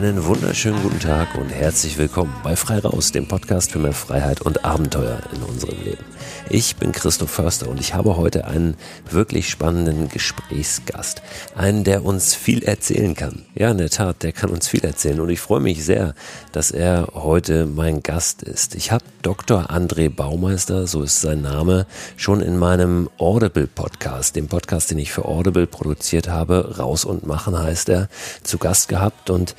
Einen 0.00 0.24
wunderschönen 0.24 0.82
guten 0.82 0.98
Tag 0.98 1.34
und 1.34 1.50
herzlich 1.50 1.98
willkommen 1.98 2.34
bei 2.42 2.56
Frei 2.56 2.78
Raus, 2.78 3.12
dem 3.12 3.28
Podcast 3.28 3.72
für 3.72 3.78
mehr 3.78 3.92
Freiheit 3.92 4.40
und 4.40 4.64
Abenteuer 4.64 5.20
in 5.34 5.42
unserem 5.42 5.76
Leben. 5.84 6.02
Ich 6.48 6.76
bin 6.76 6.92
Christoph 6.92 7.30
Förster 7.30 7.68
und 7.68 7.78
ich 7.78 7.92
habe 7.92 8.16
heute 8.16 8.46
einen 8.46 8.78
wirklich 9.10 9.50
spannenden 9.50 10.08
Gesprächsgast. 10.08 11.20
Einen, 11.54 11.84
der 11.84 12.02
uns 12.02 12.34
viel 12.34 12.62
erzählen 12.62 13.14
kann. 13.14 13.44
Ja, 13.54 13.70
in 13.70 13.76
der 13.76 13.90
Tat, 13.90 14.22
der 14.22 14.32
kann 14.32 14.48
uns 14.48 14.68
viel 14.68 14.82
erzählen 14.84 15.20
und 15.20 15.28
ich 15.28 15.38
freue 15.38 15.60
mich 15.60 15.84
sehr, 15.84 16.14
dass 16.50 16.70
er 16.70 17.08
heute 17.12 17.66
mein 17.66 18.02
Gast 18.02 18.42
ist. 18.42 18.74
Ich 18.76 18.90
habe 18.90 19.04
Dr. 19.20 19.70
André 19.70 20.08
Baumeister, 20.08 20.86
so 20.86 21.02
ist 21.02 21.20
sein 21.20 21.42
Name, 21.42 21.86
schon 22.16 22.40
in 22.40 22.56
meinem 22.56 23.10
Audible 23.18 23.66
Podcast, 23.66 24.34
dem 24.34 24.48
Podcast, 24.48 24.90
den 24.90 24.98
ich 24.98 25.12
für 25.12 25.26
Audible 25.26 25.66
produziert 25.66 26.28
habe, 26.28 26.78
Raus 26.78 27.04
und 27.04 27.26
Machen 27.26 27.56
heißt 27.56 27.90
er, 27.90 28.08
zu 28.42 28.56
Gast 28.56 28.88
gehabt 28.88 29.28
und 29.28 29.54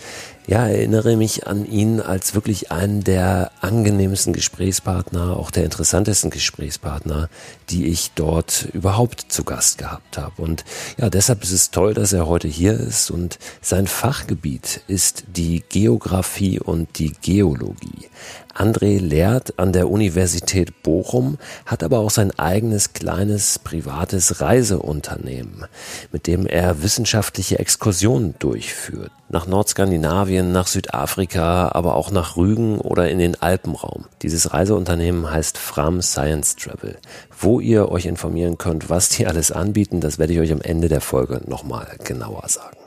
ja, 0.47 0.67
erinnere 0.67 1.15
mich 1.15 1.47
an 1.47 1.65
ihn 1.65 1.99
als 1.99 2.33
wirklich 2.33 2.71
einen 2.71 3.03
der 3.03 3.51
angenehmsten 3.61 4.33
Gesprächspartner, 4.33 5.37
auch 5.37 5.51
der 5.51 5.63
interessantesten 5.63 6.29
Gesprächspartner, 6.29 7.29
die 7.69 7.87
ich 7.87 8.11
dort 8.15 8.67
überhaupt 8.73 9.31
zu 9.31 9.43
Gast 9.43 9.77
gehabt 9.77 10.17
habe. 10.17 10.41
Und 10.41 10.65
ja, 10.97 11.09
deshalb 11.09 11.43
ist 11.43 11.51
es 11.51 11.71
toll, 11.71 11.93
dass 11.93 12.11
er 12.13 12.27
heute 12.27 12.47
hier 12.47 12.73
ist 12.73 13.11
und 13.11 13.37
sein 13.61 13.87
Fachgebiet 13.87 14.81
ist 14.87 15.25
die 15.27 15.63
Geografie 15.69 16.59
und 16.59 16.97
die 16.99 17.13
Geologie. 17.21 18.09
André 18.53 18.99
lehrt 18.99 19.57
an 19.59 19.73
der 19.73 19.89
Universität 19.89 20.83
Bochum, 20.83 21.37
hat 21.65 21.83
aber 21.83 21.99
auch 21.99 22.09
sein 22.09 22.37
eigenes 22.37 22.93
kleines 22.93 23.59
privates 23.59 24.41
Reiseunternehmen, 24.41 25.65
mit 26.11 26.27
dem 26.27 26.45
er 26.45 26.83
wissenschaftliche 26.83 27.59
Exkursionen 27.59 28.35
durchführt. 28.39 29.11
Nach 29.29 29.47
Nordskandinavien, 29.47 30.51
nach 30.51 30.67
Südafrika, 30.67 31.69
aber 31.73 31.95
auch 31.95 32.11
nach 32.11 32.35
Rügen 32.35 32.79
oder 32.79 33.09
in 33.09 33.19
den 33.19 33.41
Alpenraum. 33.41 34.05
Dieses 34.21 34.53
Reiseunternehmen 34.53 35.31
heißt 35.31 35.57
Fram 35.57 36.01
Science 36.01 36.57
Travel. 36.57 36.97
Wo 37.39 37.59
ihr 37.59 37.89
euch 37.89 38.05
informieren 38.05 38.57
könnt, 38.57 38.89
was 38.89 39.09
die 39.09 39.25
alles 39.25 39.51
anbieten, 39.51 40.01
das 40.01 40.19
werde 40.19 40.33
ich 40.33 40.39
euch 40.39 40.51
am 40.51 40.61
Ende 40.61 40.89
der 40.89 41.01
Folge 41.01 41.41
nochmal 41.47 41.87
genauer 42.03 42.43
sagen. 42.47 42.80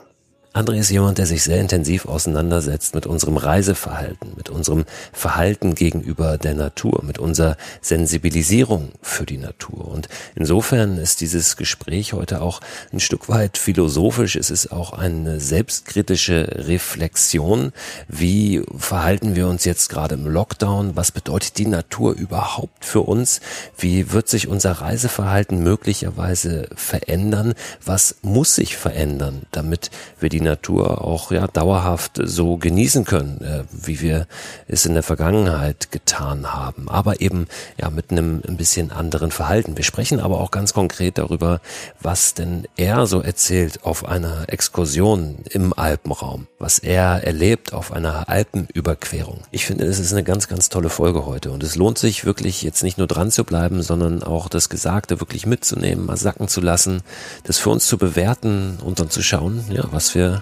André 0.55 0.79
ist 0.79 0.89
jemand, 0.89 1.17
der 1.17 1.25
sich 1.25 1.43
sehr 1.43 1.59
intensiv 1.59 2.05
auseinandersetzt 2.05 2.95
mit 2.95 3.05
unserem 3.05 3.35
Reiseverhalten, 3.35 4.31
mit 4.37 4.49
unserem 4.49 4.85
Verhalten 5.11 5.75
gegenüber 5.75 6.37
der 6.37 6.53
Natur, 6.53 7.03
mit 7.03 7.19
unserer 7.19 7.57
Sensibilisierung 7.81 8.93
für 9.01 9.25
die 9.25 9.37
Natur. 9.37 9.85
Und 9.85 10.07
insofern 10.33 10.97
ist 10.97 11.19
dieses 11.19 11.57
Gespräch 11.57 12.13
heute 12.13 12.41
auch 12.41 12.61
ein 12.93 13.01
Stück 13.01 13.27
weit 13.27 13.57
philosophisch. 13.57 14.37
Es 14.37 14.49
ist 14.49 14.71
auch 14.71 14.93
eine 14.93 15.41
selbstkritische 15.41 16.47
Reflexion. 16.67 17.73
Wie 18.07 18.63
verhalten 18.77 19.35
wir 19.35 19.49
uns 19.49 19.65
jetzt 19.65 19.89
gerade 19.89 20.15
im 20.15 20.25
Lockdown? 20.25 20.95
Was 20.95 21.11
bedeutet 21.11 21.57
die 21.57 21.67
Natur 21.67 22.13
überhaupt 22.13 22.85
für 22.85 23.01
uns? 23.01 23.41
Wie 23.77 24.13
wird 24.13 24.29
sich 24.29 24.47
unser 24.47 24.71
Reiseverhalten 24.71 25.61
möglicherweise 25.61 26.69
verändern? 26.75 27.55
Was 27.83 28.15
muss 28.21 28.55
sich 28.55 28.77
verändern, 28.77 29.41
damit 29.51 29.91
wir 30.21 30.29
die 30.29 30.44
Natur 30.45 31.03
auch 31.03 31.31
ja 31.31 31.47
dauerhaft 31.47 32.21
so 32.23 32.57
genießen 32.57 33.03
können, 33.03 33.41
äh, 33.41 33.63
wie 33.71 33.99
wir 34.01 34.27
es 34.67 34.85
in 34.85 34.93
der 34.93 35.03
Vergangenheit 35.03 35.91
getan 35.91 36.53
haben, 36.53 36.87
aber 36.89 37.21
eben 37.21 37.47
ja 37.77 37.89
mit 37.89 38.11
einem 38.11 38.41
ein 38.47 38.57
bisschen 38.57 38.91
anderen 38.91 39.31
Verhalten. 39.31 39.77
Wir 39.77 39.83
sprechen 39.83 40.19
aber 40.19 40.39
auch 40.39 40.51
ganz 40.51 40.73
konkret 40.73 41.17
darüber, 41.17 41.59
was 42.01 42.33
denn 42.33 42.67
er 42.77 43.05
so 43.07 43.21
erzählt 43.21 43.83
auf 43.83 44.05
einer 44.05 44.45
Exkursion 44.47 45.39
im 45.49 45.73
Alpenraum, 45.73 46.47
was 46.59 46.79
er 46.79 47.23
erlebt 47.23 47.73
auf 47.73 47.91
einer 47.91 48.29
Alpenüberquerung. 48.29 49.41
Ich 49.51 49.65
finde, 49.65 49.85
es 49.85 49.99
ist 49.99 50.13
eine 50.13 50.23
ganz, 50.23 50.47
ganz 50.47 50.69
tolle 50.69 50.89
Folge 50.89 51.25
heute 51.25 51.51
und 51.51 51.63
es 51.63 51.75
lohnt 51.75 51.97
sich 51.97 52.25
wirklich 52.25 52.61
jetzt 52.61 52.83
nicht 52.83 52.97
nur 52.97 53.07
dran 53.07 53.31
zu 53.31 53.43
bleiben, 53.43 53.81
sondern 53.81 54.23
auch 54.23 54.47
das 54.47 54.69
Gesagte 54.69 55.19
wirklich 55.19 55.45
mitzunehmen, 55.45 56.05
mal 56.05 56.17
sacken 56.17 56.47
zu 56.47 56.61
lassen, 56.61 57.01
das 57.43 57.57
für 57.57 57.69
uns 57.69 57.87
zu 57.87 57.97
bewerten 57.97 58.77
und 58.83 58.99
dann 58.99 59.09
zu 59.09 59.21
schauen, 59.21 59.65
ja, 59.69 59.83
was 59.91 60.15
wir 60.15 60.34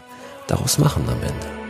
daraus 0.48 0.78
machen 0.78 1.04
am 1.08 1.22
Ende. 1.22 1.64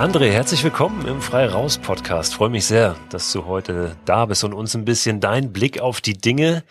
André, 0.00 0.30
herzlich 0.30 0.64
willkommen 0.64 1.06
im 1.06 1.20
Frei 1.20 1.46
Raus 1.46 1.76
Podcast. 1.76 2.32
Freue 2.32 2.48
mich 2.48 2.64
sehr, 2.64 2.96
dass 3.10 3.30
du 3.32 3.44
heute 3.44 3.96
da 4.06 4.24
bist 4.24 4.42
und 4.44 4.54
uns 4.54 4.74
ein 4.74 4.86
bisschen 4.86 5.20
deinen 5.20 5.52
Blick 5.52 5.82
auf 5.82 6.00
die 6.00 6.14
Dinge 6.14 6.64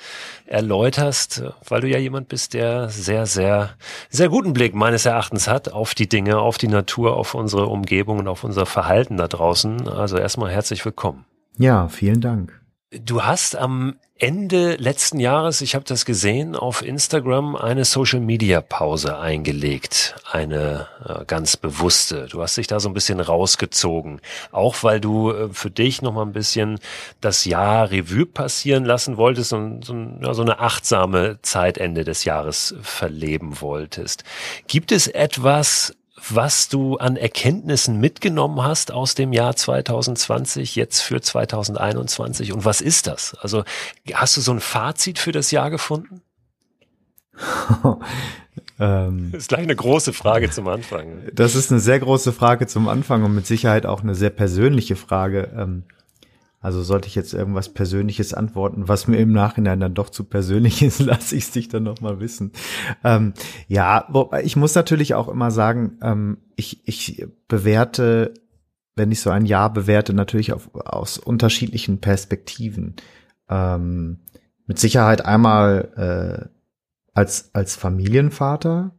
erläuterst, 0.48 1.44
weil 1.68 1.82
du 1.82 1.88
ja 1.88 2.00
jemand 2.00 2.28
bist, 2.28 2.56
der 2.56 2.90
sehr, 2.90 3.28
sehr, 3.28 3.76
sehr 4.10 4.30
guten 4.30 4.54
Blick 4.54 4.74
meines 4.74 5.06
Erachtens 5.06 5.48
hat 5.48 5.72
auf 5.72 5.94
die 5.94 6.10
Dinge, 6.10 6.40
auf 6.40 6.58
die 6.58 6.70
Natur, 6.70 7.16
auf 7.18 7.36
unsere 7.36 7.68
Umgebung 7.68 8.18
und 8.18 8.28
auf 8.28 8.44
unser 8.44 8.66
Verhalten 8.66 9.18
da 9.18 9.28
draußen. 9.28 9.88
Also 9.88 10.18
erstmal 10.18 10.50
herzlich 10.50 10.84
willkommen. 10.84 11.24
Ja, 11.60 11.88
vielen 11.88 12.22
Dank. 12.22 12.59
Du 12.92 13.24
hast 13.24 13.56
am 13.56 14.00
Ende 14.18 14.74
letzten 14.78 15.20
Jahres, 15.20 15.62
ich 15.62 15.76
habe 15.76 15.86
das 15.86 16.06
gesehen, 16.06 16.56
auf 16.56 16.82
Instagram 16.82 17.56
eine 17.56 17.86
Social-Media-Pause 17.86 19.20
eingelegt, 19.20 20.16
eine 20.32 20.88
äh, 21.06 21.24
ganz 21.26 21.56
bewusste. 21.56 22.26
Du 22.32 22.42
hast 22.42 22.58
dich 22.58 22.66
da 22.66 22.80
so 22.80 22.90
ein 22.90 22.96
bisschen 22.96 23.20
rausgezogen, 23.20 24.22
auch 24.52 24.82
weil 24.82 25.00
du 25.00 25.30
äh, 25.30 25.50
für 25.54 25.70
dich 25.70 26.02
noch 26.02 26.14
mal 26.14 26.24
ein 26.24 26.34
bisschen 26.34 26.80
das 27.22 27.46
Jahr 27.46 27.92
Revue 27.92 28.26
passieren 28.26 28.86
lassen 28.86 29.18
wolltest 29.18 29.54
und 29.54 29.86
so, 29.86 29.94
ja, 29.94 30.34
so 30.34 30.42
eine 30.42 30.58
achtsame 30.58 31.38
Zeitende 31.44 32.04
des 32.04 32.24
Jahres 32.24 32.74
verleben 32.82 33.62
wolltest. 33.62 34.24
Gibt 34.68 34.92
es 34.92 35.06
etwas, 35.06 35.96
was 36.30 36.70
du 36.70 36.98
an 36.98 37.16
Erkenntnissen 37.16 38.00
mitgenommen 38.00 38.64
hast 38.64 38.92
aus 38.92 39.16
dem 39.16 39.34
Jahr 39.34 39.56
2020 39.56 40.76
jetzt 40.76 41.02
für 41.02 41.22
2021 41.22 42.54
und 42.54 42.66
was 42.66 42.82
ist 42.82 43.08
das? 43.08 43.36
Also 43.36 43.64
hast 44.14 44.38
du 44.38 44.42
so 44.42 44.52
ein 44.52 44.60
Fazit 44.60 45.20
für 45.20 45.32
das 45.32 45.52
Jahr 45.52 45.70
gefunden? 45.70 46.22
ähm, 48.80 49.30
das 49.32 49.44
ist 49.44 49.50
gleich 49.50 49.64
eine 49.64 49.76
große 49.76 50.14
Frage 50.14 50.50
zum 50.50 50.68
Anfang. 50.68 51.24
Das 51.34 51.56
ist 51.56 51.72
eine 51.72 51.80
sehr 51.80 52.00
große 52.00 52.34
Frage 52.34 52.68
zum 52.68 52.88
Anfang 52.88 53.24
und 53.24 53.34
mit 53.34 53.48
Sicherheit 53.48 53.86
auch 53.86 54.02
eine 54.02 54.16
sehr 54.16 54.30
persönliche 54.30 54.96
Frage. 54.96 55.50
Ähm, 55.56 55.84
also 56.62 56.84
sollte 56.84 57.08
ich 57.08 57.16
jetzt 57.16 57.34
irgendwas 57.34 57.70
Persönliches 57.70 58.34
antworten, 58.34 58.88
was 58.88 59.08
mir 59.08 59.18
im 59.18 59.32
Nachhinein 59.32 59.80
dann 59.80 59.94
doch 59.94 60.10
zu 60.10 60.26
persönlich 60.26 60.82
ist, 60.84 61.00
lasse 61.00 61.36
ich 61.36 61.46
es 61.46 61.52
dich 61.52 61.70
dann 61.70 61.84
nochmal 61.84 62.20
wissen. 62.20 62.52
Ähm, 63.04 63.34
ja, 63.68 64.06
wobei 64.10 64.44
ich 64.44 64.56
muss 64.56 64.76
natürlich 64.76 65.14
auch 65.14 65.30
immer 65.30 65.52
sagen, 65.52 65.98
ähm, 66.02 66.38
ich, 66.56 66.82
ich 66.86 67.26
bewerte, 67.48 68.34
wenn 68.96 69.12
ich 69.12 69.22
so 69.22 69.30
ein 69.30 69.46
Jahr 69.46 69.72
bewerte, 69.72 70.14
natürlich 70.14 70.52
auf, 70.52 70.70
aus 70.76 71.18
unterschiedlichen 71.18 72.02
Perspektiven. 72.02 72.96
Ähm, 73.50 74.20
mit 74.66 74.78
Sicherheit 74.78 75.26
einmal 75.26 76.50
äh, 76.52 76.60
als, 77.14 77.50
als 77.54 77.76
Familienvater, 77.76 78.92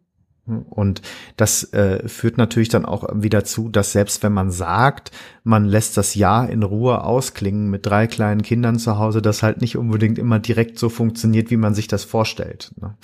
und 0.59 1.03
das 1.37 1.73
äh, 1.73 2.09
führt 2.09 2.39
natürlich 2.39 2.69
dann 2.69 2.85
auch 2.85 3.09
wieder 3.15 3.45
zu, 3.45 3.69
dass 3.69 3.93
selbst 3.93 4.23
wenn 4.23 4.33
man 4.33 4.51
sagt, 4.51 5.11
man 5.45 5.65
lässt 5.65 5.97
das 5.97 6.15
Jahr 6.15 6.49
in 6.51 6.63
Ruhe 6.63 7.05
ausklingen 7.05 7.71
mit 7.71 7.87
drei 7.87 8.07
kleinen 8.07 8.43
Kindern 8.43 8.79
zu 8.79 8.99
Hause, 8.99 9.23
das 9.23 9.43
halt 9.43 9.61
nicht 9.61 9.77
unbedingt 9.77 10.19
immer 10.19 10.39
direkt 10.39 10.79
so 10.79 10.89
funktioniert, 10.89 11.51
wie 11.51 11.57
man 11.57 11.75
sich 11.75 11.89
das 11.89 12.05
vorstellt. 12.05 12.73
Ne? 12.81 12.95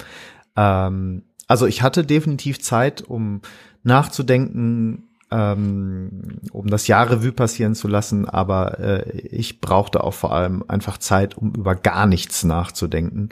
Ähm, 0.56 1.22
also 1.46 1.66
ich 1.66 1.82
hatte 1.82 2.04
definitiv 2.04 2.60
Zeit, 2.60 3.02
um 3.02 3.40
nachzudenken, 3.82 5.08
ähm, 5.30 6.38
um 6.52 6.68
das 6.68 6.86
Jahr 6.86 7.10
Revue 7.10 7.32
passieren 7.32 7.74
zu 7.74 7.88
lassen, 7.88 8.28
aber 8.28 8.78
äh, 8.78 9.10
ich 9.18 9.60
brauchte 9.60 10.04
auch 10.04 10.14
vor 10.14 10.32
allem 10.32 10.64
einfach 10.68 10.98
Zeit, 10.98 11.36
um 11.36 11.52
über 11.52 11.74
gar 11.74 12.06
nichts 12.06 12.44
nachzudenken, 12.44 13.30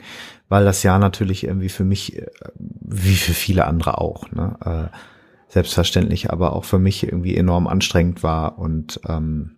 weil 0.49 0.65
das 0.65 0.83
Jahr 0.83 0.99
natürlich 0.99 1.45
irgendwie 1.45 1.69
für 1.69 1.85
mich, 1.85 2.17
äh, 2.17 2.27
wie 2.57 3.15
für 3.15 3.33
viele 3.33 3.65
andere 3.65 3.99
auch, 3.99 4.29
ne, 4.31 4.57
äh, 4.65 4.97
selbstverständlich, 5.47 6.31
aber 6.31 6.53
auch 6.53 6.65
für 6.65 6.79
mich 6.79 7.03
irgendwie 7.03 7.37
enorm 7.37 7.67
anstrengend 7.67 8.23
war 8.23 8.59
und 8.59 8.99
ähm, 9.07 9.54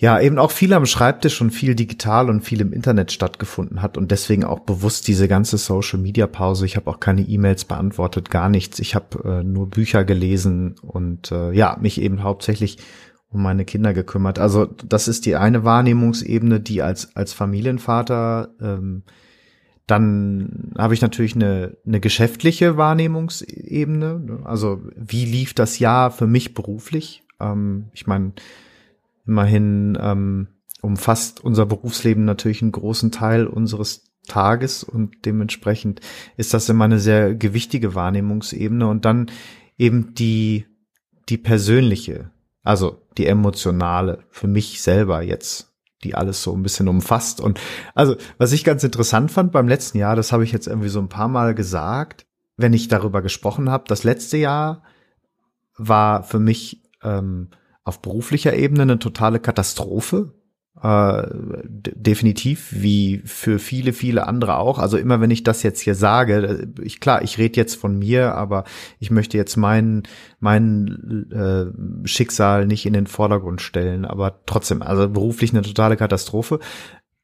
ja, 0.00 0.18
eben 0.18 0.38
auch 0.38 0.50
viel 0.50 0.72
am 0.72 0.86
Schreibtisch 0.86 1.42
und 1.42 1.50
viel 1.50 1.74
digital 1.74 2.30
und 2.30 2.40
viel 2.40 2.62
im 2.62 2.72
Internet 2.72 3.12
stattgefunden 3.12 3.82
hat 3.82 3.98
und 3.98 4.10
deswegen 4.10 4.44
auch 4.44 4.60
bewusst 4.60 5.06
diese 5.08 5.28
ganze 5.28 5.58
Social 5.58 5.98
Media 5.98 6.26
Pause. 6.26 6.64
Ich 6.64 6.76
habe 6.76 6.90
auch 6.90 7.00
keine 7.00 7.20
E-Mails 7.20 7.66
beantwortet, 7.66 8.30
gar 8.30 8.48
nichts. 8.48 8.78
Ich 8.78 8.94
habe 8.94 9.22
äh, 9.40 9.44
nur 9.44 9.68
Bücher 9.68 10.04
gelesen 10.04 10.76
und 10.80 11.30
äh, 11.32 11.52
ja, 11.52 11.76
mich 11.82 12.00
eben 12.00 12.22
hauptsächlich 12.22 12.78
um 13.28 13.42
meine 13.42 13.66
Kinder 13.66 13.92
gekümmert. 13.92 14.38
Also 14.38 14.64
das 14.64 15.06
ist 15.06 15.26
die 15.26 15.36
eine 15.36 15.64
Wahrnehmungsebene, 15.64 16.60
die 16.60 16.80
als 16.80 17.14
als 17.14 17.34
Familienvater 17.34 18.54
ähm, 18.58 19.02
dann 19.86 20.72
habe 20.78 20.94
ich 20.94 21.02
natürlich 21.02 21.34
eine, 21.34 21.76
eine 21.84 22.00
geschäftliche 22.00 22.78
Wahrnehmungsebene. 22.78 24.40
Also 24.44 24.80
wie 24.96 25.26
lief 25.26 25.52
das 25.52 25.78
Jahr 25.78 26.10
für 26.10 26.26
mich 26.26 26.54
beruflich? 26.54 27.22
Ähm, 27.38 27.88
ich 27.92 28.06
meine, 28.06 28.32
Immerhin 29.30 29.96
ähm, 30.00 30.48
umfasst 30.82 31.40
unser 31.40 31.64
Berufsleben 31.64 32.24
natürlich 32.24 32.62
einen 32.62 32.72
großen 32.72 33.12
Teil 33.12 33.46
unseres 33.46 34.10
Tages 34.26 34.82
und 34.82 35.24
dementsprechend 35.24 36.00
ist 36.36 36.52
das 36.52 36.68
immer 36.68 36.86
eine 36.86 36.98
sehr 36.98 37.36
gewichtige 37.36 37.94
Wahrnehmungsebene 37.94 38.88
und 38.88 39.04
dann 39.04 39.30
eben 39.78 40.14
die, 40.14 40.66
die 41.28 41.38
persönliche, 41.38 42.32
also 42.64 43.06
die 43.18 43.26
emotionale, 43.26 44.24
für 44.30 44.48
mich 44.48 44.82
selber 44.82 45.22
jetzt, 45.22 45.72
die 46.02 46.16
alles 46.16 46.42
so 46.42 46.52
ein 46.52 46.64
bisschen 46.64 46.88
umfasst. 46.88 47.40
Und 47.40 47.60
also, 47.94 48.16
was 48.36 48.50
ich 48.50 48.64
ganz 48.64 48.82
interessant 48.82 49.30
fand 49.30 49.52
beim 49.52 49.68
letzten 49.68 49.98
Jahr, 49.98 50.16
das 50.16 50.32
habe 50.32 50.42
ich 50.42 50.50
jetzt 50.50 50.66
irgendwie 50.66 50.88
so 50.88 50.98
ein 50.98 51.08
paar 51.08 51.28
Mal 51.28 51.54
gesagt, 51.54 52.26
wenn 52.56 52.72
ich 52.72 52.88
darüber 52.88 53.22
gesprochen 53.22 53.70
habe, 53.70 53.84
das 53.86 54.02
letzte 54.02 54.38
Jahr 54.38 54.82
war 55.76 56.24
für 56.24 56.40
mich 56.40 56.82
ähm, 57.04 57.50
auf 57.84 58.02
beruflicher 58.02 58.54
Ebene 58.54 58.82
eine 58.82 58.98
totale 58.98 59.40
Katastrophe. 59.40 60.34
Äh, 60.82 61.26
definitiv, 61.32 62.68
wie 62.70 63.20
für 63.24 63.58
viele, 63.58 63.92
viele 63.92 64.26
andere 64.26 64.56
auch. 64.56 64.78
Also 64.78 64.96
immer 64.96 65.20
wenn 65.20 65.30
ich 65.30 65.42
das 65.42 65.62
jetzt 65.62 65.80
hier 65.80 65.94
sage, 65.94 66.34
äh, 66.78 66.82
ich 66.82 67.00
klar, 67.00 67.22
ich 67.22 67.38
rede 67.38 67.56
jetzt 67.56 67.74
von 67.74 67.98
mir, 67.98 68.34
aber 68.34 68.64
ich 68.98 69.10
möchte 69.10 69.36
jetzt 69.36 69.56
mein, 69.56 70.04
mein 70.38 71.26
äh, 71.32 72.06
Schicksal 72.08 72.66
nicht 72.66 72.86
in 72.86 72.92
den 72.92 73.06
Vordergrund 73.06 73.60
stellen. 73.60 74.04
Aber 74.04 74.40
trotzdem, 74.46 74.80
also 74.80 75.08
beruflich 75.08 75.52
eine 75.52 75.62
totale 75.62 75.96
Katastrophe. 75.96 76.60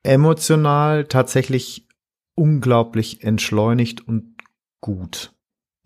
Emotional 0.02 1.04
tatsächlich 1.04 1.88
unglaublich 2.34 3.22
entschleunigt 3.24 4.06
und 4.06 4.34
gut. 4.80 5.35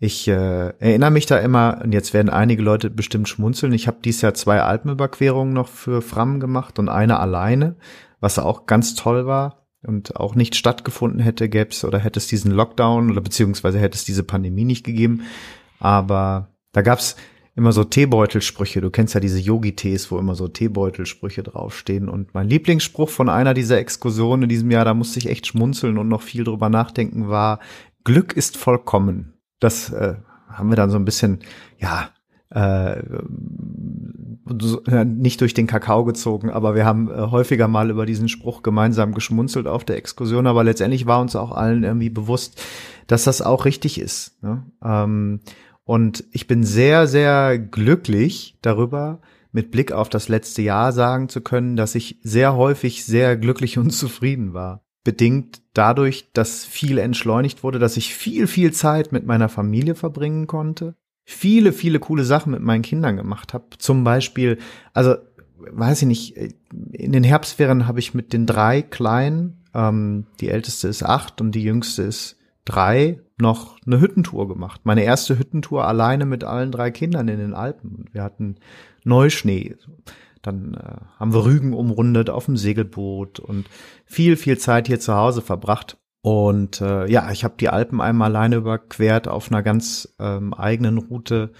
Ich 0.03 0.27
äh, 0.27 0.69
erinnere 0.79 1.11
mich 1.11 1.27
da 1.27 1.37
immer, 1.37 1.79
und 1.83 1.91
jetzt 1.91 2.11
werden 2.15 2.31
einige 2.31 2.63
Leute 2.63 2.89
bestimmt 2.89 3.29
schmunzeln, 3.29 3.71
ich 3.71 3.85
habe 3.85 3.99
dieses 4.03 4.23
Jahr 4.23 4.33
zwei 4.33 4.59
Alpenüberquerungen 4.59 5.53
noch 5.53 5.67
für 5.67 6.01
Fram 6.01 6.39
gemacht 6.39 6.79
und 6.79 6.89
eine 6.89 7.19
alleine, 7.19 7.75
was 8.19 8.39
auch 8.39 8.65
ganz 8.65 8.95
toll 8.95 9.27
war 9.27 9.67
und 9.83 10.15
auch 10.15 10.33
nicht 10.33 10.55
stattgefunden 10.55 11.19
hätte, 11.19 11.49
gäbe 11.49 11.69
es 11.69 11.85
oder 11.85 11.99
hätte 11.99 12.17
es 12.17 12.25
diesen 12.25 12.51
Lockdown 12.51 13.11
oder 13.11 13.21
beziehungsweise 13.21 13.77
hätte 13.77 13.95
es 13.95 14.03
diese 14.03 14.23
Pandemie 14.23 14.65
nicht 14.65 14.83
gegeben. 14.83 15.21
Aber 15.77 16.47
da 16.71 16.81
gab's 16.81 17.15
immer 17.55 17.71
so 17.71 17.83
Teebeutelsprüche. 17.83 18.81
Du 18.81 18.89
kennst 18.89 19.13
ja 19.13 19.19
diese 19.19 19.37
Yogi-Tees, 19.37 20.09
wo 20.09 20.17
immer 20.17 20.33
so 20.33 20.47
Teebeutelsprüche 20.47 21.43
draufstehen. 21.43 22.09
Und 22.09 22.33
mein 22.33 22.49
Lieblingsspruch 22.49 23.09
von 23.09 23.29
einer 23.29 23.53
dieser 23.53 23.77
Exkursionen 23.77 24.43
in 24.43 24.49
diesem 24.49 24.71
Jahr, 24.71 24.85
da 24.85 24.95
musste 24.95 25.19
ich 25.19 25.29
echt 25.29 25.45
schmunzeln 25.45 25.99
und 25.99 26.07
noch 26.07 26.23
viel 26.23 26.43
drüber 26.43 26.69
nachdenken, 26.69 27.29
war, 27.29 27.59
Glück 28.03 28.33
ist 28.33 28.57
vollkommen 28.57 29.33
das 29.61 29.91
äh, 29.91 30.15
haben 30.49 30.69
wir 30.69 30.75
dann 30.75 30.89
so 30.89 30.97
ein 30.97 31.05
bisschen, 31.05 31.39
ja, 31.79 32.09
äh, 32.49 33.01
nicht 35.05 35.39
durch 35.39 35.53
den 35.53 35.67
Kakao 35.67 36.03
gezogen, 36.03 36.49
aber 36.49 36.75
wir 36.75 36.85
haben 36.85 37.09
äh, 37.09 37.31
häufiger 37.31 37.69
mal 37.69 37.89
über 37.89 38.05
diesen 38.05 38.27
Spruch 38.27 38.61
gemeinsam 38.61 39.13
geschmunzelt 39.13 39.67
auf 39.67 39.85
der 39.85 39.95
Exkursion, 39.95 40.47
aber 40.47 40.65
letztendlich 40.65 41.05
war 41.05 41.21
uns 41.21 41.37
auch 41.37 41.51
allen 41.51 41.83
irgendwie 41.83 42.09
bewusst, 42.09 42.61
dass 43.07 43.23
das 43.23 43.41
auch 43.41 43.63
richtig 43.63 44.01
ist. 44.01 44.43
Ne? 44.43 44.65
Ähm, 44.83 45.39
und 45.85 46.25
ich 46.31 46.47
bin 46.47 46.63
sehr, 46.63 47.07
sehr 47.07 47.57
glücklich 47.57 48.57
darüber, 48.61 49.21
mit 49.53 49.71
Blick 49.71 49.91
auf 49.91 50.09
das 50.09 50.27
letzte 50.27 50.61
Jahr 50.61 50.91
sagen 50.91 51.29
zu 51.29 51.41
können, 51.41 51.75
dass 51.75 51.95
ich 51.95 52.19
sehr 52.23 52.55
häufig 52.55 53.05
sehr 53.05 53.37
glücklich 53.37 53.77
und 53.77 53.91
zufrieden 53.91 54.53
war 54.53 54.83
bedingt 55.03 55.60
dadurch, 55.73 56.31
dass 56.33 56.65
viel 56.65 56.97
entschleunigt 56.97 57.63
wurde, 57.63 57.79
dass 57.79 57.97
ich 57.97 58.13
viel, 58.13 58.47
viel 58.47 58.73
Zeit 58.73 59.11
mit 59.11 59.25
meiner 59.25 59.49
Familie 59.49 59.95
verbringen 59.95 60.47
konnte, 60.47 60.95
viele, 61.23 61.73
viele 61.73 61.99
coole 61.99 62.23
Sachen 62.23 62.51
mit 62.51 62.61
meinen 62.61 62.81
Kindern 62.81 63.17
gemacht 63.17 63.53
habe. 63.53 63.65
Zum 63.77 64.03
Beispiel, 64.03 64.57
also 64.93 65.15
weiß 65.57 66.01
ich 66.01 66.07
nicht, 66.07 66.37
in 66.91 67.11
den 67.11 67.23
Herbstferien 67.23 67.87
habe 67.87 67.99
ich 67.99 68.13
mit 68.13 68.33
den 68.33 68.45
drei 68.45 68.81
Kleinen, 68.81 69.63
ähm, 69.73 70.25
die 70.39 70.49
älteste 70.49 70.87
ist 70.87 71.03
acht 71.03 71.39
und 71.41 71.53
die 71.53 71.63
jüngste 71.63 72.03
ist 72.03 72.37
drei, 72.65 73.19
noch 73.37 73.77
eine 73.85 73.99
Hüttentour 73.99 74.47
gemacht. 74.47 74.81
Meine 74.83 75.03
erste 75.03 75.37
Hüttentour 75.37 75.87
alleine 75.87 76.25
mit 76.25 76.43
allen 76.43 76.71
drei 76.71 76.91
Kindern 76.91 77.27
in 77.27 77.39
den 77.39 77.53
Alpen. 77.53 78.05
Wir 78.11 78.23
hatten 78.23 78.57
Neuschnee. 79.03 79.75
Dann 80.41 80.73
äh, 80.73 81.19
haben 81.19 81.33
wir 81.33 81.45
Rügen 81.45 81.73
umrundet 81.73 82.29
auf 82.29 82.45
dem 82.45 82.57
Segelboot 82.57 83.39
und 83.39 83.67
viel, 84.05 84.37
viel 84.37 84.57
Zeit 84.57 84.87
hier 84.87 84.99
zu 84.99 85.15
Hause 85.15 85.41
verbracht. 85.41 85.97
Und 86.21 86.81
äh, 86.81 87.09
ja, 87.09 87.31
ich 87.31 87.43
habe 87.43 87.55
die 87.59 87.69
Alpen 87.69 87.99
einmal 87.99 88.29
alleine 88.29 88.57
überquert 88.57 89.27
auf 89.27 89.51
einer 89.51 89.63
ganz 89.63 90.15
ähm, 90.19 90.53
eigenen 90.53 90.97
Route. 90.97 91.51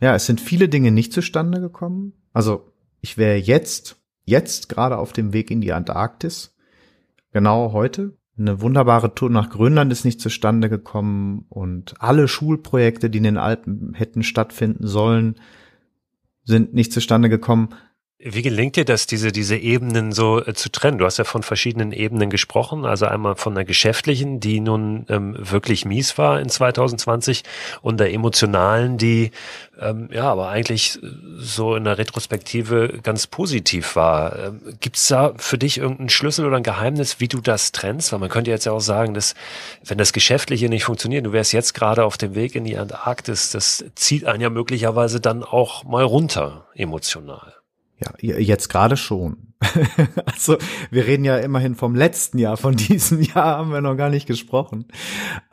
Ja, 0.00 0.14
es 0.14 0.26
sind 0.26 0.40
viele 0.40 0.68
Dinge 0.68 0.90
nicht 0.90 1.12
zustande 1.12 1.60
gekommen. 1.60 2.12
Also 2.32 2.72
ich 3.00 3.16
wäre 3.16 3.36
jetzt, 3.36 3.96
jetzt 4.24 4.68
gerade 4.68 4.98
auf 4.98 5.12
dem 5.12 5.32
Weg 5.32 5.50
in 5.50 5.60
die 5.60 5.72
Antarktis. 5.72 6.54
Genau 7.32 7.72
heute. 7.72 8.16
Eine 8.38 8.60
wunderbare 8.60 9.14
Tour 9.14 9.30
nach 9.30 9.50
Grönland 9.50 9.92
ist 9.92 10.04
nicht 10.04 10.20
zustande 10.20 10.70
gekommen 10.70 11.44
und 11.48 11.94
alle 12.00 12.28
Schulprojekte, 12.28 13.10
die 13.10 13.18
in 13.18 13.24
den 13.24 13.36
Alpen 13.36 13.94
hätten 13.94 14.22
stattfinden 14.22 14.86
sollen, 14.86 15.36
sind 16.44 16.74
nicht 16.74 16.92
zustande 16.92 17.28
gekommen. 17.28 17.68
Wie 18.24 18.42
gelingt 18.42 18.76
dir 18.76 18.84
das, 18.84 19.08
diese, 19.08 19.32
diese 19.32 19.56
Ebenen 19.56 20.12
so 20.12 20.44
äh, 20.44 20.54
zu 20.54 20.70
trennen? 20.70 20.98
Du 20.98 21.04
hast 21.04 21.18
ja 21.18 21.24
von 21.24 21.42
verschiedenen 21.42 21.90
Ebenen 21.90 22.30
gesprochen, 22.30 22.84
also 22.84 23.06
einmal 23.06 23.34
von 23.34 23.54
der 23.56 23.64
geschäftlichen, 23.64 24.38
die 24.38 24.60
nun 24.60 25.06
ähm, 25.08 25.34
wirklich 25.38 25.84
mies 25.84 26.18
war 26.18 26.40
in 26.40 26.48
2020 26.48 27.42
und 27.80 27.98
der 27.98 28.12
emotionalen, 28.12 28.96
die 28.96 29.32
ähm, 29.80 30.08
ja, 30.12 30.30
aber 30.30 30.50
eigentlich 30.50 31.00
so 31.36 31.74
in 31.74 31.82
der 31.82 31.98
Retrospektive 31.98 33.00
ganz 33.02 33.26
positiv 33.26 33.96
war. 33.96 34.38
Ähm, 34.38 34.60
Gibt 34.78 34.98
es 34.98 35.08
da 35.08 35.32
für 35.36 35.58
dich 35.58 35.78
irgendeinen 35.78 36.08
Schlüssel 36.08 36.46
oder 36.46 36.58
ein 36.58 36.62
Geheimnis, 36.62 37.18
wie 37.18 37.28
du 37.28 37.40
das 37.40 37.72
trennst? 37.72 38.12
Weil 38.12 38.20
man 38.20 38.28
könnte 38.28 38.52
jetzt 38.52 38.66
ja 38.66 38.72
auch 38.72 38.80
sagen, 38.80 39.14
dass 39.14 39.34
wenn 39.84 39.98
das 39.98 40.12
Geschäftliche 40.12 40.68
nicht 40.68 40.84
funktioniert, 40.84 41.26
du 41.26 41.32
wärst 41.32 41.52
jetzt 41.52 41.74
gerade 41.74 42.04
auf 42.04 42.16
dem 42.18 42.36
Weg 42.36 42.54
in 42.54 42.62
die 42.64 42.78
Antarktis, 42.78 43.50
das 43.50 43.84
zieht 43.96 44.26
einen 44.26 44.42
ja 44.42 44.50
möglicherweise 44.50 45.20
dann 45.20 45.42
auch 45.42 45.82
mal 45.82 46.04
runter 46.04 46.66
emotional. 46.76 47.61
Ja, 48.20 48.38
jetzt 48.38 48.68
gerade 48.68 48.96
schon. 48.96 49.54
also 50.26 50.56
wir 50.90 51.06
reden 51.06 51.24
ja 51.24 51.36
immerhin 51.38 51.74
vom 51.74 51.94
letzten 51.94 52.38
Jahr, 52.38 52.56
von 52.56 52.76
diesem 52.76 53.20
Jahr 53.20 53.58
haben 53.58 53.72
wir 53.72 53.80
noch 53.80 53.96
gar 53.96 54.10
nicht 54.10 54.26
gesprochen. 54.26 54.86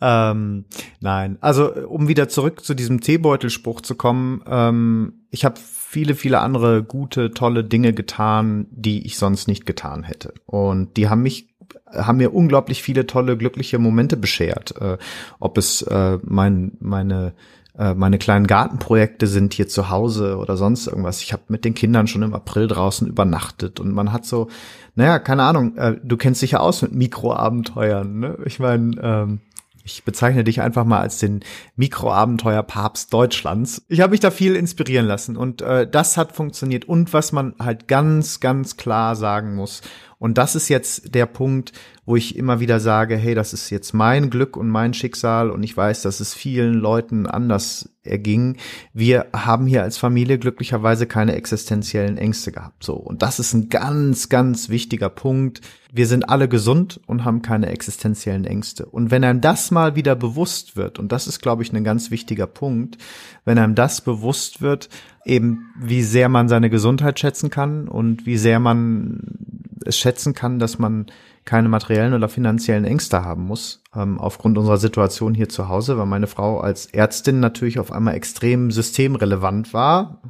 Ähm, 0.02 0.66
nein, 1.00 1.38
also 1.42 1.74
um 1.88 2.08
wieder 2.08 2.28
zurück 2.28 2.64
zu 2.64 2.74
diesem 2.74 3.02
Teebeutelspruch 3.02 3.82
zu 3.82 3.96
kommen, 3.96 4.42
ähm, 4.48 5.14
ich 5.30 5.46
habe 5.46 5.60
viele, 5.60 6.16
viele 6.16 6.40
andere 6.40 6.84
gute, 6.84 7.32
tolle 7.32 7.64
Dinge 7.64 7.94
getan, 7.94 8.68
die 8.72 9.06
ich 9.06 9.18
sonst 9.18 9.48
nicht 9.48 9.66
getan 9.66 10.04
hätte. 10.04 10.34
Und 10.46 10.98
die 10.98 11.10
haben 11.10 11.22
mich 11.22 11.50
haben 11.92 12.18
mir 12.18 12.34
unglaublich 12.34 12.84
viele 12.84 13.08
tolle, 13.08 13.38
glückliche 13.38 13.80
Momente 13.80 14.18
beschert. 14.18 14.76
Äh, 14.80 14.98
ob 15.40 15.58
es 15.58 15.82
äh, 15.82 16.20
mein, 16.24 16.74
meine 16.80 17.34
äh, 17.80 17.94
meine 17.94 18.18
kleinen 18.18 18.46
Gartenprojekte 18.46 19.26
sind 19.26 19.54
hier 19.54 19.70
zu 19.70 19.90
Hause 19.90 20.38
oder 20.38 20.58
sonst 20.58 20.88
irgendwas. 20.88 21.22
Ich 21.22 21.32
habe 21.32 21.44
mit 21.48 21.64
den 21.64 21.74
Kindern 21.74 22.08
schon 22.08 22.24
im 22.24 22.34
April 22.34 22.68
draußen 22.68 23.08
übernachtet 23.08 23.80
und 23.80 23.94
man 23.94 24.12
hat 24.12 24.26
so, 24.26 24.50
naja, 24.96 25.18
keine 25.18 25.44
Ahnung, 25.44 25.78
äh, 25.78 25.96
du 26.04 26.18
kennst 26.18 26.42
dich 26.42 26.52
ja 26.52 26.60
aus 26.60 26.82
mit 26.82 26.94
Mikroabenteuern. 26.94 28.20
Ne? 28.20 28.38
Ich 28.46 28.60
meine, 28.60 28.98
ähm, 29.02 29.40
ich 29.86 30.04
bezeichne 30.04 30.44
dich 30.44 30.62
einfach 30.62 30.84
mal 30.84 31.00
als 31.00 31.20
den 31.20 31.40
Mikroabenteuer-Papst 31.78 33.14
Deutschlands. 33.14 33.82
Ich 33.88 34.02
habe 34.02 34.12
mich 34.12 34.20
da 34.20 34.30
viel 34.30 34.56
inspirieren 34.56 35.06
lassen 35.06 35.38
und 35.38 35.62
äh, 35.62 35.90
das 35.90 36.18
hat 36.18 36.34
funktioniert. 36.34 36.86
Und 36.86 37.14
was 37.14 37.32
man 37.32 37.56
halt 37.60 37.88
ganz, 37.88 38.42
ganz 38.42 38.76
klar 38.76 39.16
sagen 39.16 39.56
muss, 39.56 39.82
und 40.20 40.38
das 40.38 40.54
ist 40.56 40.68
jetzt 40.68 41.16
der 41.16 41.26
Punkt, 41.26 41.72
wo 42.06 42.18
ich 42.18 42.36
immer 42.36 42.60
wieder 42.60 42.82
sage, 42.82 43.16
hey, 43.16 43.36
das 43.36 43.54
ist 43.54 43.70
jetzt 43.70 43.94
mein 43.94 44.30
Glück 44.30 44.58
und 44.58 44.68
mein 44.68 44.94
Schicksal 44.94 45.50
und 45.50 45.64
ich 45.64 45.76
weiß, 45.76 46.02
dass 46.02 46.20
es 46.20 46.34
vielen 46.34 46.74
Leuten 46.74 47.26
anders 47.26 47.90
erging. 48.04 48.58
Wir 48.94 49.28
haben 49.32 49.66
hier 49.66 49.84
als 49.84 49.98
Familie 49.98 50.38
glücklicherweise 50.38 51.06
keine 51.08 51.36
existenziellen 51.36 52.18
Ängste 52.18 52.52
gehabt. 52.52 52.84
So. 52.84 52.96
Und 52.96 53.22
das 53.22 53.40
ist 53.40 53.54
ein 53.54 53.70
ganz, 53.70 54.28
ganz 54.28 54.68
wichtiger 54.68 55.10
Punkt. 55.10 55.62
Wir 55.94 56.08
sind 56.08 56.28
alle 56.28 56.50
gesund 56.50 57.00
und 57.06 57.24
haben 57.24 57.42
keine 57.42 57.68
existenziellen 57.68 58.46
Ängste. 58.46 58.88
Und 58.88 59.12
wenn 59.12 59.24
einem 59.24 59.40
das 59.40 59.72
mal 59.72 59.96
wieder 59.96 60.16
bewusst 60.16 60.76
wird, 60.76 61.00
und 61.00 61.14
das 61.14 61.28
ist, 61.28 61.42
glaube 61.42 61.64
ich, 61.64 61.72
ein 61.72 61.84
ganz 61.86 62.12
wichtiger 62.12 62.48
Punkt, 62.48 62.98
wenn 63.46 63.58
einem 63.58 63.76
das 63.76 64.02
bewusst 64.02 64.62
wird, 64.62 64.90
eben 65.26 65.70
wie 65.80 66.04
sehr 66.04 66.28
man 66.28 66.50
seine 66.50 66.70
Gesundheit 66.70 67.20
schätzen 67.20 67.50
kann 67.50 67.88
und 67.88 68.26
wie 68.26 68.38
sehr 68.38 68.60
man 68.60 69.49
es 69.86 69.98
schätzen 69.98 70.34
kann, 70.34 70.60
dass 70.60 70.80
man 70.80 71.08
keine 71.46 71.70
materiellen 71.70 72.14
oder 72.14 72.30
finanziellen 72.30 72.86
Ängste 72.86 73.24
haben 73.24 73.44
muss, 73.44 73.84
ähm, 73.96 74.20
aufgrund 74.20 74.58
unserer 74.58 74.78
Situation 74.78 75.34
hier 75.34 75.50
zu 75.50 75.68
Hause, 75.68 75.98
weil 75.98 76.06
meine 76.06 76.28
Frau 76.28 76.60
als 76.60 76.86
Ärztin 76.88 77.40
natürlich 77.40 77.80
auf 77.80 77.92
einmal 77.92 78.16
extrem 78.16 78.72
systemrelevant 78.72 79.74
war. 79.74 80.22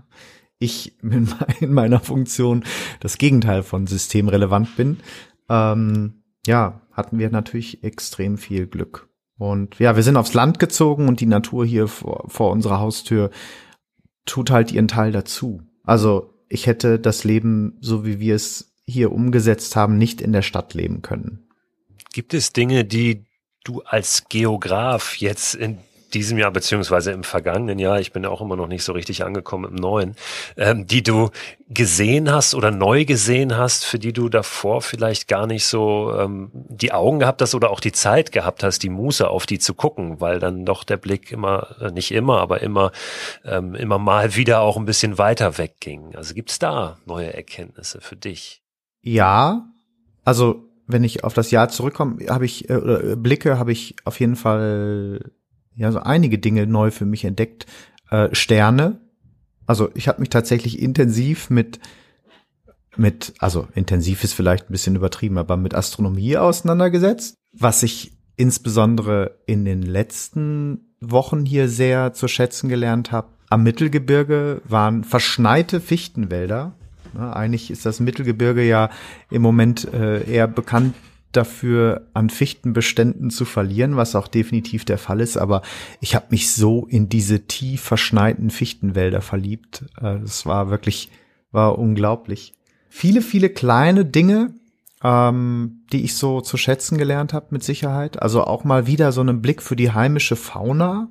Ich 0.59 0.97
in 1.59 1.73
meiner 1.73 1.99
Funktion 1.99 2.63
das 2.99 3.17
Gegenteil 3.17 3.63
von 3.63 3.87
systemrelevant 3.87 4.75
bin. 4.75 4.97
Ähm, 5.49 6.23
ja, 6.45 6.81
hatten 6.91 7.19
wir 7.19 7.29
natürlich 7.29 7.83
extrem 7.83 8.37
viel 8.37 8.67
Glück. 8.67 9.09
Und 9.37 9.79
ja, 9.79 9.95
wir 9.95 10.03
sind 10.03 10.17
aufs 10.17 10.33
Land 10.33 10.59
gezogen 10.59 11.07
und 11.07 11.21
die 11.21 11.25
Natur 11.25 11.65
hier 11.65 11.87
vor, 11.87 12.25
vor 12.27 12.51
unserer 12.51 12.79
Haustür 12.79 13.29
tut 14.25 14.51
halt 14.51 14.71
ihren 14.71 14.89
Teil 14.89 15.11
dazu. 15.11 15.61
Also 15.83 16.33
ich 16.49 16.67
hätte 16.67 16.99
das 16.99 17.23
Leben, 17.23 17.77
so 17.79 18.05
wie 18.05 18.19
wir 18.19 18.35
es 18.35 18.68
hier 18.89 19.11
umgesetzt 19.11 19.75
haben, 19.75 19.97
nicht 19.97 20.21
in 20.21 20.33
der 20.33 20.41
Stadt 20.41 20.73
leben 20.73 21.01
können. 21.01 21.47
Gibt 22.11 22.33
es 22.33 22.53
Dinge, 22.53 22.85
die 22.85 23.25
du 23.63 23.81
als 23.81 24.25
Geograf 24.29 25.17
jetzt 25.17 25.55
in 25.55 25.79
diesem 26.13 26.37
Jahr 26.37 26.51
beziehungsweise 26.51 27.11
im 27.11 27.23
vergangenen 27.23 27.79
Jahr, 27.79 27.99
ich 27.99 28.11
bin 28.11 28.23
ja 28.23 28.29
auch 28.29 28.41
immer 28.41 28.55
noch 28.55 28.67
nicht 28.67 28.83
so 28.83 28.93
richtig 28.93 29.23
angekommen 29.23 29.71
im 29.71 29.75
neuen, 29.75 30.15
ähm, 30.57 30.87
die 30.87 31.03
du 31.03 31.29
gesehen 31.69 32.31
hast 32.31 32.55
oder 32.55 32.71
neu 32.71 33.05
gesehen 33.05 33.57
hast, 33.57 33.85
für 33.85 33.99
die 33.99 34.13
du 34.13 34.29
davor 34.29 34.81
vielleicht 34.81 35.27
gar 35.27 35.47
nicht 35.47 35.65
so 35.65 36.13
ähm, 36.17 36.49
die 36.53 36.91
Augen 36.91 37.19
gehabt 37.19 37.41
hast 37.41 37.55
oder 37.55 37.69
auch 37.69 37.79
die 37.79 37.91
Zeit 37.91 38.31
gehabt 38.31 38.63
hast, 38.63 38.83
die 38.83 38.89
Muße 38.89 39.27
auf 39.27 39.45
die 39.45 39.59
zu 39.59 39.73
gucken, 39.73 40.19
weil 40.19 40.39
dann 40.39 40.65
doch 40.65 40.83
der 40.83 40.97
Blick 40.97 41.31
immer, 41.31 41.75
äh, 41.81 41.91
nicht 41.91 42.11
immer, 42.11 42.39
aber 42.39 42.61
immer, 42.61 42.91
ähm, 43.45 43.75
immer 43.75 43.99
mal 43.99 44.35
wieder 44.35 44.61
auch 44.61 44.77
ein 44.77 44.85
bisschen 44.85 45.17
weiter 45.17 45.57
wegging. 45.57 46.15
Also 46.15 46.33
gibt's 46.33 46.59
da 46.59 46.97
neue 47.05 47.33
Erkenntnisse 47.33 48.01
für 48.01 48.15
dich? 48.15 48.61
Ja, 49.01 49.71
also 50.23 50.65
wenn 50.87 51.03
ich 51.03 51.23
auf 51.23 51.33
das 51.33 51.51
Jahr 51.51 51.69
zurückkomme, 51.69 52.25
habe 52.29 52.45
ich 52.45 52.69
äh, 52.69 53.15
blicke, 53.17 53.59
habe 53.59 53.71
ich 53.71 53.95
auf 54.05 54.19
jeden 54.19 54.35
Fall 54.35 55.31
ja 55.75 55.91
so 55.91 55.99
einige 55.99 56.39
Dinge 56.39 56.67
neu 56.67 56.91
für 56.91 57.05
mich 57.05 57.25
entdeckt. 57.25 57.65
Äh, 58.09 58.29
Sterne. 58.33 58.99
Also 59.65 59.89
ich 59.93 60.07
habe 60.07 60.19
mich 60.19 60.29
tatsächlich 60.29 60.81
intensiv 60.81 61.49
mit 61.49 61.79
mit, 62.97 63.33
also 63.39 63.67
intensiv 63.75 64.23
ist 64.23 64.33
vielleicht 64.33 64.69
ein 64.69 64.73
bisschen 64.73 64.95
übertrieben, 64.95 65.37
aber 65.37 65.57
mit 65.57 65.73
Astronomie 65.73 66.37
auseinandergesetzt, 66.37 67.35
was 67.53 67.81
ich 67.81 68.11
insbesondere 68.35 69.39
in 69.45 69.63
den 69.65 69.81
letzten 69.81 70.95
Wochen 70.99 71.45
hier 71.45 71.69
sehr 71.69 72.13
zu 72.13 72.27
schätzen 72.27 72.67
gelernt 72.67 73.11
habe. 73.11 73.29
Am 73.49 73.63
Mittelgebirge 73.63 74.61
waren 74.65 75.03
verschneite 75.03 75.79
Fichtenwälder. 75.81 76.75
Ja, 77.15 77.33
eigentlich 77.33 77.71
ist 77.71 77.85
das 77.85 77.99
Mittelgebirge 77.99 78.63
ja 78.63 78.89
im 79.29 79.41
Moment 79.41 79.91
äh, 79.93 80.23
eher 80.29 80.47
bekannt 80.47 80.95
dafür, 81.31 82.07
an 82.13 82.29
Fichtenbeständen 82.29 83.29
zu 83.29 83.45
verlieren, 83.45 83.95
was 83.95 84.15
auch 84.15 84.27
definitiv 84.27 84.85
der 84.85 84.97
Fall 84.97 85.21
ist. 85.21 85.37
Aber 85.37 85.61
ich 86.01 86.15
habe 86.15 86.27
mich 86.31 86.51
so 86.51 86.87
in 86.87 87.09
diese 87.09 87.45
tief 87.45 87.81
verschneiten 87.81 88.49
Fichtenwälder 88.49 89.21
verliebt. 89.21 89.85
Es 90.23 90.43
äh, 90.43 90.45
war 90.45 90.69
wirklich, 90.69 91.11
war 91.51 91.77
unglaublich. 91.77 92.53
Viele, 92.89 93.21
viele 93.21 93.49
kleine 93.49 94.05
Dinge, 94.05 94.55
ähm, 95.03 95.83
die 95.91 96.03
ich 96.03 96.15
so 96.15 96.41
zu 96.41 96.57
schätzen 96.57 96.97
gelernt 96.97 97.33
habe, 97.33 97.47
mit 97.51 97.63
Sicherheit. 97.63 98.21
Also 98.21 98.43
auch 98.43 98.63
mal 98.63 98.87
wieder 98.87 99.11
so 99.11 99.21
einen 99.21 99.41
Blick 99.41 99.61
für 99.61 99.75
die 99.75 99.91
heimische 99.91 100.35
Fauna. 100.35 101.09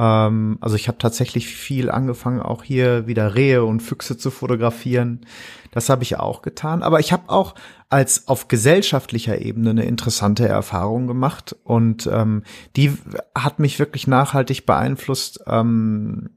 Ähm, 0.00 0.56
also 0.62 0.76
ich 0.76 0.88
habe 0.88 0.96
tatsächlich 0.96 1.46
viel 1.46 1.90
angefangen, 1.90 2.40
auch 2.40 2.64
hier 2.64 3.06
wieder 3.06 3.34
Rehe 3.34 3.64
und 3.64 3.80
Füchse 3.80 4.16
zu 4.16 4.30
fotografieren. 4.30 5.26
Das 5.72 5.90
habe 5.90 6.02
ich 6.02 6.18
auch 6.18 6.40
getan. 6.40 6.82
Aber 6.82 7.00
ich 7.00 7.12
habe 7.12 7.28
auch 7.28 7.54
als 7.90 8.26
auf 8.26 8.48
gesellschaftlicher 8.48 9.40
Ebene 9.42 9.70
eine 9.70 9.84
interessante 9.84 10.48
Erfahrung 10.48 11.06
gemacht 11.06 11.54
und 11.64 12.08
ähm, 12.10 12.44
die 12.76 12.96
hat 13.34 13.58
mich 13.58 13.78
wirklich 13.78 14.06
nachhaltig 14.06 14.64
beeinflusst. 14.64 15.40
Ähm, 15.46 16.30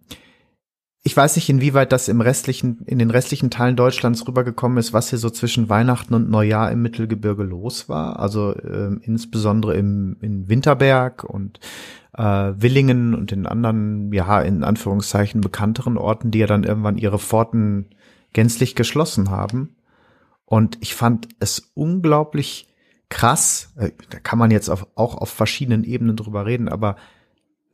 ich 1.05 1.15
weiß 1.15 1.35
nicht, 1.35 1.49
inwieweit 1.49 1.91
das 1.91 2.07
im 2.07 2.21
restlichen, 2.21 2.83
in 2.85 2.97
den 2.97 3.11
restlichen 3.11 3.49
Teilen 3.49 3.75
Deutschlands 3.75 4.25
rübergekommen 4.27 4.77
ist, 4.77 4.93
was 4.93 5.09
hier 5.09 5.19
so 5.19 5.29
zwischen 5.29 5.69
Weihnachten 5.69 6.13
und 6.13 6.29
Neujahr 6.29 6.71
im 6.71 6.81
Mittelgebirge 6.81 7.43
los 7.43 7.89
war. 7.89 8.19
Also 8.19 8.55
ähm, 8.57 9.01
insbesondere 9.03 9.75
im, 9.75 10.17
in 10.21 10.47
Winterberg 10.47 11.23
und 11.25 11.59
äh, 12.17 12.53
Willingen 12.55 13.15
und 13.15 13.31
in 13.31 13.45
anderen, 13.45 14.11
ja, 14.13 14.41
in 14.41 14.63
Anführungszeichen 14.63 15.41
bekannteren 15.41 15.97
Orten, 15.97 16.31
die 16.31 16.39
ja 16.39 16.47
dann 16.47 16.63
irgendwann 16.63 16.97
ihre 16.97 17.19
Pforten 17.19 17.89
gänzlich 18.33 18.75
geschlossen 18.75 19.29
haben. 19.29 19.75
Und 20.45 20.77
ich 20.81 20.93
fand 20.95 21.29
es 21.39 21.71
unglaublich 21.73 22.67
krass, 23.09 23.73
äh, 23.77 23.91
da 24.09 24.19
kann 24.19 24.39
man 24.39 24.51
jetzt 24.51 24.69
auf, 24.69 24.87
auch 24.95 25.15
auf 25.15 25.29
verschiedenen 25.29 25.83
Ebenen 25.83 26.15
drüber 26.15 26.45
reden, 26.45 26.69
aber 26.69 26.95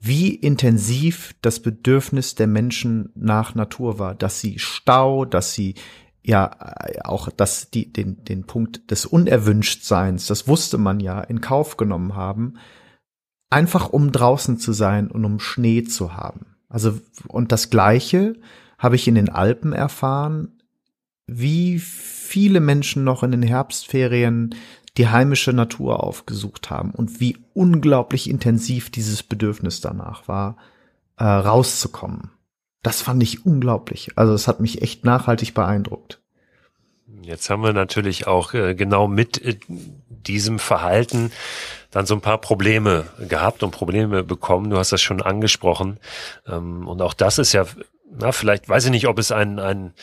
wie 0.02 0.34
intensiv 0.34 1.36
das 1.42 1.62
Bedürfnis 1.62 2.36
der 2.36 2.48
Menschen 2.48 3.12
nach 3.16 3.54
Natur 3.54 4.00
war, 4.00 4.16
dass 4.16 4.40
sie 4.40 4.58
Stau, 4.60 5.26
dass 5.26 5.54
sie 5.54 5.76
ja 6.24 6.52
auch 7.04 7.30
dass 7.30 7.70
die 7.70 7.92
den 7.92 8.24
den 8.24 8.46
Punkt 8.46 8.92
des 8.92 9.06
Unerwünschtseins, 9.06 10.28
das 10.28 10.48
wusste 10.48 10.78
man 10.78 11.00
ja, 11.00 11.20
in 11.22 11.42
Kauf 11.42 11.76
genommen 11.76 12.16
haben, 12.16 12.56
einfach 13.50 13.90
um 13.90 14.12
draußen 14.12 14.58
zu 14.58 14.74
sein 14.74 15.10
und 15.10 15.26
um 15.26 15.40
Schnee 15.40 15.84
zu 15.84 16.16
haben. 16.16 16.46
Also 16.70 17.00
und 17.28 17.52
das 17.52 17.70
gleiche 17.70 18.36
habe 18.78 18.96
ich 18.96 19.08
in 19.08 19.16
den 19.16 19.30
Alpen 19.30 19.74
erfahren, 19.74 20.62
wie 21.28 21.80
viele 21.80 22.60
Menschen 22.60 23.04
noch 23.04 23.24
in 23.24 23.32
den 23.32 23.44
Herbstferien 23.44 24.56
die 24.98 25.08
heimische 25.08 25.54
Natur 25.54 26.04
aufgesucht 26.04 26.70
haben 26.70 26.92
und 26.92 27.20
wie 27.20 27.38
unglaublich 27.54 28.30
intensiv 28.30 28.90
dieses 28.90 29.24
Bedürfnis 29.24 29.82
danach 29.82 30.28
war, 30.28 30.58
äh, 31.18 31.24
rauszukommen. 31.24 32.32
Das 32.82 33.02
fand 33.02 33.22
ich 33.24 33.46
unglaublich. 33.46 34.12
Also 34.16 34.34
es 34.34 34.48
hat 34.48 34.60
mich 34.60 34.82
echt 34.82 35.06
nachhaltig 35.06 35.54
beeindruckt. 35.54 36.22
Jetzt 37.22 37.50
haben 37.50 37.64
wir 37.64 37.74
natürlich 37.74 38.28
auch 38.28 38.54
äh, 38.54 38.76
genau 38.76 39.08
mit 39.08 39.44
äh, 39.44 39.60
diesem 40.08 40.60
Verhalten 40.60 41.32
dann 41.92 42.06
so 42.06 42.14
ein 42.16 42.22
paar 42.22 42.38
Probleme 42.38 43.06
gehabt 43.20 43.64
und 43.64 43.72
Probleme 43.72 44.24
bekommen. 44.24 44.70
Du 44.70 44.78
hast 44.78 44.92
das 44.92 45.02
schon 45.02 45.22
angesprochen. 45.22 46.00
Ähm, 46.48 46.88
und 46.88 47.02
auch 47.02 47.14
das 47.14 47.38
ist 47.38 47.54
ja, 47.54 47.66
na, 48.18 48.32
vielleicht 48.32 48.70
weiß 48.70 48.86
ich 48.86 48.92
nicht, 48.92 49.08
ob 49.08 49.20
es 49.20 49.32
ein, 49.32 49.60
ein 49.60 49.94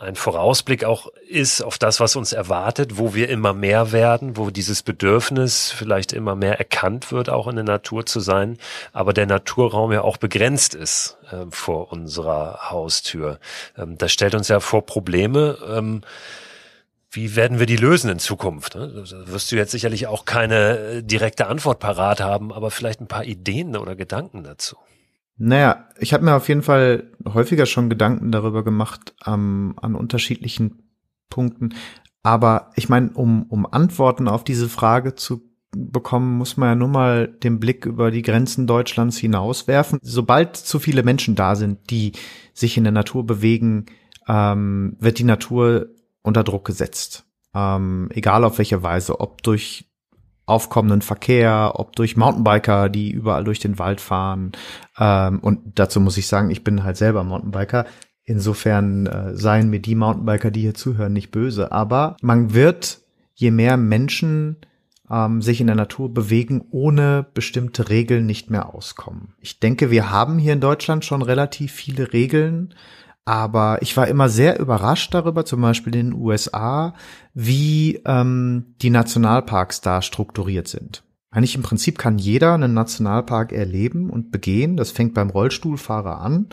ein 0.00 0.16
Vorausblick 0.16 0.84
auch 0.84 1.08
ist 1.28 1.60
auf 1.60 1.76
das, 1.76 2.00
was 2.00 2.16
uns 2.16 2.32
erwartet, 2.32 2.96
wo 2.96 3.14
wir 3.14 3.28
immer 3.28 3.52
mehr 3.52 3.92
werden, 3.92 4.38
wo 4.38 4.48
dieses 4.48 4.82
Bedürfnis 4.82 5.70
vielleicht 5.70 6.14
immer 6.14 6.34
mehr 6.34 6.58
erkannt 6.58 7.12
wird, 7.12 7.28
auch 7.28 7.46
in 7.48 7.56
der 7.56 7.66
Natur 7.66 8.06
zu 8.06 8.18
sein, 8.20 8.56
aber 8.94 9.12
der 9.12 9.26
Naturraum 9.26 9.92
ja 9.92 10.00
auch 10.00 10.16
begrenzt 10.16 10.74
ist 10.74 11.18
äh, 11.30 11.44
vor 11.50 11.92
unserer 11.92 12.70
Haustür. 12.70 13.38
Ähm, 13.76 13.98
das 13.98 14.12
stellt 14.12 14.34
uns 14.34 14.48
ja 14.48 14.60
vor 14.60 14.86
Probleme. 14.86 15.58
Ähm, 15.68 16.00
wie 17.10 17.34
werden 17.34 17.58
wir 17.58 17.66
die 17.66 17.76
lösen 17.76 18.10
in 18.10 18.18
Zukunft? 18.18 18.76
Ne? 18.76 18.88
Da 18.88 19.32
wirst 19.32 19.50
du 19.50 19.56
jetzt 19.56 19.72
sicherlich 19.72 20.06
auch 20.06 20.24
keine 20.24 20.78
äh, 20.78 21.02
direkte 21.02 21.48
Antwort 21.48 21.80
parat 21.80 22.20
haben, 22.20 22.52
aber 22.52 22.70
vielleicht 22.70 23.00
ein 23.00 23.08
paar 23.08 23.24
Ideen 23.24 23.76
oder 23.76 23.96
Gedanken 23.96 24.44
dazu. 24.44 24.76
Naja, 25.36 25.88
ich 25.98 26.12
habe 26.12 26.24
mir 26.24 26.34
auf 26.34 26.48
jeden 26.48 26.62
Fall 26.62 27.10
häufiger 27.26 27.66
schon 27.66 27.88
Gedanken 27.88 28.30
darüber 28.30 28.62
gemacht 28.62 29.14
ähm, 29.26 29.74
an 29.80 29.94
unterschiedlichen 29.94 30.82
Punkten. 31.30 31.74
Aber 32.22 32.70
ich 32.76 32.88
meine, 32.88 33.10
um, 33.12 33.44
um 33.44 33.66
Antworten 33.66 34.28
auf 34.28 34.44
diese 34.44 34.68
Frage 34.68 35.14
zu 35.14 35.42
bekommen, 35.72 36.36
muss 36.36 36.56
man 36.56 36.68
ja 36.68 36.74
nur 36.74 36.88
mal 36.88 37.28
den 37.28 37.58
Blick 37.58 37.86
über 37.86 38.10
die 38.10 38.22
Grenzen 38.22 38.66
Deutschlands 38.66 39.16
hinauswerfen. 39.16 39.98
Sobald 40.02 40.56
zu 40.56 40.78
viele 40.78 41.02
Menschen 41.02 41.36
da 41.36 41.56
sind, 41.56 41.90
die 41.90 42.12
sich 42.52 42.76
in 42.76 42.84
der 42.84 42.92
Natur 42.92 43.24
bewegen, 43.24 43.86
ähm, 44.28 44.96
wird 45.00 45.18
die 45.18 45.24
Natur 45.24 45.88
unter 46.22 46.44
Druck 46.44 46.64
gesetzt. 46.64 47.24
Ähm, 47.54 48.08
egal 48.12 48.44
auf 48.44 48.58
welche 48.58 48.82
Weise, 48.82 49.20
ob 49.20 49.42
durch 49.42 49.86
aufkommenden 50.46 51.00
Verkehr, 51.00 51.72
ob 51.76 51.94
durch 51.96 52.16
Mountainbiker, 52.16 52.88
die 52.88 53.10
überall 53.10 53.44
durch 53.44 53.60
den 53.60 53.78
Wald 53.78 54.00
fahren. 54.00 54.52
Ähm, 54.98 55.38
und 55.40 55.60
dazu 55.78 56.00
muss 56.00 56.16
ich 56.16 56.26
sagen, 56.26 56.50
ich 56.50 56.64
bin 56.64 56.82
halt 56.82 56.96
selber 56.96 57.22
Mountainbiker. 57.24 57.86
Insofern 58.24 59.06
äh, 59.06 59.36
seien 59.36 59.70
mir 59.70 59.80
die 59.80 59.94
Mountainbiker, 59.94 60.50
die 60.50 60.60
hier 60.60 60.74
zuhören, 60.74 61.12
nicht 61.12 61.30
böse. 61.30 61.72
Aber 61.72 62.16
man 62.20 62.52
wird, 62.52 63.00
je 63.34 63.50
mehr 63.50 63.76
Menschen 63.76 64.56
ähm, 65.10 65.42
sich 65.42 65.60
in 65.60 65.66
der 65.66 65.76
Natur 65.76 66.12
bewegen, 66.12 66.64
ohne 66.70 67.26
bestimmte 67.34 67.88
Regeln 67.88 68.26
nicht 68.26 68.50
mehr 68.50 68.74
auskommen. 68.74 69.34
Ich 69.40 69.60
denke, 69.60 69.90
wir 69.90 70.10
haben 70.10 70.38
hier 70.38 70.52
in 70.52 70.60
Deutschland 70.60 71.04
schon 71.04 71.22
relativ 71.22 71.72
viele 71.72 72.12
Regeln. 72.12 72.74
Aber 73.30 73.80
ich 73.80 73.96
war 73.96 74.08
immer 74.08 74.28
sehr 74.28 74.58
überrascht 74.58 75.14
darüber, 75.14 75.44
zum 75.44 75.60
Beispiel 75.60 75.94
in 75.94 76.10
den 76.10 76.20
USA, 76.20 76.94
wie 77.32 78.02
ähm, 78.04 78.74
die 78.82 78.90
Nationalparks 78.90 79.80
da 79.80 80.02
strukturiert 80.02 80.66
sind. 80.66 81.04
Eigentlich 81.30 81.54
im 81.54 81.62
Prinzip 81.62 81.96
kann 81.96 82.18
jeder 82.18 82.54
einen 82.54 82.74
Nationalpark 82.74 83.52
erleben 83.52 84.10
und 84.10 84.32
begehen. 84.32 84.76
Das 84.76 84.90
fängt 84.90 85.14
beim 85.14 85.30
Rollstuhlfahrer 85.30 86.20
an, 86.20 86.48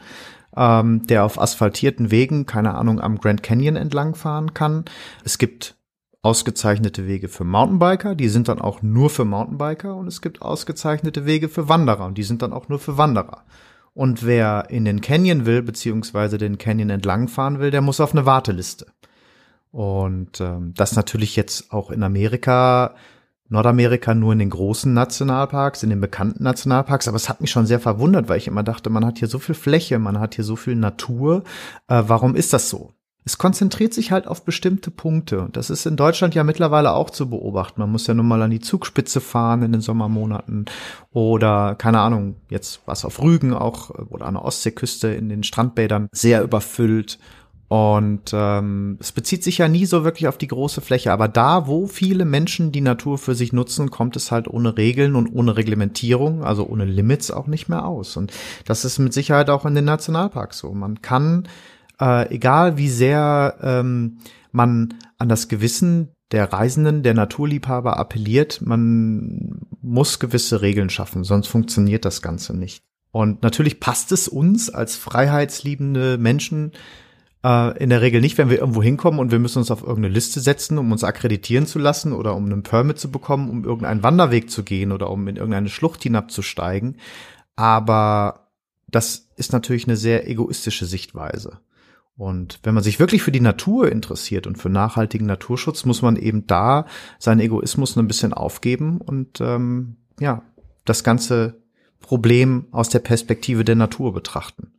ähm, 0.55 1.07
der 1.07 1.25
auf 1.25 1.41
asphaltierten 1.41 2.11
Wegen, 2.11 2.45
keine 2.45 2.75
Ahnung, 2.75 3.01
am 3.01 3.17
Grand 3.17 3.41
Canyon 3.41 3.75
entlangfahren 3.75 4.53
kann. 4.53 4.85
Es 5.25 5.39
gibt 5.39 5.77
ausgezeichnete 6.21 7.07
Wege 7.07 7.27
für 7.27 7.43
Mountainbiker, 7.43 8.13
die 8.13 8.29
sind 8.29 8.49
dann 8.49 8.61
auch 8.61 8.83
nur 8.83 9.09
für 9.09 9.25
Mountainbiker 9.25 9.95
und 9.95 10.05
es 10.05 10.21
gibt 10.21 10.43
ausgezeichnete 10.43 11.25
Wege 11.25 11.49
für 11.49 11.69
Wanderer 11.69 12.05
und 12.05 12.19
die 12.19 12.23
sind 12.23 12.43
dann 12.43 12.53
auch 12.53 12.69
nur 12.69 12.77
für 12.77 12.99
Wanderer. 12.99 13.45
Und 13.97 14.23
wer 14.23 14.67
in 14.69 14.85
den 14.85 15.01
Canyon 15.01 15.47
will, 15.47 15.63
beziehungsweise 15.63 16.37
den 16.37 16.59
Canyon 16.59 16.91
entlangfahren 16.91 17.57
will, 17.57 17.71
der 17.71 17.81
muss 17.81 17.99
auf 17.99 18.11
eine 18.11 18.27
Warteliste. 18.27 18.85
Und 19.71 20.39
ähm, 20.39 20.75
das 20.75 20.95
natürlich 20.95 21.35
jetzt 21.35 21.73
auch 21.73 21.89
in 21.89 22.03
Amerika, 22.03 22.93
Nordamerika 23.49 24.13
nur 24.13 24.33
in 24.33 24.39
den 24.39 24.51
großen 24.51 24.93
Nationalparks, 24.93 25.81
in 25.81 25.89
den 25.89 25.99
bekannten 25.99 26.43
Nationalparks. 26.43 27.07
Aber 27.07 27.15
es 27.15 27.27
hat 27.27 27.41
mich 27.41 27.49
schon 27.49 27.65
sehr 27.65 27.79
verwundert, 27.79 28.29
weil 28.29 28.37
ich 28.37 28.47
immer 28.47 28.61
dachte, 28.61 28.91
man 28.91 29.03
hat 29.03 29.17
hier 29.17 29.29
so 29.29 29.39
viel 29.39 29.55
Fläche, 29.55 29.97
man 29.97 30.19
hat 30.19 30.35
hier 30.35 30.43
so 30.43 30.55
viel 30.55 30.75
Natur. 30.75 31.43
Äh, 31.87 32.03
warum 32.05 32.35
ist 32.35 32.53
das 32.53 32.69
so? 32.69 32.93
Es 33.27 33.37
konzentriert 33.37 33.93
sich 33.93 34.13
halt 34.13 34.25
auf 34.25 34.45
bestimmte 34.45 34.89
Punkte. 34.89 35.49
Das 35.51 35.69
ist 35.69 35.85
in 35.85 35.97
Deutschland 35.97 36.33
ja 36.33 36.45
mittlerweile 36.45 36.93
auch 36.93 37.09
zu 37.09 37.29
beobachten. 37.29 37.81
Man 37.81 37.91
muss 37.91 38.07
ja 38.07 38.13
nun 38.13 38.25
mal 38.25 38.41
an 38.41 38.51
die 38.51 38.61
Zugspitze 38.61 39.19
fahren 39.19 39.63
in 39.63 39.73
den 39.73 39.81
Sommermonaten 39.81 40.63
oder 41.11 41.75
keine 41.75 41.99
Ahnung, 41.99 42.37
jetzt 42.49 42.79
was 42.85 43.03
auf 43.03 43.21
Rügen 43.21 43.53
auch 43.53 43.89
oder 43.89 44.27
an 44.27 44.35
der 44.35 44.45
Ostseeküste 44.45 45.09
in 45.09 45.27
den 45.27 45.43
Strandbädern 45.43 46.07
sehr 46.13 46.41
überfüllt. 46.41 47.19
Und 47.67 48.31
ähm, 48.31 48.97
es 49.01 49.11
bezieht 49.11 49.43
sich 49.43 49.57
ja 49.57 49.67
nie 49.67 49.85
so 49.85 50.05
wirklich 50.05 50.29
auf 50.29 50.37
die 50.37 50.47
große 50.47 50.79
Fläche, 50.79 51.11
aber 51.11 51.27
da, 51.27 51.67
wo 51.67 51.85
viele 51.85 52.23
Menschen 52.23 52.71
die 52.71 52.79
Natur 52.79 53.17
für 53.17 53.35
sich 53.35 53.51
nutzen, 53.51 53.91
kommt 53.91 54.15
es 54.15 54.31
halt 54.31 54.47
ohne 54.47 54.77
Regeln 54.77 55.17
und 55.17 55.27
ohne 55.35 55.57
Reglementierung, 55.57 56.45
also 56.45 56.65
ohne 56.65 56.85
Limits 56.85 57.29
auch 57.29 57.47
nicht 57.47 57.67
mehr 57.67 57.85
aus. 57.85 58.15
Und 58.15 58.31
das 58.63 58.85
ist 58.85 58.99
mit 58.99 59.11
Sicherheit 59.11 59.49
auch 59.49 59.65
in 59.65 59.75
den 59.75 59.83
Nationalparks 59.83 60.59
so. 60.59 60.71
Man 60.71 61.01
kann 61.01 61.49
äh, 61.99 62.33
egal 62.33 62.77
wie 62.77 62.89
sehr 62.89 63.57
ähm, 63.61 64.19
man 64.51 64.95
an 65.17 65.29
das 65.29 65.47
Gewissen 65.47 66.09
der 66.31 66.51
Reisenden, 66.51 67.03
der 67.03 67.13
Naturliebhaber 67.13 67.97
appelliert, 67.97 68.61
man 68.61 69.61
muss 69.81 70.19
gewisse 70.19 70.61
Regeln 70.61 70.89
schaffen, 70.89 71.23
sonst 71.23 71.47
funktioniert 71.47 72.03
das 72.03 72.21
Ganze 72.21 72.55
nicht. 72.55 72.83
Und 73.11 73.41
natürlich 73.41 73.79
passt 73.79 74.11
es 74.11 74.27
uns 74.27 74.69
als 74.69 74.95
freiheitsliebende 74.95 76.17
Menschen 76.17 76.73
äh, 77.43 77.77
in 77.81 77.89
der 77.89 78.01
Regel 78.01 78.19
nicht, 78.21 78.37
wenn 78.37 78.49
wir 78.49 78.59
irgendwo 78.59 78.83
hinkommen 78.83 79.19
und 79.19 79.31
wir 79.31 79.39
müssen 79.39 79.59
uns 79.59 79.71
auf 79.71 79.81
irgendeine 79.81 80.13
Liste 80.13 80.41
setzen, 80.41 80.77
um 80.77 80.91
uns 80.91 81.03
akkreditieren 81.03 81.65
zu 81.65 81.79
lassen 81.79 82.13
oder 82.13 82.35
um 82.35 82.45
einen 82.45 82.63
Permit 82.63 82.99
zu 82.99 83.09
bekommen, 83.09 83.49
um 83.49 83.63
irgendeinen 83.63 84.03
Wanderweg 84.03 84.51
zu 84.51 84.63
gehen 84.63 84.91
oder 84.91 85.09
um 85.09 85.27
in 85.27 85.37
irgendeine 85.37 85.69
Schlucht 85.69 86.03
hinabzusteigen. 86.03 86.97
Aber 87.55 88.51
das 88.89 89.29
ist 89.35 89.53
natürlich 89.53 89.87
eine 89.87 89.97
sehr 89.97 90.29
egoistische 90.29 90.85
Sichtweise. 90.85 91.59
Und 92.17 92.59
wenn 92.63 92.73
man 92.73 92.83
sich 92.83 92.99
wirklich 92.99 93.21
für 93.21 93.31
die 93.31 93.39
Natur 93.39 93.91
interessiert 93.91 94.47
und 94.47 94.57
für 94.57 94.69
nachhaltigen 94.69 95.27
Naturschutz, 95.27 95.85
muss 95.85 96.01
man 96.01 96.15
eben 96.15 96.47
da 96.47 96.87
seinen 97.19 97.39
Egoismus 97.39 97.95
ein 97.95 98.07
bisschen 98.07 98.33
aufgeben 98.33 98.99
und 98.99 99.39
ähm, 99.39 99.97
ja, 100.19 100.41
das 100.83 101.03
ganze 101.03 101.61
Problem 101.99 102.65
aus 102.71 102.89
der 102.89 102.99
Perspektive 102.99 103.63
der 103.63 103.75
Natur 103.75 104.13
betrachten 104.13 104.71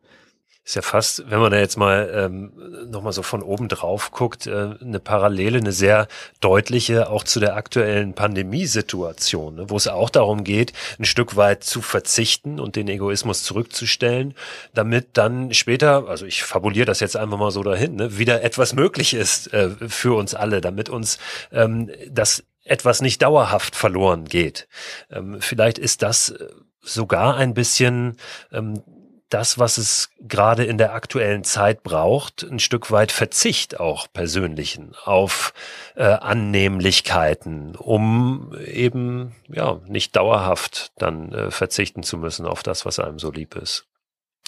ist 0.68 0.74
ja 0.74 0.82
fast, 0.82 1.30
wenn 1.30 1.40
man 1.40 1.50
da 1.50 1.58
jetzt 1.58 1.78
mal 1.78 2.12
ähm, 2.14 2.52
nochmal 2.90 3.14
so 3.14 3.22
von 3.22 3.42
oben 3.42 3.68
drauf 3.68 4.10
guckt, 4.10 4.46
äh, 4.46 4.74
eine 4.82 5.00
Parallele, 5.00 5.56
eine 5.56 5.72
sehr 5.72 6.08
deutliche 6.42 7.08
auch 7.08 7.24
zu 7.24 7.40
der 7.40 7.56
aktuellen 7.56 8.12
Pandemiesituation, 8.12 9.54
ne, 9.54 9.70
wo 9.70 9.78
es 9.78 9.88
auch 9.88 10.10
darum 10.10 10.44
geht, 10.44 10.74
ein 10.98 11.06
Stück 11.06 11.36
weit 11.36 11.64
zu 11.64 11.80
verzichten 11.80 12.60
und 12.60 12.76
den 12.76 12.86
Egoismus 12.86 13.44
zurückzustellen, 13.44 14.34
damit 14.74 15.16
dann 15.16 15.54
später, 15.54 16.06
also 16.06 16.26
ich 16.26 16.42
fabuliere 16.42 16.84
das 16.84 17.00
jetzt 17.00 17.16
einfach 17.16 17.38
mal 17.38 17.50
so 17.50 17.62
dahin, 17.62 17.96
ne, 17.96 18.18
wieder 18.18 18.42
etwas 18.42 18.74
möglich 18.74 19.14
ist 19.14 19.50
äh, 19.54 19.70
für 19.88 20.18
uns 20.18 20.34
alle, 20.34 20.60
damit 20.60 20.90
uns 20.90 21.18
ähm, 21.50 21.90
das 22.10 22.44
etwas 22.62 23.00
nicht 23.00 23.22
dauerhaft 23.22 23.74
verloren 23.74 24.26
geht. 24.26 24.68
Ähm, 25.10 25.38
vielleicht 25.40 25.78
ist 25.78 26.02
das 26.02 26.28
äh, 26.28 26.46
sogar 26.82 27.38
ein 27.38 27.54
bisschen 27.54 28.18
ähm, 28.52 28.82
das, 29.28 29.58
was 29.58 29.78
es 29.78 30.10
gerade 30.20 30.64
in 30.64 30.78
der 30.78 30.94
aktuellen 30.94 31.44
Zeit 31.44 31.82
braucht, 31.82 32.42
ein 32.42 32.58
Stück 32.58 32.90
weit 32.90 33.12
Verzicht 33.12 33.78
auch 33.78 34.06
persönlichen 34.12 34.94
auf 35.04 35.52
äh, 35.96 36.04
Annehmlichkeiten, 36.04 37.76
um 37.76 38.54
eben 38.64 39.34
ja 39.48 39.80
nicht 39.86 40.16
dauerhaft 40.16 40.92
dann 40.96 41.32
äh, 41.32 41.50
verzichten 41.50 42.02
zu 42.02 42.16
müssen 42.16 42.46
auf 42.46 42.62
das, 42.62 42.86
was 42.86 42.98
einem 42.98 43.18
so 43.18 43.30
lieb 43.30 43.54
ist. 43.56 43.86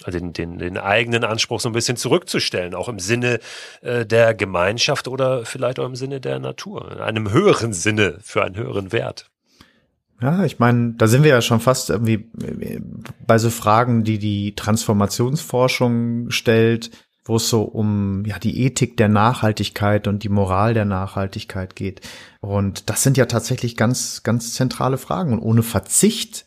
Also 0.04 0.18
den, 0.18 0.32
den, 0.32 0.58
den 0.58 0.78
eigenen 0.78 1.24
Anspruch 1.24 1.60
so 1.60 1.68
ein 1.68 1.74
bisschen 1.74 1.98
zurückzustellen, 1.98 2.74
auch 2.74 2.88
im 2.88 2.98
Sinne 2.98 3.38
äh, 3.82 4.06
der 4.06 4.34
Gemeinschaft 4.34 5.08
oder 5.08 5.44
vielleicht 5.44 5.78
auch 5.78 5.84
im 5.84 5.96
Sinne 5.96 6.20
der 6.20 6.38
Natur, 6.38 6.90
in 6.92 7.00
einem 7.00 7.30
höheren 7.30 7.74
Sinne, 7.74 8.18
für 8.22 8.42
einen 8.42 8.56
höheren 8.56 8.92
Wert. 8.92 9.30
Ja, 10.20 10.44
ich 10.44 10.58
meine, 10.58 10.94
da 10.98 11.06
sind 11.06 11.22
wir 11.22 11.30
ja 11.30 11.40
schon 11.40 11.60
fast 11.60 11.88
irgendwie 11.88 12.28
bei 13.26 13.38
so 13.38 13.48
Fragen, 13.48 14.04
die 14.04 14.18
die 14.18 14.54
Transformationsforschung 14.54 16.30
stellt, 16.30 16.90
wo 17.24 17.36
es 17.36 17.48
so 17.48 17.62
um 17.62 18.24
ja 18.26 18.38
die 18.38 18.62
Ethik 18.64 18.96
der 18.98 19.08
Nachhaltigkeit 19.08 20.06
und 20.08 20.22
die 20.22 20.28
Moral 20.28 20.74
der 20.74 20.84
Nachhaltigkeit 20.84 21.74
geht. 21.74 22.02
Und 22.40 22.90
das 22.90 23.02
sind 23.02 23.16
ja 23.16 23.26
tatsächlich 23.26 23.76
ganz 23.76 24.22
ganz 24.22 24.52
zentrale 24.52 24.98
Fragen. 24.98 25.32
Und 25.32 25.40
ohne 25.40 25.62
Verzicht 25.62 26.44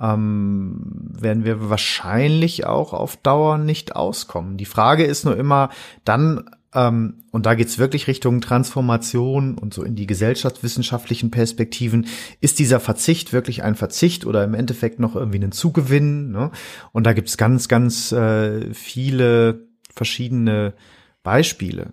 ähm, 0.00 0.80
werden 1.18 1.44
wir 1.44 1.70
wahrscheinlich 1.70 2.66
auch 2.66 2.92
auf 2.92 3.16
Dauer 3.16 3.58
nicht 3.58 3.96
auskommen. 3.96 4.58
Die 4.58 4.66
Frage 4.66 5.04
ist 5.04 5.24
nur 5.24 5.36
immer 5.36 5.70
dann 6.04 6.50
ähm, 6.74 7.22
und 7.30 7.46
da 7.46 7.54
geht's 7.54 7.78
wirklich 7.78 8.06
Richtung 8.06 8.40
Transformation 8.40 9.56
und 9.56 9.72
so 9.72 9.82
in 9.82 9.96
die 9.96 10.06
gesellschaftswissenschaftlichen 10.06 11.30
Perspektiven. 11.30 12.06
Ist 12.40 12.58
dieser 12.58 12.80
Verzicht 12.80 13.32
wirklich 13.32 13.62
ein 13.62 13.74
Verzicht 13.74 14.26
oder 14.26 14.44
im 14.44 14.54
Endeffekt 14.54 15.00
noch 15.00 15.16
irgendwie 15.16 15.42
ein 15.42 15.52
Zugewinn? 15.52 16.30
Ne? 16.30 16.50
Und 16.92 17.06
da 17.06 17.14
gibt's 17.14 17.36
ganz, 17.36 17.68
ganz 17.68 18.12
äh, 18.12 18.72
viele 18.74 19.66
verschiedene 19.94 20.74
Beispiele. 21.22 21.90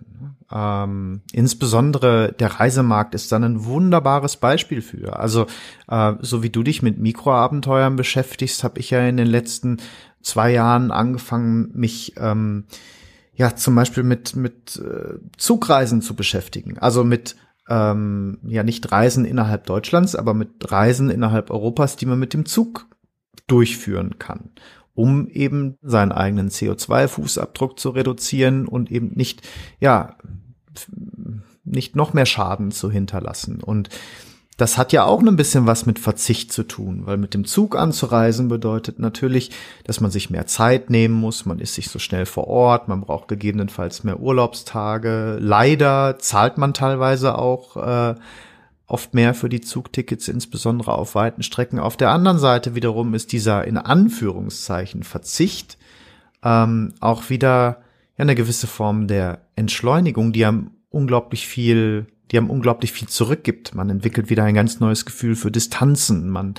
Ähm, 0.52 1.22
insbesondere 1.32 2.32
der 2.38 2.60
Reisemarkt 2.60 3.14
ist 3.14 3.32
dann 3.32 3.44
ein 3.44 3.64
wunderbares 3.64 4.36
Beispiel 4.36 4.82
für. 4.82 5.18
Also 5.18 5.46
äh, 5.88 6.14
so 6.20 6.42
wie 6.42 6.50
du 6.50 6.62
dich 6.62 6.82
mit 6.82 6.98
Mikroabenteuern 6.98 7.96
beschäftigst, 7.96 8.62
habe 8.62 8.78
ich 8.78 8.90
ja 8.90 9.06
in 9.08 9.16
den 9.16 9.26
letzten 9.26 9.78
zwei 10.22 10.52
Jahren 10.52 10.90
angefangen, 10.90 11.70
mich 11.72 12.14
ähm, 12.18 12.64
ja 13.36 13.54
zum 13.54 13.74
Beispiel 13.74 14.02
mit 14.02 14.34
mit 14.34 14.76
äh, 14.76 15.18
Zugreisen 15.36 16.02
zu 16.02 16.14
beschäftigen, 16.14 16.78
also 16.78 17.04
mit 17.04 17.36
ähm, 17.68 18.38
ja 18.46 18.62
nicht 18.62 18.90
Reisen 18.90 19.24
innerhalb 19.24 19.66
Deutschlands, 19.66 20.14
aber 20.14 20.34
mit 20.34 20.70
Reisen 20.70 21.10
innerhalb 21.10 21.50
Europas, 21.50 21.96
die 21.96 22.06
man 22.06 22.18
mit 22.18 22.32
dem 22.32 22.46
Zug 22.46 22.86
durchführen 23.46 24.18
kann, 24.18 24.50
um 24.94 25.28
eben 25.28 25.76
seinen 25.82 26.12
eigenen 26.12 26.48
CO2-Fußabdruck 26.48 27.78
zu 27.78 27.90
reduzieren 27.90 28.66
und 28.66 28.90
eben 28.90 29.12
nicht 29.14 29.46
ja 29.78 30.16
nicht 31.64 31.96
noch 31.96 32.14
mehr 32.14 32.26
Schaden 32.26 32.70
zu 32.70 32.90
hinterlassen. 32.90 33.62
Und 33.62 33.88
das 34.56 34.78
hat 34.78 34.92
ja 34.92 35.04
auch 35.04 35.20
ein 35.20 35.36
bisschen 35.36 35.66
was 35.66 35.84
mit 35.84 35.98
Verzicht 35.98 36.50
zu 36.50 36.62
tun, 36.62 37.02
weil 37.04 37.18
mit 37.18 37.34
dem 37.34 37.44
Zug 37.44 37.76
anzureisen 37.76 38.48
bedeutet 38.48 38.98
natürlich, 38.98 39.50
dass 39.84 40.00
man 40.00 40.10
sich 40.10 40.30
mehr 40.30 40.46
Zeit 40.46 40.88
nehmen 40.88 41.14
muss, 41.14 41.44
man 41.44 41.58
ist 41.58 41.74
sich 41.74 41.90
so 41.90 41.98
schnell 41.98 42.24
vor 42.24 42.46
Ort, 42.46 42.88
man 42.88 43.02
braucht 43.02 43.28
gegebenenfalls 43.28 44.02
mehr 44.02 44.18
Urlaubstage. 44.18 45.36
Leider 45.40 46.18
zahlt 46.18 46.56
man 46.56 46.72
teilweise 46.72 47.36
auch 47.36 47.76
äh, 47.76 48.14
oft 48.86 49.12
mehr 49.12 49.34
für 49.34 49.50
die 49.50 49.60
Zugtickets, 49.60 50.28
insbesondere 50.28 50.92
auf 50.92 51.14
weiten 51.14 51.42
Strecken. 51.42 51.78
Auf 51.78 51.98
der 51.98 52.10
anderen 52.10 52.38
Seite 52.38 52.74
wiederum 52.74 53.12
ist 53.12 53.32
dieser 53.32 53.64
in 53.66 53.76
Anführungszeichen 53.76 55.02
Verzicht 55.02 55.76
ähm, 56.42 56.94
auch 57.00 57.28
wieder 57.28 57.82
ja, 58.16 58.22
eine 58.22 58.34
gewisse 58.34 58.66
Form 58.66 59.06
der 59.06 59.40
Entschleunigung, 59.54 60.32
die 60.32 60.46
einem 60.46 60.70
unglaublich 60.88 61.46
viel 61.46 62.06
die 62.30 62.38
einem 62.38 62.50
unglaublich 62.50 62.92
viel 62.92 63.08
zurückgibt. 63.08 63.74
Man 63.74 63.90
entwickelt 63.90 64.30
wieder 64.30 64.44
ein 64.44 64.54
ganz 64.54 64.80
neues 64.80 65.04
Gefühl 65.04 65.36
für 65.36 65.50
Distanzen. 65.50 66.28
Man, 66.28 66.54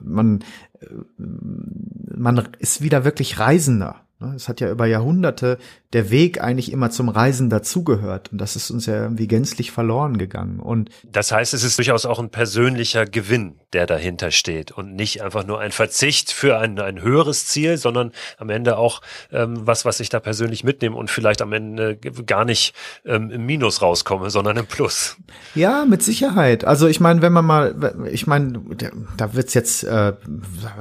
man, 0.00 0.44
äh, 0.80 0.86
man 1.18 2.48
ist 2.58 2.82
wieder 2.82 3.04
wirklich 3.04 3.38
Reisender. 3.38 4.03
Ne? 4.24 4.34
Es 4.34 4.48
hat 4.48 4.60
ja 4.60 4.70
über 4.70 4.86
Jahrhunderte 4.86 5.58
der 5.94 6.10
Weg 6.10 6.40
eigentlich 6.42 6.72
immer 6.72 6.90
zum 6.90 7.08
Reisen 7.08 7.48
dazugehört. 7.50 8.32
Und 8.32 8.38
das 8.38 8.56
ist 8.56 8.70
uns 8.70 8.86
ja 8.86 9.00
irgendwie 9.00 9.28
gänzlich 9.28 9.70
verloren 9.70 10.18
gegangen. 10.18 10.58
Und 10.58 10.90
das 11.04 11.30
heißt, 11.30 11.54
es 11.54 11.62
ist 11.62 11.78
durchaus 11.78 12.04
auch 12.04 12.18
ein 12.18 12.30
persönlicher 12.30 13.06
Gewinn, 13.06 13.54
der 13.72 13.86
dahinter 13.86 14.32
steht 14.32 14.72
und 14.72 14.96
nicht 14.96 15.22
einfach 15.22 15.46
nur 15.46 15.60
ein 15.60 15.70
Verzicht 15.70 16.32
für 16.32 16.58
ein, 16.58 16.80
ein 16.80 17.00
höheres 17.00 17.46
Ziel, 17.46 17.76
sondern 17.76 18.10
am 18.38 18.50
Ende 18.50 18.76
auch 18.76 19.02
ähm, 19.30 19.66
was, 19.66 19.84
was 19.84 20.00
ich 20.00 20.08
da 20.08 20.18
persönlich 20.18 20.64
mitnehme 20.64 20.96
und 20.96 21.10
vielleicht 21.10 21.40
am 21.40 21.52
Ende 21.52 21.96
gar 21.96 22.44
nicht 22.44 22.74
ähm, 23.04 23.30
im 23.30 23.46
Minus 23.46 23.80
rauskomme, 23.80 24.30
sondern 24.30 24.56
im 24.56 24.66
Plus. 24.66 25.16
Ja, 25.54 25.84
mit 25.84 26.02
Sicherheit. 26.02 26.64
Also 26.64 26.88
ich 26.88 26.98
meine, 26.98 27.22
wenn 27.22 27.32
man 27.32 27.44
mal, 27.44 28.08
ich 28.10 28.26
meine, 28.26 28.60
da 29.16 29.34
wird's 29.34 29.54
jetzt 29.54 29.84
äh, 29.84 30.14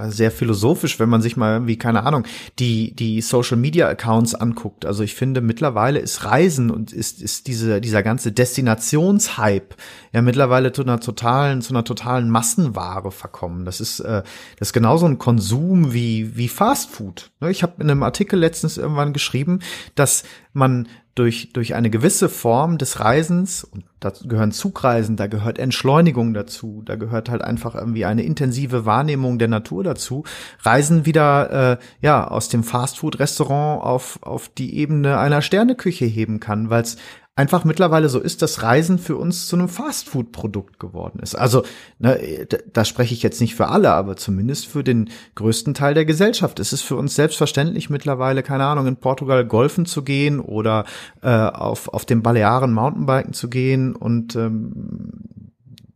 sehr 0.07 0.31
philosophisch, 0.31 0.99
wenn 0.99 1.09
man 1.09 1.21
sich 1.21 1.37
mal 1.37 1.53
irgendwie, 1.53 1.77
keine 1.77 2.03
Ahnung, 2.03 2.25
die, 2.57 2.95
die 2.95 3.21
Social 3.33 3.57
Media 3.57 3.89
Accounts 3.89 4.35
anguckt. 4.35 4.85
Also 4.85 5.01
ich 5.01 5.15
finde, 5.15 5.41
mittlerweile 5.41 5.97
ist 5.97 6.23
Reisen 6.23 6.69
und 6.69 6.93
ist, 6.93 7.19
ist 7.19 7.47
diese, 7.47 7.81
dieser 7.81 8.03
ganze 8.03 8.31
Destinationshype 8.31 9.75
ja 10.11 10.21
mittlerweile 10.21 10.71
zu 10.71 10.83
einer 10.83 10.99
totalen, 10.99 11.63
zu 11.63 11.73
einer 11.73 11.83
totalen 11.83 12.29
Massenware 12.29 13.11
verkommen. 13.11 13.65
Das 13.65 13.81
ist, 13.81 14.01
äh, 14.01 14.21
das 14.59 14.67
ist 14.67 14.73
genauso 14.73 15.07
ein 15.07 15.17
Konsum 15.17 15.93
wie, 15.93 16.37
wie 16.37 16.47
Fast 16.47 16.91
Food. 16.91 17.31
Ich 17.49 17.63
habe 17.63 17.81
in 17.81 17.89
einem 17.89 18.03
Artikel 18.03 18.37
letztens 18.37 18.77
irgendwann 18.77 19.13
geschrieben, 19.13 19.61
dass 19.95 20.23
man 20.53 20.87
durch, 21.15 21.53
durch 21.53 21.75
eine 21.75 21.89
gewisse 21.89 22.27
Form 22.27 22.77
des 22.77 22.99
Reisens, 22.99 23.63
und 23.63 23.83
dazu 23.99 24.27
gehören 24.27 24.51
Zugreisen, 24.51 25.15
da 25.15 25.27
gehört 25.27 25.59
Entschleunigung 25.59 26.33
dazu, 26.33 26.81
da 26.85 26.95
gehört 26.95 27.29
halt 27.29 27.43
einfach 27.43 27.75
irgendwie 27.75 28.05
eine 28.05 28.23
intensive 28.23 28.85
Wahrnehmung 28.85 29.37
der 29.37 29.47
Natur 29.47 29.83
dazu, 29.83 30.23
Reisen 30.61 31.05
wieder 31.05 31.73
äh, 31.73 31.77
ja 32.01 32.27
aus 32.27 32.49
dem 32.49 32.63
Fastfood-Restaurant 32.63 33.83
auf, 33.83 34.19
auf 34.23 34.49
die 34.49 34.75
Ebene 34.77 35.19
einer 35.19 35.41
Sterneküche 35.41 36.05
heben 36.05 36.39
kann, 36.39 36.69
weil 36.71 36.81
es 36.81 36.97
einfach 37.35 37.65
mittlerweile 37.65 38.09
so 38.09 38.19
ist, 38.19 38.41
dass 38.41 38.61
Reisen 38.61 38.99
für 38.99 39.17
uns 39.17 39.47
zu 39.47 39.55
einem 39.55 39.67
Fastfood-Produkt 39.67 40.79
geworden 40.79 41.19
ist. 41.19 41.33
Also, 41.35 41.63
ne, 41.97 42.47
da 42.71 42.85
spreche 42.85 43.13
ich 43.13 43.23
jetzt 43.23 43.41
nicht 43.41 43.55
für 43.55 43.69
alle, 43.69 43.91
aber 43.91 44.15
zumindest 44.15 44.67
für 44.67 44.83
den 44.83 45.09
größten 45.35 45.73
Teil 45.73 45.95
der 45.95 46.05
Gesellschaft. 46.05 46.59
Es 46.59 46.73
ist 46.73 46.83
für 46.83 46.95
uns 46.95 47.15
selbstverständlich 47.15 47.89
mittlerweile, 47.89 48.43
keine 48.43 48.65
Ahnung, 48.65 48.85
in 48.85 48.97
Portugal 48.97 49.45
golfen 49.45 49.85
zu 49.85 50.03
gehen 50.03 50.39
oder 50.39 50.85
äh, 51.21 51.29
auf, 51.29 51.87
auf 51.87 52.05
dem 52.05 52.21
Balearen 52.21 52.71
Mountainbiken 52.73 53.33
zu 53.33 53.49
gehen 53.49 53.95
und 53.95 54.35
ähm, 54.35 55.23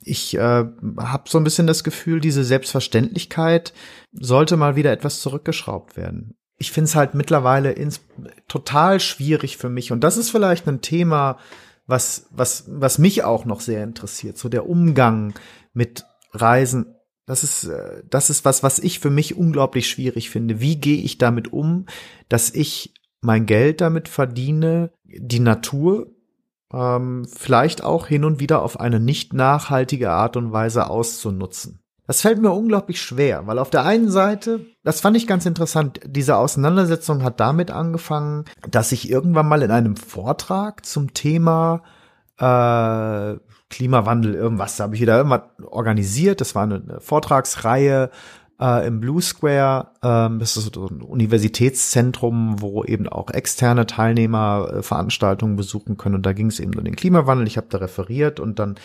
ich 0.10 0.36
äh, 0.38 0.40
habe 0.40 1.24
so 1.28 1.38
ein 1.38 1.44
bisschen 1.44 1.68
das 1.68 1.84
Gefühl, 1.84 2.22
diese 2.22 2.46
Selbstverständlichkeit 2.46 3.74
sollte 4.14 4.56
mal 4.56 4.78
wieder 4.78 4.94
etwas 4.94 5.20
zurückgeschraubt 5.20 5.98
werden 5.98 6.37
ich 6.58 6.72
finde 6.72 6.90
es 6.90 6.96
halt 6.96 7.14
mittlerweile 7.14 7.72
ins, 7.72 8.02
total 8.48 9.00
schwierig 9.00 9.58
für 9.58 9.70
mich. 9.70 9.92
Und 9.92 10.04
das 10.04 10.18
ist 10.18 10.32
vielleicht 10.32 10.68
ein 10.68 10.82
Thema, 10.82 11.38
was, 11.86 12.28
was, 12.32 12.66
was 12.68 12.98
mich 12.98 13.24
auch 13.24 13.46
noch 13.46 13.62
sehr 13.62 13.84
interessiert. 13.84 14.38
So 14.38 14.50
der 14.50 14.68
Umgang 14.68 15.34
mit 15.74 16.06
Reisen. 16.34 16.96
Das 17.26 17.44
ist, 17.44 17.66
äh, 17.66 18.04
das 18.10 18.30
ist 18.30 18.44
was, 18.44 18.64
was 18.64 18.80
ich 18.80 19.00
für 19.00 19.10
mich 19.10 19.38
unglaublich 19.38 19.88
schwierig 19.90 20.30
finde. 20.30 20.60
Wie 20.60 20.78
gehe 20.78 21.02
ich 21.02 21.18
damit 21.18 21.54
um, 21.54 21.86
dass 22.30 22.50
ich 22.50 22.94
mein 23.22 23.46
Geld 23.46 23.82
damit 23.82 24.08
verdiene, 24.08 24.92
die 25.04 25.40
Natur 25.40 26.08
ähm, 26.74 27.26
vielleicht 27.26 27.84
auch 27.84 28.08
hin 28.08 28.26
und 28.26 28.40
wieder 28.40 28.62
auf 28.62 28.80
eine 28.80 29.00
nicht 29.00 29.34
nachhaltige 29.34 30.12
Art 30.12 30.38
und 30.38 30.52
Weise 30.52 30.90
auszunutzen. 30.90 31.82
Das 32.08 32.22
fällt 32.22 32.42
mir 32.42 32.52
unglaublich 32.52 33.02
schwer, 33.02 33.48
weil 33.48 33.60
auf 33.60 33.70
der 33.70 33.86
einen 33.86 34.10
Seite, 34.10 34.62
das 34.84 35.02
fand 35.02 35.18
ich 35.18 35.28
ganz 35.28 35.46
interessant, 35.46 36.00
diese 36.06 36.38
Auseinandersetzung 36.38 37.22
hat 37.22 37.42
damit 37.42 37.70
angefangen, 37.70 38.46
dass 38.70 38.94
ich 38.94 39.10
irgendwann 39.10 39.48
mal 39.48 39.62
in 39.62 39.72
einem 39.72 39.98
Vortrag 39.98 40.86
zum 40.86 41.14
Thema 41.14 41.84
äh, 42.40 43.36
Klimawandel, 43.70 44.36
irgendwas, 44.36 44.78
da 44.78 44.86
habe 44.86 44.96
ich 44.96 45.02
wieder 45.02 45.18
irgendwas 45.18 45.42
organisiert. 45.66 46.40
Das 46.40 46.56
war 46.56 46.64
eine 46.64 47.00
Vortragsreihe 47.02 48.10
äh, 48.62 48.88
im 48.88 49.02
Blue 49.02 49.22
Square. 49.22 49.92
Ähm, 50.02 50.40
das 50.40 50.56
ist 50.56 50.76
so 50.76 50.88
ein 50.88 51.02
Universitätszentrum, 51.02 52.62
wo 52.62 52.86
eben 52.86 53.10
auch 53.10 53.30
externe 53.30 53.86
Teilnehmer 53.86 54.70
äh, 54.72 54.82
Veranstaltungen 54.82 55.58
besuchen 55.58 55.98
können. 55.98 56.16
Und 56.16 56.26
da 56.26 56.32
ging 56.32 56.48
es 56.48 56.62
eben 56.62 56.76
um 56.76 56.86
den 56.86 56.96
Klimawandel. 56.96 57.48
Ich 57.48 57.58
habe 57.58 57.68
da 57.70 57.80
referiert 57.80 58.40
und 58.40 58.60
dann 58.60 58.76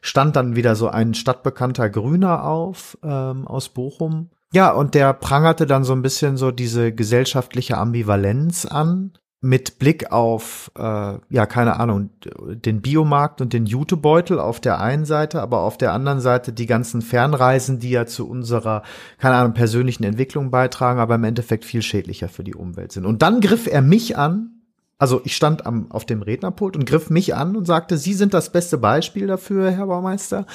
stand 0.00 0.36
dann 0.36 0.56
wieder 0.56 0.76
so 0.76 0.88
ein 0.88 1.14
stadtbekannter 1.14 1.90
Grüner 1.90 2.44
auf 2.44 2.98
ähm, 3.02 3.46
aus 3.46 3.68
Bochum. 3.68 4.30
Ja, 4.52 4.70
und 4.72 4.94
der 4.94 5.12
prangerte 5.12 5.66
dann 5.66 5.84
so 5.84 5.92
ein 5.92 6.02
bisschen 6.02 6.36
so 6.36 6.50
diese 6.50 6.92
gesellschaftliche 6.92 7.76
Ambivalenz 7.76 8.64
an 8.64 9.12
mit 9.42 9.78
Blick 9.78 10.12
auf, 10.12 10.70
äh, 10.76 10.80
ja, 11.28 11.46
keine 11.46 11.78
Ahnung, 11.78 12.10
den 12.48 12.80
Biomarkt 12.80 13.40
und 13.40 13.52
den 13.52 13.66
Jutebeutel 13.66 14.38
auf 14.38 14.60
der 14.60 14.80
einen 14.80 15.04
Seite, 15.04 15.42
aber 15.42 15.60
auf 15.60 15.76
der 15.76 15.92
anderen 15.92 16.20
Seite 16.20 16.52
die 16.52 16.66
ganzen 16.66 17.02
Fernreisen, 17.02 17.78
die 17.78 17.90
ja 17.90 18.06
zu 18.06 18.28
unserer, 18.28 18.82
keine 19.18 19.36
Ahnung, 19.36 19.52
persönlichen 19.52 20.04
Entwicklung 20.04 20.50
beitragen, 20.50 21.00
aber 21.00 21.16
im 21.16 21.24
Endeffekt 21.24 21.64
viel 21.64 21.82
schädlicher 21.82 22.28
für 22.28 22.44
die 22.44 22.54
Umwelt 22.54 22.92
sind. 22.92 23.04
Und 23.04 23.22
dann 23.22 23.40
griff 23.40 23.66
er 23.66 23.82
mich 23.82 24.16
an 24.16 24.55
also 24.98 25.20
ich 25.24 25.36
stand 25.36 25.66
am, 25.66 25.90
auf 25.90 26.04
dem 26.04 26.22
Rednerpult 26.22 26.76
und 26.76 26.86
griff 26.86 27.10
mich 27.10 27.34
an 27.34 27.56
und 27.56 27.66
sagte, 27.66 27.98
Sie 27.98 28.14
sind 28.14 28.32
das 28.34 28.50
beste 28.50 28.78
Beispiel 28.78 29.26
dafür, 29.26 29.70
Herr 29.70 29.86
Baumeister. 29.86 30.46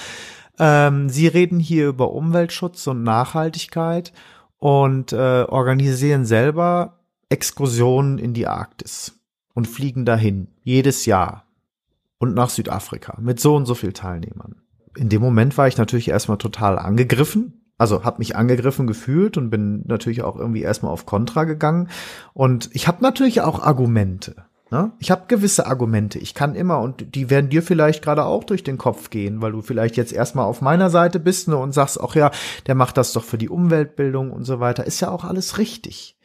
Ähm, 0.60 1.10
Sie 1.10 1.28
reden 1.28 1.60
hier 1.60 1.88
über 1.88 2.12
Umweltschutz 2.12 2.88
und 2.88 3.04
Nachhaltigkeit 3.04 4.14
und 4.58 5.14
äh, 5.14 5.44
organisieren 5.48 6.26
selber 6.26 7.00
Exkursionen 7.30 8.18
in 8.18 8.34
die 8.34 8.48
Arktis 8.48 9.14
und 9.54 9.68
fliegen 9.68 10.06
dahin 10.06 10.48
jedes 10.64 11.06
Jahr 11.06 11.46
und 12.18 12.34
nach 12.34 12.50
Südafrika 12.50 13.18
mit 13.22 13.40
so 13.40 13.56
und 13.56 13.66
so 13.66 13.76
viel 13.76 13.94
Teilnehmern. 13.94 14.62
In 14.98 15.10
dem 15.10 15.22
Moment 15.22 15.58
war 15.58 15.68
ich 15.68 15.78
natürlich 15.78 16.10
erstmal 16.10 16.38
total 16.38 16.78
angegriffen, 16.78 17.61
also 17.82 18.04
habe 18.04 18.20
mich 18.20 18.36
angegriffen 18.36 18.86
gefühlt 18.86 19.38
und 19.38 19.50
bin 19.50 19.82
natürlich 19.88 20.22
auch 20.22 20.36
irgendwie 20.36 20.62
erstmal 20.62 20.92
auf 20.92 21.08
Kontra 21.08 21.46
gegangen. 21.46 21.90
Und 22.34 22.70
ich 22.74 22.88
habe 22.88 23.02
natürlich 23.02 23.42
auch 23.42 23.60
Argumente. 23.60 24.36
Ne? 24.70 24.92
Ich 25.00 25.10
habe 25.10 25.24
gewisse 25.28 25.66
Argumente. 25.66 26.20
Ich 26.20 26.36
kann 26.36 26.54
immer, 26.54 26.80
und 26.80 27.16
die 27.16 27.32
werden 27.32 27.50
dir 27.50 27.64
vielleicht 27.64 28.04
gerade 28.04 28.26
auch 28.26 28.44
durch 28.44 28.64
den 28.64 28.78
Kopf 28.78 29.10
gehen, 29.10 29.42
weil 29.42 29.54
du 29.54 29.64
vielleicht 29.64 29.98
jetzt 29.98 30.14
erstmal 30.14 30.46
auf 30.46 30.62
meiner 30.62 30.92
Seite 30.92 31.20
bist 31.20 31.48
ne, 31.48 31.58
und 31.58 31.72
sagst, 31.72 32.00
ach 32.00 32.14
ja, 32.14 32.30
der 32.68 32.76
macht 32.76 32.98
das 32.98 33.14
doch 33.14 33.24
für 33.24 33.40
die 33.40 33.50
Umweltbildung 33.50 34.30
und 34.30 34.44
so 34.44 34.60
weiter. 34.60 34.86
Ist 34.86 35.00
ja 35.00 35.10
auch 35.10 35.24
alles 35.24 35.58
richtig. 35.58 36.20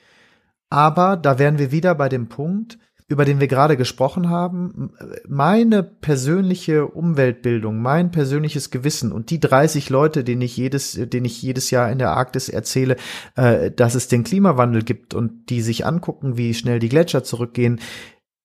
Aber 0.69 1.17
da 1.17 1.39
wären 1.39 1.59
wir 1.59 1.73
wieder 1.73 1.95
bei 1.95 2.11
dem 2.11 2.29
Punkt, 2.29 2.79
über 3.09 3.25
den 3.25 3.39
wir 3.39 3.47
gerade 3.47 3.77
gesprochen 3.77 4.31
haben, 4.31 4.91
meine 5.29 5.85
persönliche 5.85 6.87
Umweltbildung, 6.87 7.81
mein 7.81 8.11
persönliches 8.11 8.71
Gewissen 8.71 9.13
und 9.13 9.31
die 9.31 9.39
30 9.39 9.91
Leute, 9.91 10.25
denen 10.25 10.43
ich 10.43 10.57
jedes, 10.57 10.93
denen 10.95 11.27
ich 11.27 11.41
jedes 11.41 11.71
Jahr 11.71 11.91
in 11.91 11.99
der 11.99 12.11
Arktis 12.11 12.49
erzähle, 12.49 12.97
äh, 13.37 13.71
dass 13.71 13.95
es 13.95 14.09
den 14.09 14.25
Klimawandel 14.25 14.83
gibt 14.83 15.15
und 15.15 15.51
die 15.51 15.63
sich 15.63 15.87
angucken, 15.87 16.37
wie 16.37 16.53
schnell 16.53 16.81
die 16.81 16.89
Gletscher 16.89 17.23
zurückgehen, 17.23 17.81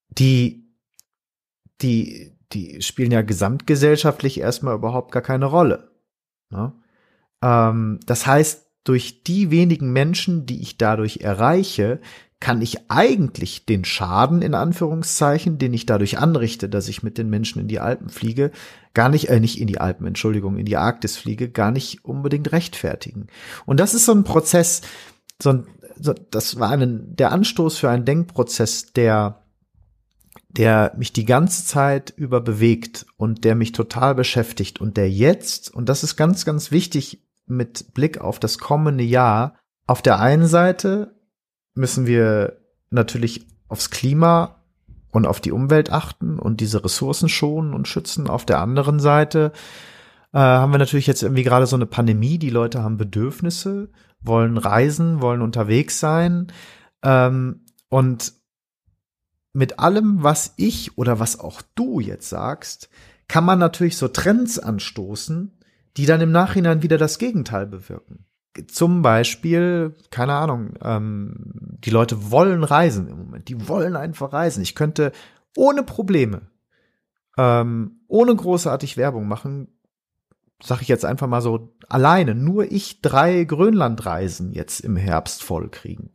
die, 0.10 0.71
die, 1.82 2.38
die 2.52 2.84
spielen 2.84 3.12
ja 3.12 3.24
gesamtgesellschaftlich 3.24 4.39
erstmal 4.39 4.76
überhaupt 4.76 5.12
gar 5.12 5.24
keine 5.24 5.45
Rolle. 5.45 5.89
Ne? 6.52 6.74
Ähm, 7.41 8.00
das 8.06 8.28
heißt, 8.28 8.67
durch 8.84 9.24
die 9.24 9.50
wenigen 9.50 9.91
Menschen, 9.91 10.45
die 10.45 10.62
ich 10.62 10.78
dadurch 10.78 11.21
erreiche, 11.21 12.00
kann 12.42 12.62
ich 12.62 12.90
eigentlich 12.90 13.66
den 13.66 13.86
Schaden 13.86 14.42
in 14.42 14.56
Anführungszeichen, 14.56 15.60
den 15.60 15.74
ich 15.74 15.86
dadurch 15.86 16.18
anrichte, 16.18 16.68
dass 16.68 16.90
ich 16.90 17.04
mit 17.04 17.20
den 17.20 17.30
Menschen 17.30 17.62
in 17.62 17.68
die 17.68 17.80
Alpen 17.80 18.10
fliege, 18.10 18.52
gar 18.96 19.10
nicht, 19.10 19.30
äh, 19.30 19.40
nicht 19.40 19.62
in 19.62 19.68
die 19.68 19.80
Alpen, 19.80 20.08
Entschuldigung, 20.08 20.58
in 20.58 20.66
die 20.66 20.76
Arktis 20.76 21.16
fliege, 21.16 21.50
gar 21.50 21.72
nicht 21.72 22.04
unbedingt 22.04 22.52
rechtfertigen. 22.52 23.28
Und 23.68 23.80
das 23.80 23.94
ist 23.94 24.06
so 24.06 24.12
ein 24.12 24.24
Prozess, 24.24 24.82
so 25.42 25.52
ein, 25.52 25.68
so, 26.00 26.14
das 26.32 26.60
war 26.60 26.72
ein, 26.72 27.16
der 27.16 27.32
Anstoß 27.32 27.78
für 27.78 27.92
einen 27.92 28.06
Denkprozess, 28.06 28.92
der, 28.92 29.44
der 30.50 30.94
mich 30.98 31.14
die 31.14 31.26
ganze 31.26 31.64
Zeit 31.64 32.12
über 32.18 32.42
bewegt 32.42 33.06
und 33.18 33.44
der 33.44 33.54
mich 33.54 33.72
total 33.72 34.16
beschäftigt 34.16 34.82
und 34.82 34.98
der 34.98 35.12
jetzt, 35.12 35.72
und 35.72 35.88
das 35.90 36.04
ist 36.04 36.16
ganz, 36.16 36.44
ganz 36.44 36.72
wichtig 36.72 37.24
mit 37.46 37.94
Blick 37.94 38.20
auf 38.20 38.40
das 38.40 38.58
kommende 38.58 39.04
Jahr, 39.04 39.60
auf 39.86 40.02
der 40.02 40.20
einen 40.20 40.48
Seite 40.48 41.21
müssen 41.74 42.06
wir 42.06 42.58
natürlich 42.90 43.48
aufs 43.68 43.90
Klima 43.90 44.62
und 45.12 45.26
auf 45.26 45.42
die 45.42 45.52
Umwelt 45.52 45.92
achten 45.92 46.40
und 46.40 46.62
diese 46.62 46.84
Ressourcen 46.84 47.30
schonen 47.30 47.74
und 47.74 47.88
schützen. 47.88 48.30
Auf 48.30 48.46
der 48.46 48.60
anderen 48.60 49.00
Seite 49.00 49.52
äh, 50.34 50.40
haben 50.40 50.72
wir 50.72 50.78
natürlich 50.78 51.08
jetzt 51.08 51.24
irgendwie 51.24 51.44
gerade 51.44 51.68
so 51.68 51.76
eine 51.76 51.86
Pandemie. 51.86 52.38
Die 52.38 52.50
Leute 52.50 52.84
haben 52.84 52.98
Bedürfnisse, 52.98 53.90
wollen 54.22 54.58
reisen, 54.58 55.22
wollen 55.22 55.42
unterwegs 55.42 56.00
sein. 56.00 56.52
Ähm, 57.04 57.66
und 57.90 58.34
mit 59.54 59.80
allem, 59.80 60.24
was 60.24 60.54
ich 60.56 60.98
oder 60.98 61.20
was 61.20 61.40
auch 61.40 61.62
du 61.76 62.00
jetzt 62.00 62.30
sagst, 62.30 62.90
kann 63.28 63.44
man 63.44 63.60
natürlich 63.60 63.98
so 63.98 64.08
Trends 64.08 64.60
anstoßen, 64.60 65.58
die 65.98 66.06
dann 66.06 66.22
im 66.22 66.32
Nachhinein 66.32 66.84
wieder 66.84 66.98
das 66.98 67.18
Gegenteil 67.18 67.68
bewirken 67.68 68.26
zum 68.68 69.02
Beispiel, 69.02 69.96
keine 70.10 70.34
Ahnung, 70.34 70.74
ähm, 70.82 71.36
die 71.84 71.90
Leute 71.90 72.32
wollen 72.32 72.64
reisen 72.64 73.08
im 73.08 73.18
Moment. 73.18 73.48
Die 73.48 73.68
wollen 73.68 73.96
einfach 73.96 74.34
reisen. 74.34 74.62
Ich 74.62 74.76
könnte 74.76 75.12
ohne 75.56 75.84
Probleme, 75.84 76.42
ähm, 77.38 78.02
ohne 78.08 78.36
großartig 78.36 78.98
Werbung 78.98 79.28
machen, 79.28 79.68
sag 80.62 80.82
ich 80.82 80.88
jetzt 80.88 81.06
einfach 81.06 81.28
mal 81.28 81.42
so, 81.42 81.74
alleine, 81.88 82.36
nur 82.36 82.72
ich 82.72 83.02
drei 83.02 83.44
Grönlandreisen 83.44 84.52
jetzt 84.52 84.82
im 84.82 84.96
Herbst 84.96 85.44
vollkriegen. 85.44 86.12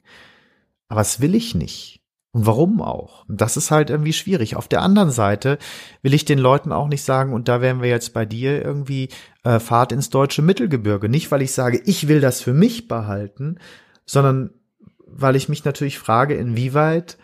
Aber 0.89 1.01
das 1.01 1.21
will 1.21 1.35
ich 1.35 1.55
nicht. 1.55 2.06
Und 2.37 2.45
warum 2.45 2.83
auch? 2.83 3.25
Das 3.29 3.57
ist 3.57 3.71
halt 3.71 3.89
irgendwie 3.89 4.13
schwierig. 4.13 4.57
Auf 4.57 4.69
der 4.69 4.83
anderen 4.83 5.11
Seite 5.11 5.57
will 6.03 6.13
ich 6.13 6.27
den 6.27 6.39
Leuten 6.39 6.71
auch 6.71 6.87
nicht 6.87 7.03
sagen, 7.03 7.33
und 7.33 7.49
da 7.49 7.63
wären 7.63 7.81
wir 7.81 7.89
jetzt 7.89 8.13
bei 8.13 8.27
dir 8.27 8.63
irgendwie, 8.63 9.09
äh, 9.43 9.59
Fahrt 9.59 9.91
ins 9.91 10.11
deutsche 10.11 10.43
Mittelgebirge. 10.43 11.09
Nicht, 11.09 11.31
weil 11.31 11.41
ich 11.41 11.53
sage, 11.53 11.81
ich 11.87 12.09
will 12.09 12.21
das 12.21 12.43
für 12.43 12.53
mich 12.53 12.89
behalten, 12.89 13.57
sondern 14.05 14.51
weil 15.07 15.35
ich 15.35 15.49
mich 15.49 15.65
natürlich 15.65 15.99
frage, 15.99 16.35
inwieweit 16.35 17.17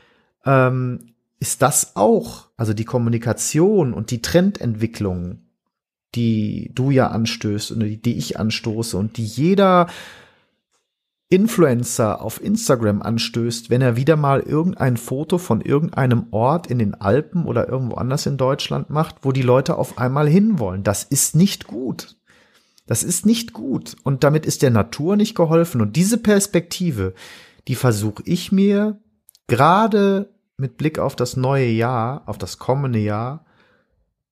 ähm, 0.46 1.12
ist 1.40 1.61
das 1.61 1.94
auch, 1.94 2.48
also 2.57 2.72
die 2.72 2.87
Kommunikation 2.87 3.92
und 3.92 4.12
die 4.12 4.22
Trendentwicklung, 4.22 5.42
die 6.14 6.70
du 6.75 6.90
ja 6.90 7.09
anstößt 7.09 7.72
und 7.72 7.81
die, 7.81 8.01
die 8.01 8.16
ich 8.16 8.40
anstoße 8.40 8.96
und 8.96 9.18
die 9.18 9.27
jeder 9.27 9.88
Influencer 11.33 12.21
auf 12.21 12.42
Instagram 12.45 13.01
anstößt, 13.01 13.71
wenn 13.71 13.81
er 13.81 13.97
wieder 13.97 14.16
mal 14.16 14.40
irgendein 14.40 14.99
Foto 14.99 15.38
von 15.38 15.62
irgendeinem 15.62 16.27
Ort 16.31 16.66
in 16.66 16.79
den 16.79 16.95
Alpen 16.95 17.47
oder 17.47 17.66
irgendwo 17.66 17.95
anders 17.95 18.27
in 18.27 18.37
Deutschland 18.37 18.90
macht, 18.90 19.16
wo 19.23 19.33
die 19.33 19.40
Leute 19.40 19.79
auf 19.79 19.97
einmal 19.97 20.29
hinwollen. 20.29 20.83
Das 20.83 21.05
ist 21.05 21.35
nicht 21.35 21.66
gut. 21.66 22.16
Das 22.87 23.03
ist 23.03 23.25
nicht 23.25 23.55
gut. 23.55 23.97
Und 24.03 24.25
damit 24.25 24.45
ist 24.45 24.61
der 24.61 24.71
Natur 24.71 25.16
nicht 25.16 25.35
geholfen. 25.35 25.81
Und 25.81 25.97
diese 25.97 26.18
Perspektive, 26.18 27.14
die 27.66 27.77
versuche 27.77 28.23
ich 28.27 28.53
mir 28.53 29.01
gerade 29.47 30.35
mit 30.59 30.77
Blick 30.77 30.99
auf 30.99 31.16
das 31.16 31.38
neue 31.38 31.68
Jahr, 31.68 32.25
auf 32.27 32.37
das 32.37 32.59
kommende 32.59 32.99
Jahr 32.99 33.47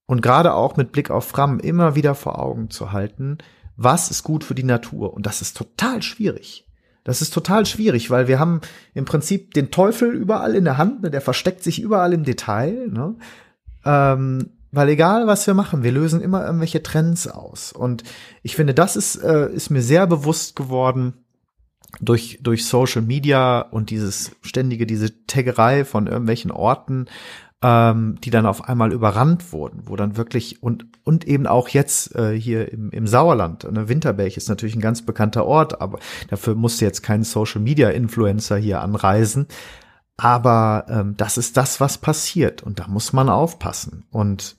und 0.05 0.21
gerade 0.21 0.53
auch 0.53 0.77
mit 0.77 0.93
Blick 0.93 1.11
auf 1.11 1.27
Fram 1.27 1.61
immer 1.61 1.95
wieder 1.95 2.15
vor 2.15 2.39
Augen 2.39 2.69
zu 2.69 2.93
halten, 2.93 3.39
was 3.77 4.11
ist 4.11 4.23
gut 4.23 4.45
für 4.45 4.55
die 4.55 4.65
Natur. 4.65 5.15
Und 5.15 5.25
das 5.25 5.41
ist 5.41 5.57
total 5.57 6.03
schwierig. 6.03 6.67
Das 7.05 7.23
ist 7.23 7.33
total 7.33 7.67
schwierig, 7.67 8.11
weil 8.11 8.29
wir 8.29 8.39
haben 8.39 8.61
im 8.95 9.05
Prinzip 9.05 9.55
den 9.55 9.71
Teufel 9.71 10.13
überall 10.13 10.55
in 10.55 10.65
der 10.65 10.79
Hand, 10.79 11.03
ne? 11.03 11.11
der 11.11 11.21
versteckt 11.21 11.63
sich 11.63 11.81
überall 11.81 12.13
im 12.13 12.25
Detail. 12.25 12.89
Ne? 12.89 13.17
Ähm, 13.85 14.51
weil 14.73 14.89
egal, 14.89 15.27
was 15.27 15.47
wir 15.47 15.55
machen, 15.55 15.83
wir 15.83 15.93
lösen 15.93 16.21
immer 16.21 16.45
irgendwelche 16.45 16.83
Trends 16.83 17.27
aus. 17.27 17.73
Und 17.73 18.05
ich 18.43 18.55
finde, 18.55 18.75
das 18.75 18.97
ist, 18.97 19.17
äh, 19.17 19.51
ist 19.53 19.71
mir 19.71 19.83
sehr 19.83 20.07
bewusst 20.07 20.55
geworden 20.55 21.15
durch, 22.01 22.39
durch 22.43 22.67
Social 22.67 23.03
Media 23.03 23.61
und 23.61 23.91
dieses 23.91 24.33
ständige, 24.43 24.87
diese 24.87 25.27
Taggerei 25.27 25.85
von 25.85 26.07
irgendwelchen 26.07 26.53
Orten, 26.53 27.07
ähm, 27.62 28.16
die 28.23 28.31
dann 28.31 28.46
auf 28.46 28.68
einmal 28.68 28.92
überrannt 28.92 29.53
wurden, 29.53 29.83
wo 29.85 29.96
dann 29.96 30.16
wirklich 30.16 30.62
und 30.62 30.87
und 31.05 31.27
eben 31.27 31.46
auch 31.46 31.68
jetzt 31.68 32.14
äh, 32.14 32.38
hier 32.38 32.73
im, 32.73 32.90
im 32.90 33.07
Sauerland, 33.07 33.70
ne, 33.70 33.88
Winterberg 33.88 34.37
ist 34.37 34.49
natürlich 34.49 34.77
ein 34.77 34.81
ganz 34.81 35.03
bekannter 35.03 35.44
Ort, 35.44 35.81
aber 35.81 35.99
dafür 36.29 36.55
musste 36.55 36.85
jetzt 36.85 37.03
kein 37.03 37.23
Social 37.23 37.61
Media 37.61 37.90
Influencer 37.90 38.57
hier 38.57 38.81
anreisen. 38.81 39.46
Aber 40.16 40.85
ähm, 40.88 41.16
das 41.16 41.38
ist 41.38 41.57
das, 41.57 41.81
was 41.81 41.96
passiert 41.96 42.62
und 42.62 42.79
da 42.79 42.87
muss 42.88 43.14
man 43.14 43.31
aufpassen. 43.31 44.05
Und 44.11 44.57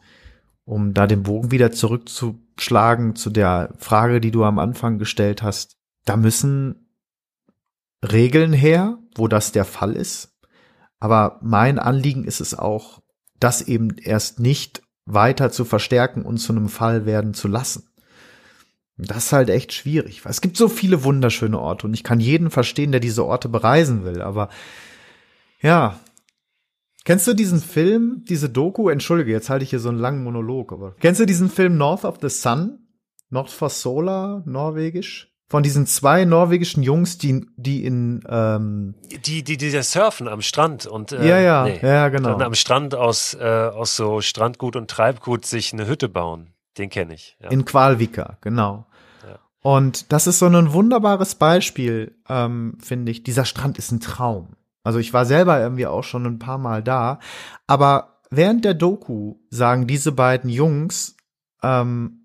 um 0.66 0.94
da 0.94 1.06
den 1.06 1.24
Bogen 1.24 1.52
wieder 1.52 1.72
zurückzuschlagen 1.72 3.16
zu 3.16 3.30
der 3.30 3.74
Frage, 3.78 4.22
die 4.22 4.32
du 4.32 4.44
am 4.44 4.58
Anfang 4.58 4.98
gestellt 4.98 5.44
hast, 5.44 5.78
da 6.06 6.18
müssen 6.18 6.88
Regeln 8.04 8.54
her, 8.54 8.98
wo 9.16 9.28
das 9.28 9.52
der 9.52 9.66
Fall 9.66 9.96
ist. 9.96 10.31
Aber 11.02 11.40
mein 11.42 11.80
Anliegen 11.80 12.24
ist 12.24 12.40
es 12.40 12.58
auch, 12.58 13.02
das 13.40 13.64
eben 13.64 13.98
erst 13.98 14.40
nicht 14.40 14.84
weiter 15.06 15.52
zu 15.52 15.66
verstärken 15.66 16.22
und 16.22 16.38
zu 16.38 16.54
einem 16.54 16.70
Fall 16.70 17.06
werden 17.08 17.34
zu 17.34 17.48
lassen. 17.48 17.90
Das 18.98 19.26
ist 19.26 19.34
halt 19.34 19.50
echt 19.50 19.74
schwierig, 19.74 20.22
es 20.26 20.42
gibt 20.42 20.58
so 20.58 20.68
viele 20.68 21.04
wunderschöne 21.04 21.60
Orte 21.60 21.88
und 21.88 21.96
ich 21.96 22.04
kann 22.04 22.20
jeden 22.20 22.52
verstehen, 22.52 22.92
der 22.92 23.02
diese 23.02 23.26
Orte 23.26 23.50
bereisen 23.50 24.06
will, 24.06 24.22
aber 24.22 24.50
ja. 25.60 26.00
Kennst 27.04 27.28
du 27.28 27.34
diesen 27.34 27.62
Film, 27.62 28.24
diese 28.30 28.48
Doku? 28.48 28.88
Entschuldige, 28.90 29.32
jetzt 29.32 29.50
halte 29.50 29.64
ich 29.64 29.72
hier 29.72 29.80
so 29.80 29.90
einen 29.90 29.98
langen 29.98 30.24
Monolog, 30.24 30.72
aber 30.72 30.96
kennst 31.00 31.20
du 31.20 31.26
diesen 31.26 31.50
Film 31.50 31.78
North 31.78 32.06
of 32.06 32.20
the 32.22 32.30
Sun? 32.30 32.78
North 33.32 33.50
for 33.50 33.72
Solar, 33.72 34.44
norwegisch? 34.46 35.31
Von 35.52 35.64
diesen 35.64 35.86
zwei 35.86 36.24
norwegischen 36.24 36.82
Jungs, 36.82 37.18
die, 37.18 37.46
die 37.58 37.84
in 37.84 38.24
ähm 38.30 38.96
die, 39.26 39.44
die, 39.44 39.58
die 39.58 39.70
surfen 39.82 40.30
am 40.30 40.42
Strand 40.42 40.86
und 40.86 41.12
äh, 41.12 41.28
ja, 41.28 41.40
ja, 41.40 41.64
nee, 41.66 41.78
ja, 41.82 42.08
genau. 42.08 42.40
Am 42.40 42.56
Strand 42.56 42.96
aus, 42.96 43.34
äh, 43.34 43.44
aus 43.44 43.98
so 43.98 44.22
Strandgut 44.22 44.78
und 44.78 44.90
Treibgut 44.90 45.46
sich 45.46 45.74
eine 45.74 45.88
Hütte 45.88 46.08
bauen. 46.08 46.54
Den 46.78 46.90
kenne 46.90 47.16
ich. 47.16 47.36
Ja. 47.44 47.50
In 47.50 47.66
Qualvika, 47.66 48.38
genau. 48.40 48.86
Ja. 49.28 49.40
Und 49.62 50.14
das 50.14 50.26
ist 50.26 50.40
so 50.40 50.46
ein 50.46 50.72
wunderbares 50.72 51.36
Beispiel, 51.36 52.16
ähm, 52.30 52.78
finde 52.82 53.12
ich. 53.12 53.24
Dieser 53.24 53.44
Strand 53.44 53.78
ist 53.78 53.92
ein 53.92 54.00
Traum. 54.00 54.56
Also 54.86 55.00
ich 55.00 55.12
war 55.12 55.26
selber 55.26 55.60
irgendwie 55.60 55.86
auch 55.86 56.06
schon 56.06 56.26
ein 56.26 56.40
paar 56.40 56.60
Mal 56.60 56.82
da, 56.82 57.20
aber 57.68 58.22
während 58.30 58.64
der 58.64 58.74
Doku 58.74 59.36
sagen 59.50 59.86
diese 59.86 60.14
beiden 60.14 60.50
Jungs, 60.50 61.18
ähm, 61.62 62.21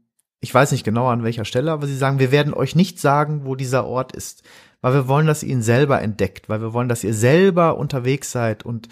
ich 0.47 0.55
weiß 0.55 0.71
nicht 0.71 0.85
genau 0.85 1.09
an 1.09 1.25
welcher 1.25 1.45
Stelle, 1.45 1.73
aber 1.73 1.89
sie 1.89 1.97
sagen, 1.97 2.21
wir 2.21 2.31
werden 2.31 2.55
euch 2.55 2.77
nicht 2.77 3.01
sagen, 3.01 3.41
wo 3.45 3.57
dieser 3.57 3.85
Ort 3.85 4.13
ist, 4.13 4.45
weil 4.81 4.95
wir 4.95 5.09
wollen, 5.09 5.27
dass 5.27 5.43
ihr 5.43 5.49
ihn 5.49 5.61
selber 5.61 6.01
entdeckt, 6.01 6.49
weil 6.49 6.61
wir 6.61 6.73
wollen, 6.73 6.89
dass 6.89 7.03
ihr 7.03 7.15
selber 7.15 7.77
unterwegs 7.77 8.31
seid 8.31 8.65
und 8.65 8.89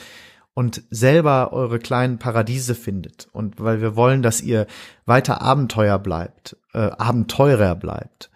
und 0.52 0.82
selber 0.90 1.52
eure 1.52 1.78
kleinen 1.78 2.18
Paradiese 2.18 2.74
findet 2.74 3.28
und 3.32 3.60
weil 3.60 3.80
wir 3.80 3.94
wollen, 3.94 4.22
dass 4.22 4.40
ihr 4.40 4.66
weiter 5.06 5.42
Abenteuer 5.42 6.00
bleibt, 6.00 6.56
äh, 6.72 6.90
Abenteurer 6.90 7.76
bleibt. 7.76 8.30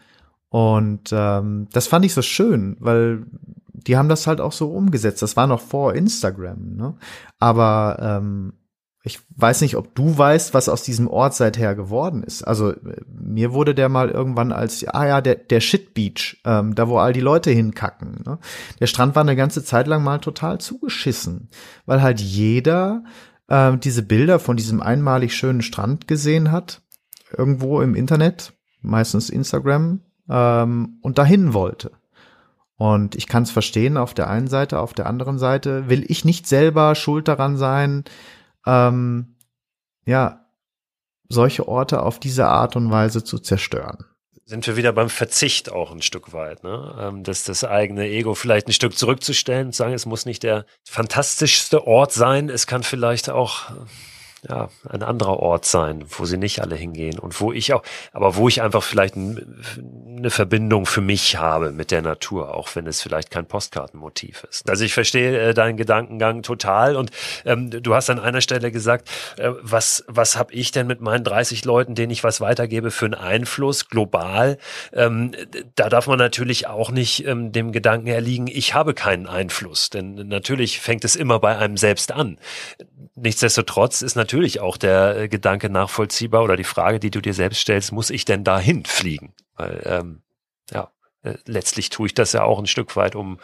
Und 0.48 1.10
ähm, 1.12 1.66
das 1.72 1.88
fand 1.88 2.04
ich 2.04 2.14
so 2.14 2.22
schön, 2.22 2.76
weil 2.78 3.24
die 3.72 3.96
haben 3.96 4.08
das 4.08 4.28
halt 4.28 4.40
auch 4.40 4.52
so 4.52 4.70
umgesetzt. 4.70 5.22
Das 5.22 5.36
war 5.36 5.48
noch 5.48 5.60
vor 5.60 5.94
Instagram, 5.94 6.76
ne? 6.76 6.94
Aber 7.38 7.98
ähm, 8.00 8.52
ich 9.04 9.20
weiß 9.36 9.60
nicht, 9.60 9.76
ob 9.76 9.94
du 9.94 10.18
weißt, 10.18 10.54
was 10.54 10.68
aus 10.68 10.82
diesem 10.82 11.08
Ort 11.08 11.34
seither 11.34 11.74
geworden 11.74 12.22
ist. 12.22 12.42
Also 12.42 12.74
mir 13.06 13.52
wurde 13.52 13.74
der 13.74 13.88
mal 13.88 14.10
irgendwann 14.10 14.52
als, 14.52 14.84
ah 14.88 15.06
ja, 15.06 15.20
der, 15.20 15.36
der 15.36 15.60
Shit 15.60 15.94
Beach, 15.94 16.40
ähm, 16.44 16.74
da 16.74 16.88
wo 16.88 16.98
all 16.98 17.12
die 17.12 17.20
Leute 17.20 17.50
hinkacken. 17.50 18.22
Ne? 18.26 18.38
Der 18.80 18.86
Strand 18.86 19.14
war 19.14 19.22
eine 19.22 19.36
ganze 19.36 19.64
Zeit 19.64 19.86
lang 19.86 20.02
mal 20.02 20.18
total 20.18 20.58
zugeschissen, 20.58 21.48
weil 21.86 22.02
halt 22.02 22.20
jeder 22.20 23.04
äh, 23.46 23.76
diese 23.78 24.02
Bilder 24.02 24.40
von 24.40 24.56
diesem 24.56 24.82
einmalig 24.82 25.34
schönen 25.34 25.62
Strand 25.62 26.08
gesehen 26.08 26.50
hat, 26.50 26.82
irgendwo 27.36 27.80
im 27.80 27.94
Internet, 27.94 28.52
meistens 28.82 29.30
Instagram, 29.30 30.00
ähm, 30.28 30.98
und 31.02 31.18
dahin 31.18 31.54
wollte. 31.54 31.92
Und 32.76 33.16
ich 33.16 33.26
kann 33.26 33.42
es 33.42 33.50
verstehen 33.50 33.96
auf 33.96 34.14
der 34.14 34.30
einen 34.30 34.46
Seite, 34.46 34.78
auf 34.78 34.92
der 34.92 35.06
anderen 35.06 35.38
Seite 35.38 35.88
will 35.88 36.04
ich 36.06 36.24
nicht 36.24 36.46
selber 36.46 36.94
schuld 36.94 37.26
daran 37.26 37.56
sein, 37.56 38.04
ähm, 38.66 39.36
ja, 40.06 40.46
solche 41.28 41.68
Orte 41.68 42.02
auf 42.02 42.18
diese 42.18 42.46
Art 42.46 42.76
und 42.76 42.90
Weise 42.90 43.22
zu 43.22 43.38
zerstören. 43.38 44.04
Sind 44.44 44.66
wir 44.66 44.76
wieder 44.76 44.94
beim 44.94 45.10
Verzicht 45.10 45.70
auch 45.70 45.92
ein 45.92 46.00
Stück 46.00 46.32
weit, 46.32 46.64
ne? 46.64 46.96
Ähm, 46.98 47.22
dass 47.22 47.44
das 47.44 47.64
eigene 47.64 48.06
Ego 48.08 48.34
vielleicht 48.34 48.66
ein 48.66 48.72
Stück 48.72 48.96
zurückzustellen 48.96 49.66
und 49.66 49.74
sagen, 49.74 49.92
es 49.92 50.06
muss 50.06 50.24
nicht 50.24 50.42
der 50.42 50.64
fantastischste 50.88 51.86
Ort 51.86 52.12
sein, 52.12 52.48
es 52.48 52.66
kann 52.66 52.82
vielleicht 52.82 53.28
auch 53.28 53.70
ja, 54.48 54.68
ein 54.88 55.02
anderer 55.02 55.40
Ort 55.40 55.64
sein, 55.64 56.04
wo 56.06 56.24
sie 56.24 56.36
nicht 56.36 56.60
alle 56.60 56.76
hingehen 56.76 57.18
und 57.18 57.40
wo 57.40 57.52
ich 57.52 57.72
auch, 57.72 57.82
aber 58.12 58.36
wo 58.36 58.46
ich 58.46 58.62
einfach 58.62 58.84
vielleicht 58.84 59.16
ein, 59.16 59.64
eine 60.16 60.30
Verbindung 60.30 60.86
für 60.86 61.00
mich 61.00 61.36
habe 61.36 61.72
mit 61.72 61.90
der 61.90 62.02
Natur, 62.02 62.54
auch 62.54 62.68
wenn 62.74 62.86
es 62.86 63.02
vielleicht 63.02 63.30
kein 63.30 63.46
Postkartenmotiv 63.46 64.44
ist. 64.48 64.70
Also 64.70 64.84
ich 64.84 64.94
verstehe 64.94 65.40
äh, 65.40 65.54
deinen 65.54 65.76
Gedankengang 65.76 66.42
total 66.42 66.94
und 66.94 67.10
ähm, 67.44 67.70
du 67.70 67.94
hast 67.94 68.10
an 68.10 68.20
einer 68.20 68.40
Stelle 68.40 68.70
gesagt, 68.70 69.10
äh, 69.38 69.50
was, 69.60 70.04
was 70.06 70.36
habe 70.36 70.52
ich 70.52 70.70
denn 70.70 70.86
mit 70.86 71.00
meinen 71.00 71.24
30 71.24 71.64
Leuten, 71.64 71.96
denen 71.96 72.12
ich 72.12 72.22
was 72.22 72.40
weitergebe, 72.40 72.92
für 72.92 73.06
einen 73.06 73.14
Einfluss 73.14 73.88
global? 73.88 74.58
Ähm, 74.92 75.32
da 75.74 75.88
darf 75.88 76.06
man 76.06 76.18
natürlich 76.18 76.68
auch 76.68 76.92
nicht 76.92 77.26
ähm, 77.26 77.50
dem 77.50 77.72
Gedanken 77.72 78.06
erliegen, 78.06 78.46
ich 78.46 78.74
habe 78.74 78.94
keinen 78.94 79.26
Einfluss, 79.26 79.90
denn 79.90 80.14
natürlich 80.14 80.78
fängt 80.78 81.04
es 81.04 81.16
immer 81.16 81.40
bei 81.40 81.56
einem 81.58 81.76
selbst 81.76 82.12
an. 82.12 82.38
Nichtsdestotrotz 83.16 84.02
ist 84.02 84.14
natürlich 84.14 84.27
auch 84.60 84.76
der 84.76 85.16
äh, 85.16 85.28
Gedanke 85.28 85.70
nachvollziehbar 85.70 86.42
oder 86.42 86.56
die 86.56 86.64
Frage, 86.64 87.00
die 87.00 87.10
du 87.10 87.20
dir 87.20 87.34
selbst 87.34 87.60
stellst, 87.60 87.92
muss 87.92 88.10
ich 88.10 88.24
denn 88.24 88.44
dahin 88.44 88.84
fliegen? 88.84 89.34
Weil 89.56 89.82
ähm, 89.84 90.22
ja, 90.70 90.90
äh, 91.22 91.34
letztlich 91.46 91.90
tue 91.90 92.06
ich 92.06 92.14
das 92.14 92.32
ja 92.32 92.44
auch 92.44 92.58
ein 92.58 92.66
Stück 92.66 92.96
weit, 92.96 93.16
um 93.16 93.38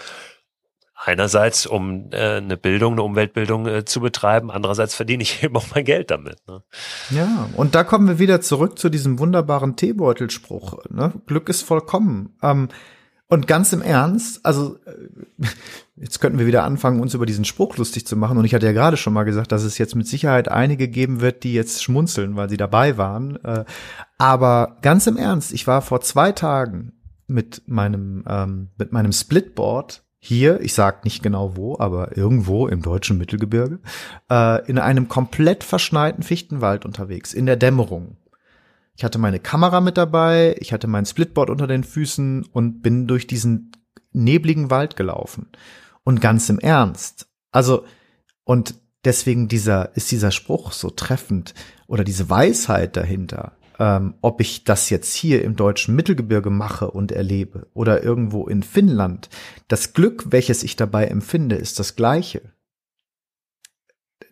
einerseits 0.94 1.66
um 1.66 2.10
äh, 2.12 2.36
eine 2.36 2.56
Bildung, 2.56 2.94
eine 2.94 3.02
Umweltbildung 3.02 3.66
äh, 3.66 3.84
zu 3.84 4.00
betreiben, 4.00 4.50
andererseits 4.50 4.94
verdiene 4.94 5.22
ich 5.22 5.42
eben 5.42 5.56
auch 5.56 5.66
mein 5.74 5.84
Geld 5.84 6.10
damit. 6.10 6.36
Ne? 6.46 6.62
Ja, 7.10 7.48
und 7.56 7.74
da 7.74 7.84
kommen 7.84 8.08
wir 8.08 8.18
wieder 8.18 8.40
zurück 8.40 8.78
zu 8.78 8.88
diesem 8.88 9.18
wunderbaren 9.18 9.76
Teebeutelspruch. 9.76 10.84
Ne? 10.90 11.12
Glück 11.26 11.48
ist 11.48 11.62
vollkommen. 11.62 12.36
Ähm, 12.42 12.68
und 13.28 13.46
ganz 13.46 13.72
im 13.72 13.82
Ernst, 13.82 14.44
also 14.44 14.76
äh, 14.84 15.46
jetzt 15.96 16.20
könnten 16.20 16.38
wir 16.38 16.46
wieder 16.46 16.64
anfangen, 16.64 17.00
uns 17.00 17.14
über 17.14 17.26
diesen 17.26 17.44
Spruch 17.44 17.76
lustig 17.76 18.06
zu 18.06 18.16
machen. 18.16 18.36
Und 18.36 18.44
ich 18.44 18.54
hatte 18.54 18.66
ja 18.66 18.72
gerade 18.72 18.96
schon 18.96 19.12
mal 19.12 19.24
gesagt, 19.24 19.52
dass 19.52 19.64
es 19.64 19.78
jetzt 19.78 19.94
mit 19.94 20.06
Sicherheit 20.06 20.48
einige 20.48 20.88
geben 20.88 21.20
wird, 21.20 21.42
die 21.42 21.54
jetzt 21.54 21.82
schmunzeln, 21.82 22.36
weil 22.36 22.48
sie 22.48 22.56
dabei 22.56 22.98
waren. 22.98 23.36
Äh, 23.44 23.64
aber 24.18 24.76
ganz 24.82 25.06
im 25.06 25.16
Ernst, 25.16 25.52
ich 25.52 25.66
war 25.66 25.82
vor 25.82 26.00
zwei 26.00 26.32
Tagen 26.32 26.92
mit 27.26 27.62
meinem 27.66 28.24
ähm, 28.28 28.68
mit 28.76 28.92
meinem 28.92 29.12
Splitboard 29.12 30.04
hier, 30.18 30.60
ich 30.60 30.72
sag 30.72 31.04
nicht 31.04 31.22
genau 31.22 31.54
wo, 31.54 31.78
aber 31.78 32.16
irgendwo 32.16 32.66
im 32.66 32.80
deutschen 32.80 33.18
Mittelgebirge, 33.18 33.80
äh, 34.30 34.66
in 34.66 34.78
einem 34.78 35.08
komplett 35.08 35.64
verschneiten 35.64 36.22
Fichtenwald 36.22 36.86
unterwegs, 36.86 37.34
in 37.34 37.44
der 37.44 37.56
Dämmerung. 37.56 38.16
Ich 38.96 39.04
hatte 39.04 39.18
meine 39.18 39.40
Kamera 39.40 39.80
mit 39.80 39.96
dabei, 39.96 40.56
ich 40.60 40.72
hatte 40.72 40.86
mein 40.86 41.04
Splitboard 41.06 41.50
unter 41.50 41.66
den 41.66 41.84
Füßen 41.84 42.46
und 42.52 42.80
bin 42.82 43.06
durch 43.06 43.26
diesen 43.26 43.72
nebligen 44.12 44.70
Wald 44.70 44.96
gelaufen. 44.96 45.48
Und 46.04 46.20
ganz 46.20 46.48
im 46.48 46.58
Ernst. 46.58 47.26
Also, 47.50 47.84
und 48.44 48.74
deswegen 49.04 49.48
dieser, 49.48 49.96
ist 49.96 50.10
dieser 50.10 50.30
Spruch 50.30 50.72
so 50.72 50.90
treffend 50.90 51.54
oder 51.86 52.04
diese 52.04 52.30
Weisheit 52.30 52.96
dahinter. 52.96 53.56
ähm, 53.78 54.14
ob 54.20 54.40
ich 54.40 54.64
das 54.64 54.90
jetzt 54.90 55.14
hier 55.14 55.42
im 55.42 55.56
deutschen 55.56 55.94
Mittelgebirge 55.96 56.50
mache 56.50 56.90
und 56.90 57.12
erlebe 57.12 57.66
oder 57.74 58.02
irgendwo 58.02 58.46
in 58.46 58.62
Finnland, 58.62 59.28
das 59.68 59.92
Glück, 59.92 60.26
welches 60.30 60.62
ich 60.62 60.76
dabei 60.76 61.06
empfinde, 61.06 61.56
ist 61.56 61.78
das 61.78 61.96
gleiche. 61.96 62.52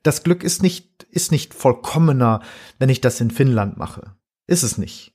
Das 0.02 0.22
Glück 0.22 0.42
ist 0.42 0.62
nicht, 0.62 1.04
ist 1.10 1.32
nicht 1.32 1.54
vollkommener, 1.54 2.42
wenn 2.78 2.88
ich 2.88 3.00
das 3.00 3.20
in 3.20 3.30
Finnland 3.30 3.76
mache. 3.76 4.14
Ist 4.52 4.64
es 4.64 4.76
nicht. 4.76 5.14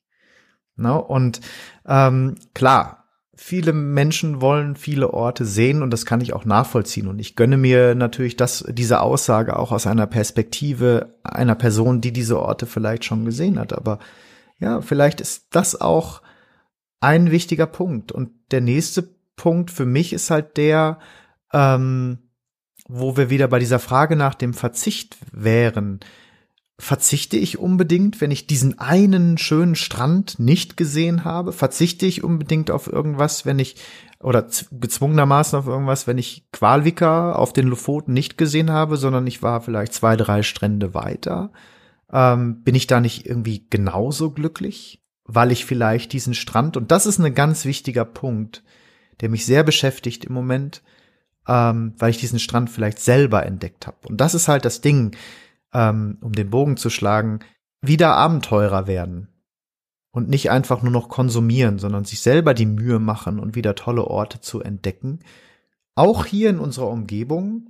No? 0.77 0.97
Und 0.97 1.41
ähm, 1.87 2.37
klar, 2.55 3.05
viele 3.35 3.71
Menschen 3.71 4.41
wollen 4.41 4.75
viele 4.75 5.13
Orte 5.13 5.45
sehen 5.45 5.83
und 5.83 5.91
das 5.91 6.07
kann 6.07 6.21
ich 6.21 6.33
auch 6.33 6.43
nachvollziehen. 6.43 7.07
Und 7.07 7.19
ich 7.19 7.35
gönne 7.35 7.55
mir 7.55 7.93
natürlich 7.93 8.35
das, 8.35 8.65
diese 8.67 8.99
Aussage 9.01 9.55
auch 9.59 9.71
aus 9.71 9.85
einer 9.85 10.07
Perspektive 10.07 11.19
einer 11.21 11.53
Person, 11.53 12.01
die 12.01 12.11
diese 12.11 12.39
Orte 12.39 12.65
vielleicht 12.65 13.05
schon 13.05 13.25
gesehen 13.25 13.59
hat. 13.59 13.73
Aber 13.73 13.99
ja, 14.57 14.81
vielleicht 14.81 15.21
ist 15.21 15.49
das 15.51 15.79
auch 15.79 16.23
ein 16.99 17.29
wichtiger 17.29 17.67
Punkt. 17.67 18.11
Und 18.11 18.31
der 18.49 18.61
nächste 18.61 19.07
Punkt 19.35 19.69
für 19.69 19.85
mich 19.85 20.13
ist 20.13 20.31
halt 20.31 20.57
der, 20.57 20.97
ähm, 21.53 22.17
wo 22.87 23.17
wir 23.17 23.29
wieder 23.29 23.47
bei 23.47 23.59
dieser 23.59 23.77
Frage 23.77 24.15
nach 24.15 24.33
dem 24.33 24.55
Verzicht 24.55 25.15
wären 25.31 25.99
verzichte 26.79 27.37
ich 27.37 27.57
unbedingt, 27.57 28.21
wenn 28.21 28.31
ich 28.31 28.45
diesen 28.45 28.77
einen 28.79 29.37
schönen 29.37 29.75
Strand 29.75 30.39
nicht 30.39 30.77
gesehen 30.77 31.23
habe? 31.23 31.51
Verzichte 31.51 32.05
ich 32.05 32.23
unbedingt 32.23 32.69
auf 32.69 32.87
irgendwas, 32.87 33.45
wenn 33.45 33.59
ich 33.59 33.75
oder 34.19 34.47
gezwungenermaßen 34.71 35.59
auf 35.59 35.67
irgendwas, 35.67 36.07
wenn 36.07 36.17
ich 36.17 36.47
Qualvika 36.51 37.33
auf 37.33 37.53
den 37.53 37.67
Lofoten 37.67 38.13
nicht 38.13 38.37
gesehen 38.37 38.71
habe, 38.71 38.97
sondern 38.97 39.27
ich 39.27 39.43
war 39.43 39.61
vielleicht 39.61 39.93
zwei, 39.93 40.15
drei 40.15 40.43
Strände 40.43 40.93
weiter? 40.93 41.51
Ähm, 42.11 42.63
bin 42.63 42.73
ich 42.73 42.87
da 42.87 42.99
nicht 42.99 43.25
irgendwie 43.25 43.67
genauso 43.69 44.31
glücklich, 44.31 45.03
weil 45.25 45.51
ich 45.51 45.65
vielleicht 45.65 46.13
diesen 46.13 46.33
Strand, 46.33 46.77
und 46.77 46.91
das 46.91 47.05
ist 47.05 47.19
ein 47.19 47.33
ganz 47.35 47.65
wichtiger 47.65 48.05
Punkt, 48.05 48.63
der 49.21 49.29
mich 49.29 49.45
sehr 49.45 49.63
beschäftigt 49.63 50.25
im 50.25 50.33
Moment, 50.33 50.81
ähm, 51.47 51.93
weil 51.97 52.11
ich 52.11 52.19
diesen 52.19 52.39
Strand 52.39 52.69
vielleicht 52.69 52.99
selber 52.99 53.45
entdeckt 53.45 53.87
habe. 53.87 54.07
Und 54.07 54.17
das 54.17 54.33
ist 54.33 54.47
halt 54.47 54.65
das 54.65 54.81
Ding 54.81 55.15
ähm, 55.73 56.17
um 56.21 56.33
den 56.33 56.49
Bogen 56.49 56.77
zu 56.77 56.89
schlagen, 56.89 57.39
wieder 57.81 58.15
Abenteurer 58.15 58.87
werden. 58.87 59.29
Und 60.11 60.29
nicht 60.29 60.49
einfach 60.49 60.81
nur 60.81 60.91
noch 60.91 61.09
konsumieren, 61.09 61.77
sondern 61.77 62.05
sich 62.05 62.21
selber 62.21 62.53
die 62.53 62.65
Mühe 62.65 62.97
machen 62.97 63.39
und 63.39 63.55
wieder 63.55 63.75
tolle 63.75 64.05
Orte 64.05 64.41
zu 64.41 64.61
entdecken. 64.61 65.19
Auch 65.93 66.25
hier 66.25 66.49
in 66.49 66.59
unserer 66.59 66.89
Umgebung 66.89 67.69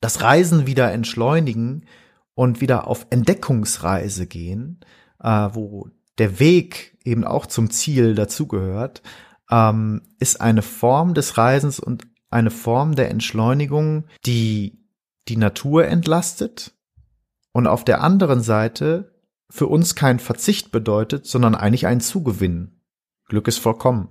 das 0.00 0.22
Reisen 0.22 0.66
wieder 0.66 0.92
entschleunigen 0.92 1.86
und 2.34 2.60
wieder 2.60 2.86
auf 2.86 3.06
Entdeckungsreise 3.10 4.26
gehen, 4.26 4.80
äh, 5.22 5.48
wo 5.52 5.88
der 6.18 6.38
Weg 6.38 6.98
eben 7.04 7.24
auch 7.24 7.46
zum 7.46 7.70
Ziel 7.70 8.14
dazugehört, 8.14 9.02
ähm, 9.50 10.02
ist 10.18 10.40
eine 10.40 10.62
Form 10.62 11.14
des 11.14 11.38
Reisens 11.38 11.78
und 11.78 12.06
eine 12.30 12.50
Form 12.50 12.96
der 12.96 13.10
Entschleunigung, 13.10 14.04
die 14.26 14.78
die 15.28 15.36
Natur 15.36 15.86
entlastet, 15.86 16.74
und 17.52 17.66
auf 17.66 17.84
der 17.84 18.02
anderen 18.02 18.42
Seite 18.42 19.12
für 19.50 19.66
uns 19.66 19.94
kein 19.94 20.18
Verzicht 20.18 20.72
bedeutet, 20.72 21.26
sondern 21.26 21.54
eigentlich 21.54 21.86
ein 21.86 22.00
Zugewinn. 22.00 22.80
Glück 23.26 23.48
ist 23.48 23.58
vollkommen. 23.58 24.08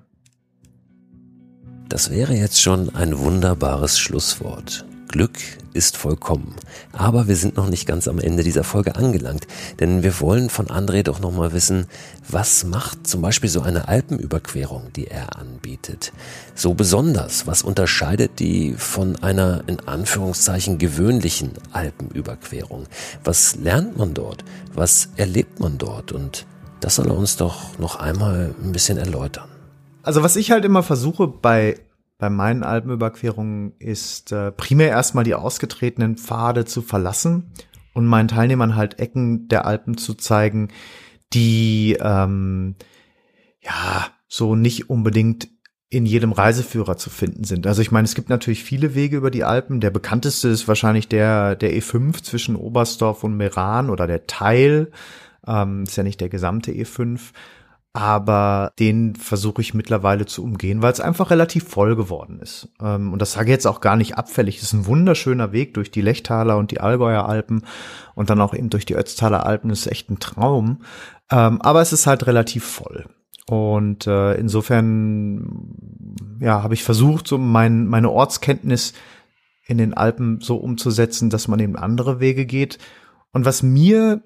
Das 1.89 2.09
wäre 2.09 2.33
jetzt 2.33 2.61
schon 2.61 2.95
ein 2.95 3.17
wunderbares 3.17 3.99
Schlusswort. 3.99 4.85
Glück 5.11 5.37
ist 5.73 5.97
vollkommen. 5.97 6.55
Aber 6.93 7.27
wir 7.27 7.35
sind 7.35 7.57
noch 7.57 7.69
nicht 7.69 7.85
ganz 7.85 8.07
am 8.07 8.19
Ende 8.19 8.43
dieser 8.43 8.63
Folge 8.63 8.95
angelangt, 8.95 9.45
denn 9.79 10.03
wir 10.03 10.19
wollen 10.19 10.49
von 10.49 10.67
André 10.67 11.03
doch 11.03 11.19
nochmal 11.19 11.53
wissen, 11.53 11.87
was 12.27 12.63
macht 12.63 13.05
zum 13.07 13.21
Beispiel 13.21 13.49
so 13.49 13.61
eine 13.61 13.87
Alpenüberquerung, 13.87 14.91
die 14.95 15.07
er 15.07 15.37
anbietet, 15.37 16.13
so 16.55 16.73
besonders? 16.73 17.45
Was 17.45 17.61
unterscheidet 17.61 18.39
die 18.39 18.73
von 18.77 19.21
einer 19.21 19.63
in 19.67 19.79
Anführungszeichen 19.87 20.77
gewöhnlichen 20.77 21.51
Alpenüberquerung? 21.71 22.87
Was 23.23 23.55
lernt 23.55 23.97
man 23.97 24.13
dort? 24.13 24.43
Was 24.73 25.09
erlebt 25.17 25.59
man 25.59 25.77
dort? 25.77 26.11
Und 26.11 26.45
das 26.79 26.95
soll 26.95 27.07
er 27.07 27.17
uns 27.17 27.37
doch 27.37 27.77
noch 27.77 27.97
einmal 27.97 28.55
ein 28.63 28.71
bisschen 28.71 28.97
erläutern. 28.97 29.49
Also 30.03 30.23
was 30.23 30.35
ich 30.35 30.51
halt 30.51 30.65
immer 30.65 30.83
versuche 30.83 31.27
bei 31.27 31.77
bei 32.21 32.29
meinen 32.29 32.61
Alpenüberquerungen 32.61 33.73
ist 33.79 34.31
äh, 34.31 34.51
primär 34.51 34.89
erstmal 34.89 35.23
die 35.23 35.33
ausgetretenen 35.33 36.17
Pfade 36.17 36.65
zu 36.65 36.83
verlassen 36.83 37.51
und 37.95 38.05
meinen 38.05 38.27
Teilnehmern 38.27 38.75
halt 38.75 38.99
Ecken 38.99 39.47
der 39.47 39.65
Alpen 39.65 39.97
zu 39.97 40.13
zeigen, 40.13 40.67
die 41.33 41.97
ähm, 41.99 42.75
ja 43.59 44.05
so 44.27 44.55
nicht 44.55 44.87
unbedingt 44.91 45.47
in 45.89 46.05
jedem 46.05 46.31
Reiseführer 46.31 46.95
zu 46.95 47.09
finden 47.09 47.43
sind. 47.43 47.65
Also 47.65 47.81
ich 47.81 47.89
meine, 47.89 48.05
es 48.05 48.13
gibt 48.13 48.29
natürlich 48.29 48.63
viele 48.63 48.93
Wege 48.93 49.17
über 49.17 49.31
die 49.31 49.43
Alpen. 49.43 49.81
Der 49.81 49.89
bekannteste 49.89 50.47
ist 50.49 50.67
wahrscheinlich 50.67 51.07
der 51.07 51.55
der 51.55 51.73
E5 51.73 52.21
zwischen 52.21 52.55
Oberstdorf 52.55 53.23
und 53.23 53.35
Meran 53.35 53.89
oder 53.89 54.05
der 54.05 54.27
Teil. 54.27 54.91
Ähm, 55.47 55.85
ist 55.87 55.97
ja 55.97 56.03
nicht 56.03 56.21
der 56.21 56.29
gesamte 56.29 56.71
E5 56.71 57.31
aber 57.93 58.71
den 58.79 59.15
versuche 59.15 59.61
ich 59.61 59.73
mittlerweile 59.73 60.25
zu 60.25 60.43
umgehen, 60.43 60.81
weil 60.81 60.93
es 60.93 61.01
einfach 61.01 61.29
relativ 61.29 61.67
voll 61.67 61.97
geworden 61.97 62.39
ist. 62.39 62.69
Ähm, 62.81 63.11
und 63.11 63.21
das 63.21 63.33
sage 63.33 63.47
ich 63.47 63.51
jetzt 63.51 63.67
auch 63.67 63.81
gar 63.81 63.97
nicht 63.97 64.17
abfällig. 64.17 64.57
Es 64.57 64.63
ist 64.63 64.73
ein 64.73 64.85
wunderschöner 64.85 65.51
Weg 65.51 65.73
durch 65.73 65.91
die 65.91 66.01
Lechtaler 66.01 66.57
und 66.57 66.71
die 66.71 66.79
Allgäuer 66.79 67.27
Alpen 67.27 67.65
und 68.15 68.29
dann 68.29 68.39
auch 68.39 68.53
eben 68.53 68.69
durch 68.69 68.85
die 68.85 68.95
Ötztaler 68.95 69.45
Alpen. 69.45 69.69
Das 69.69 69.79
ist 69.79 69.91
echt 69.91 70.09
ein 70.09 70.19
Traum. 70.19 70.83
Ähm, 71.29 71.61
aber 71.61 71.81
es 71.81 71.91
ist 71.91 72.07
halt 72.07 72.27
relativ 72.27 72.63
voll. 72.63 73.07
Und 73.47 74.07
äh, 74.07 74.35
insofern, 74.35 75.75
ja, 76.39 76.63
habe 76.63 76.73
ich 76.73 76.83
versucht, 76.83 77.27
so 77.27 77.37
mein, 77.37 77.87
meine 77.87 78.09
Ortskenntnis 78.09 78.93
in 79.65 79.77
den 79.77 79.93
Alpen 79.93 80.39
so 80.39 80.55
umzusetzen, 80.55 81.29
dass 81.29 81.49
man 81.49 81.59
eben 81.59 81.75
andere 81.75 82.21
Wege 82.21 82.45
geht. 82.45 82.77
Und 83.33 83.43
was 83.43 83.63
mir 83.63 84.21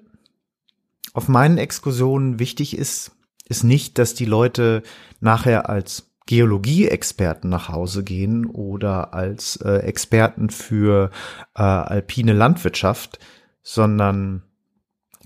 auf 1.14 1.26
meinen 1.26 1.58
Exkursionen 1.58 2.38
wichtig 2.38 2.78
ist, 2.78 3.15
ist 3.48 3.64
nicht, 3.64 3.98
dass 3.98 4.14
die 4.14 4.24
Leute 4.24 4.82
nachher 5.20 5.68
als 5.68 6.10
Geologie-Experten 6.26 7.48
nach 7.48 7.68
Hause 7.68 8.02
gehen 8.02 8.46
oder 8.46 9.14
als 9.14 9.56
äh, 9.56 9.78
Experten 9.78 10.50
für 10.50 11.10
äh, 11.54 11.62
alpine 11.62 12.32
Landwirtschaft, 12.32 13.20
sondern 13.62 14.42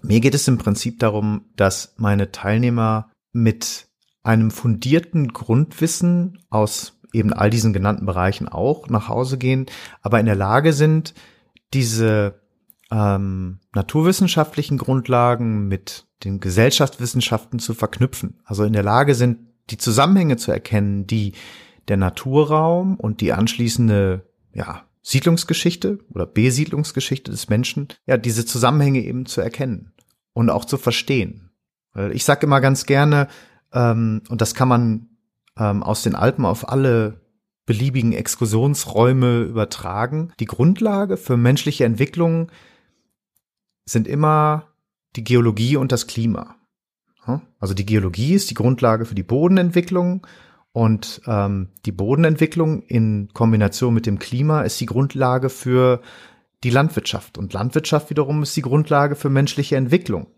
mir 0.02 0.20
geht 0.20 0.34
es 0.34 0.46
im 0.46 0.58
Prinzip 0.58 0.98
darum, 0.98 1.46
dass 1.56 1.94
meine 1.96 2.32
Teilnehmer 2.32 3.10
mit 3.32 3.88
einem 4.22 4.50
fundierten 4.50 5.32
Grundwissen 5.32 6.38
aus 6.50 7.00
eben 7.12 7.32
all 7.32 7.50
diesen 7.50 7.72
genannten 7.72 8.06
Bereichen 8.06 8.48
auch 8.48 8.88
nach 8.88 9.08
Hause 9.08 9.38
gehen, 9.38 9.66
aber 10.02 10.20
in 10.20 10.26
der 10.26 10.36
Lage 10.36 10.72
sind, 10.72 11.14
diese 11.72 12.39
ähm, 12.90 13.60
naturwissenschaftlichen 13.74 14.78
Grundlagen 14.78 15.68
mit 15.68 16.06
den 16.24 16.40
Gesellschaftswissenschaften 16.40 17.58
zu 17.58 17.74
verknüpfen. 17.74 18.40
Also 18.44 18.64
in 18.64 18.72
der 18.72 18.82
Lage 18.82 19.14
sind, 19.14 19.38
die 19.70 19.78
Zusammenhänge 19.78 20.36
zu 20.36 20.50
erkennen, 20.50 21.06
die 21.06 21.32
der 21.88 21.96
Naturraum 21.96 22.96
und 22.96 23.20
die 23.20 23.32
anschließende, 23.32 24.28
ja, 24.52 24.82
Siedlungsgeschichte 25.02 25.98
oder 26.10 26.26
Besiedlungsgeschichte 26.26 27.30
des 27.30 27.48
Menschen, 27.48 27.88
ja, 28.06 28.16
diese 28.16 28.44
Zusammenhänge 28.44 29.00
eben 29.00 29.24
zu 29.26 29.40
erkennen 29.40 29.92
und 30.34 30.50
auch 30.50 30.64
zu 30.64 30.76
verstehen. 30.76 31.50
Ich 32.12 32.24
sage 32.24 32.46
immer 32.46 32.60
ganz 32.60 32.86
gerne, 32.86 33.28
ähm, 33.72 34.22
und 34.28 34.40
das 34.40 34.54
kann 34.54 34.68
man 34.68 35.08
ähm, 35.58 35.82
aus 35.82 36.02
den 36.02 36.14
Alpen 36.14 36.44
auf 36.44 36.68
alle 36.68 37.20
beliebigen 37.66 38.12
Exkursionsräume 38.12 39.42
übertragen. 39.42 40.32
Die 40.40 40.46
Grundlage 40.46 41.16
für 41.16 41.36
menschliche 41.36 41.84
Entwicklung 41.84 42.50
sind 43.90 44.08
immer 44.08 44.68
die 45.16 45.24
Geologie 45.24 45.76
und 45.76 45.92
das 45.92 46.06
Klima. 46.06 46.56
Also 47.58 47.74
die 47.74 47.86
Geologie 47.86 48.34
ist 48.34 48.50
die 48.50 48.54
Grundlage 48.54 49.04
für 49.04 49.14
die 49.14 49.22
Bodenentwicklung 49.22 50.26
und 50.72 51.20
ähm, 51.26 51.68
die 51.84 51.92
Bodenentwicklung 51.92 52.82
in 52.82 53.28
Kombination 53.32 53.92
mit 53.92 54.06
dem 54.06 54.18
Klima 54.18 54.62
ist 54.62 54.80
die 54.80 54.86
Grundlage 54.86 55.50
für 55.50 56.00
die 56.62 56.70
Landwirtschaft. 56.70 57.38
Und 57.38 57.52
Landwirtschaft 57.52 58.10
wiederum 58.10 58.42
ist 58.42 58.56
die 58.56 58.62
Grundlage 58.62 59.16
für 59.16 59.30
menschliche 59.30 59.76
Entwicklung. 59.76 60.28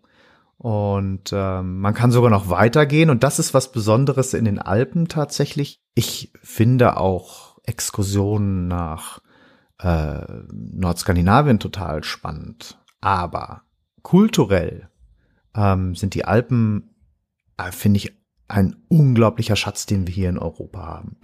Und 0.56 1.32
ähm, 1.32 1.80
man 1.80 1.94
kann 1.94 2.12
sogar 2.12 2.30
noch 2.30 2.48
weitergehen. 2.48 3.10
Und 3.10 3.24
das 3.24 3.38
ist 3.38 3.52
was 3.52 3.72
Besonderes 3.72 4.32
in 4.32 4.44
den 4.44 4.58
Alpen 4.58 5.08
tatsächlich. 5.08 5.80
Ich 5.94 6.32
finde 6.42 6.96
auch 6.96 7.58
Exkursionen 7.64 8.68
nach 8.68 9.20
äh, 9.80 10.20
Nordskandinavien 10.52 11.58
total 11.58 12.04
spannend. 12.04 12.78
Aber 13.02 13.62
kulturell 14.00 14.88
ähm, 15.54 15.94
sind 15.94 16.14
die 16.14 16.24
Alpen, 16.24 16.94
äh, 17.58 17.70
finde 17.70 17.98
ich, 17.98 18.16
ein 18.48 18.76
unglaublicher 18.88 19.56
Schatz, 19.56 19.84
den 19.84 20.06
wir 20.06 20.14
hier 20.14 20.30
in 20.30 20.38
Europa 20.38 20.80
haben. 20.80 21.16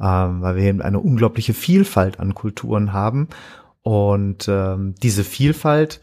Ähm, 0.00 0.42
weil 0.42 0.56
wir 0.56 0.62
eben 0.64 0.82
eine 0.82 1.00
unglaubliche 1.00 1.54
Vielfalt 1.54 2.20
an 2.20 2.34
Kulturen 2.34 2.92
haben. 2.92 3.28
Und 3.82 4.46
ähm, 4.48 4.94
diese 5.02 5.24
Vielfalt 5.24 6.00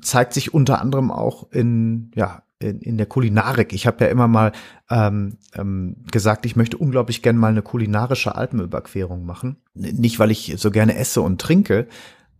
zeigt 0.00 0.32
sich 0.32 0.54
unter 0.54 0.80
anderem 0.80 1.10
auch 1.10 1.50
in, 1.52 2.10
ja, 2.14 2.42
in, 2.58 2.80
in 2.80 2.96
der 2.96 3.06
Kulinarik. 3.06 3.72
Ich 3.72 3.86
habe 3.86 4.04
ja 4.04 4.10
immer 4.10 4.28
mal 4.28 4.52
ähm, 4.90 5.38
ähm, 5.54 5.96
gesagt, 6.10 6.46
ich 6.46 6.56
möchte 6.56 6.78
unglaublich 6.78 7.22
gern 7.22 7.36
mal 7.36 7.48
eine 7.48 7.62
kulinarische 7.62 8.34
Alpenüberquerung 8.34 9.24
machen. 9.24 9.56
Nicht, 9.74 10.18
weil 10.18 10.30
ich 10.30 10.54
so 10.58 10.70
gerne 10.70 10.96
esse 10.96 11.20
und 11.20 11.40
trinke, 11.40 11.88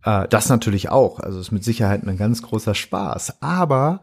äh, 0.03 0.27
das 0.27 0.49
natürlich 0.49 0.89
auch. 0.89 1.19
Also 1.19 1.39
ist 1.39 1.51
mit 1.51 1.63
Sicherheit 1.63 2.05
ein 2.05 2.17
ganz 2.17 2.41
großer 2.41 2.75
Spaß. 2.75 3.41
Aber 3.41 4.01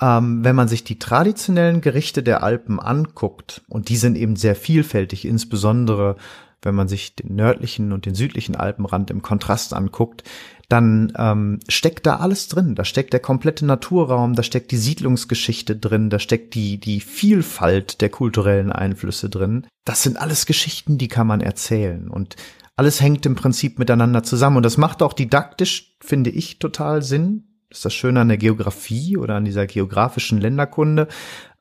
ähm, 0.00 0.44
wenn 0.44 0.56
man 0.56 0.68
sich 0.68 0.84
die 0.84 0.98
traditionellen 0.98 1.80
Gerichte 1.80 2.22
der 2.22 2.42
Alpen 2.42 2.80
anguckt, 2.80 3.62
und 3.68 3.88
die 3.88 3.96
sind 3.96 4.16
eben 4.16 4.36
sehr 4.36 4.56
vielfältig, 4.56 5.24
insbesondere 5.24 6.16
wenn 6.62 6.74
man 6.74 6.88
sich 6.88 7.14
den 7.14 7.36
nördlichen 7.36 7.92
und 7.92 8.04
den 8.06 8.14
südlichen 8.14 8.54
Alpenrand 8.54 9.10
im 9.10 9.22
Kontrast 9.22 9.72
anguckt, 9.72 10.24
dann 10.68 11.12
ähm, 11.16 11.58
steckt 11.68 12.06
da 12.06 12.16
alles 12.16 12.48
drin. 12.48 12.74
Da 12.74 12.84
steckt 12.84 13.12
der 13.12 13.20
komplette 13.20 13.66
Naturraum, 13.66 14.34
da 14.34 14.42
steckt 14.42 14.70
die 14.70 14.76
Siedlungsgeschichte 14.76 15.74
drin, 15.74 16.10
da 16.10 16.18
steckt 16.18 16.54
die, 16.54 16.78
die 16.78 17.00
Vielfalt 17.00 18.00
der 18.00 18.10
kulturellen 18.10 18.70
Einflüsse 18.70 19.28
drin. 19.28 19.66
Das 19.84 20.02
sind 20.02 20.20
alles 20.20 20.46
Geschichten, 20.46 20.96
die 20.98 21.08
kann 21.08 21.26
man 21.26 21.40
erzählen. 21.40 22.08
Und 22.08 22.36
alles 22.80 23.02
hängt 23.02 23.26
im 23.26 23.34
Prinzip 23.34 23.78
miteinander 23.78 24.22
zusammen. 24.22 24.56
Und 24.56 24.62
das 24.62 24.78
macht 24.78 25.02
auch 25.02 25.12
didaktisch, 25.12 25.98
finde 26.00 26.30
ich, 26.30 26.60
total 26.60 27.02
Sinn. 27.02 27.44
Das 27.68 27.80
ist 27.80 27.84
das 27.84 27.92
Schöne 27.92 28.20
an 28.20 28.28
der 28.28 28.38
Geografie 28.38 29.18
oder 29.18 29.34
an 29.34 29.44
dieser 29.44 29.66
geografischen 29.66 30.40
Länderkunde, 30.40 31.06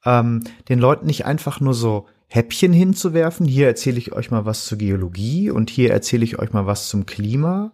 ähm, 0.06 0.46
den 0.70 0.80
Leuten 0.80 1.08
nicht 1.08 1.26
einfach 1.26 1.60
nur 1.60 1.74
so 1.74 2.08
Häppchen 2.28 2.72
hinzuwerfen. 2.72 3.46
Hier 3.46 3.68
erzähle 3.68 3.98
ich 3.98 4.14
euch 4.14 4.32
mal 4.32 4.46
was 4.46 4.64
zur 4.64 4.78
Geologie 4.78 5.52
und 5.52 5.70
hier 5.70 5.92
erzähle 5.92 6.24
ich 6.24 6.40
euch 6.40 6.54
mal 6.54 6.68
was 6.68 6.88
zum 6.88 7.06
Klima, 7.06 7.74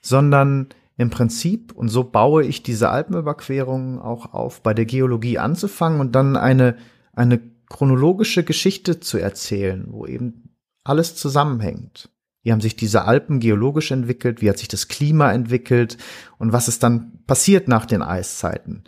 sondern 0.00 0.70
im 0.96 1.10
Prinzip, 1.10 1.74
und 1.74 1.88
so 1.88 2.04
baue 2.04 2.42
ich 2.42 2.62
diese 2.62 2.88
Alpenüberquerungen 2.88 3.98
auch 3.98 4.32
auf, 4.32 4.62
bei 4.62 4.72
der 4.72 4.86
Geologie 4.86 5.36
anzufangen 5.36 6.00
und 6.00 6.12
dann 6.12 6.38
eine, 6.38 6.78
eine 7.12 7.38
chronologische 7.68 8.44
Geschichte 8.44 8.98
zu 8.98 9.18
erzählen, 9.18 9.84
wo 9.90 10.06
eben 10.06 10.54
alles 10.84 11.16
zusammenhängt. 11.16 12.08
Wie 12.46 12.52
haben 12.52 12.60
sich 12.60 12.76
diese 12.76 13.06
Alpen 13.06 13.40
geologisch 13.40 13.90
entwickelt? 13.90 14.40
Wie 14.40 14.48
hat 14.48 14.58
sich 14.58 14.68
das 14.68 14.86
Klima 14.86 15.32
entwickelt? 15.32 15.98
Und 16.38 16.52
was 16.52 16.68
ist 16.68 16.84
dann 16.84 17.18
passiert 17.26 17.66
nach 17.66 17.86
den 17.86 18.02
Eiszeiten? 18.02 18.84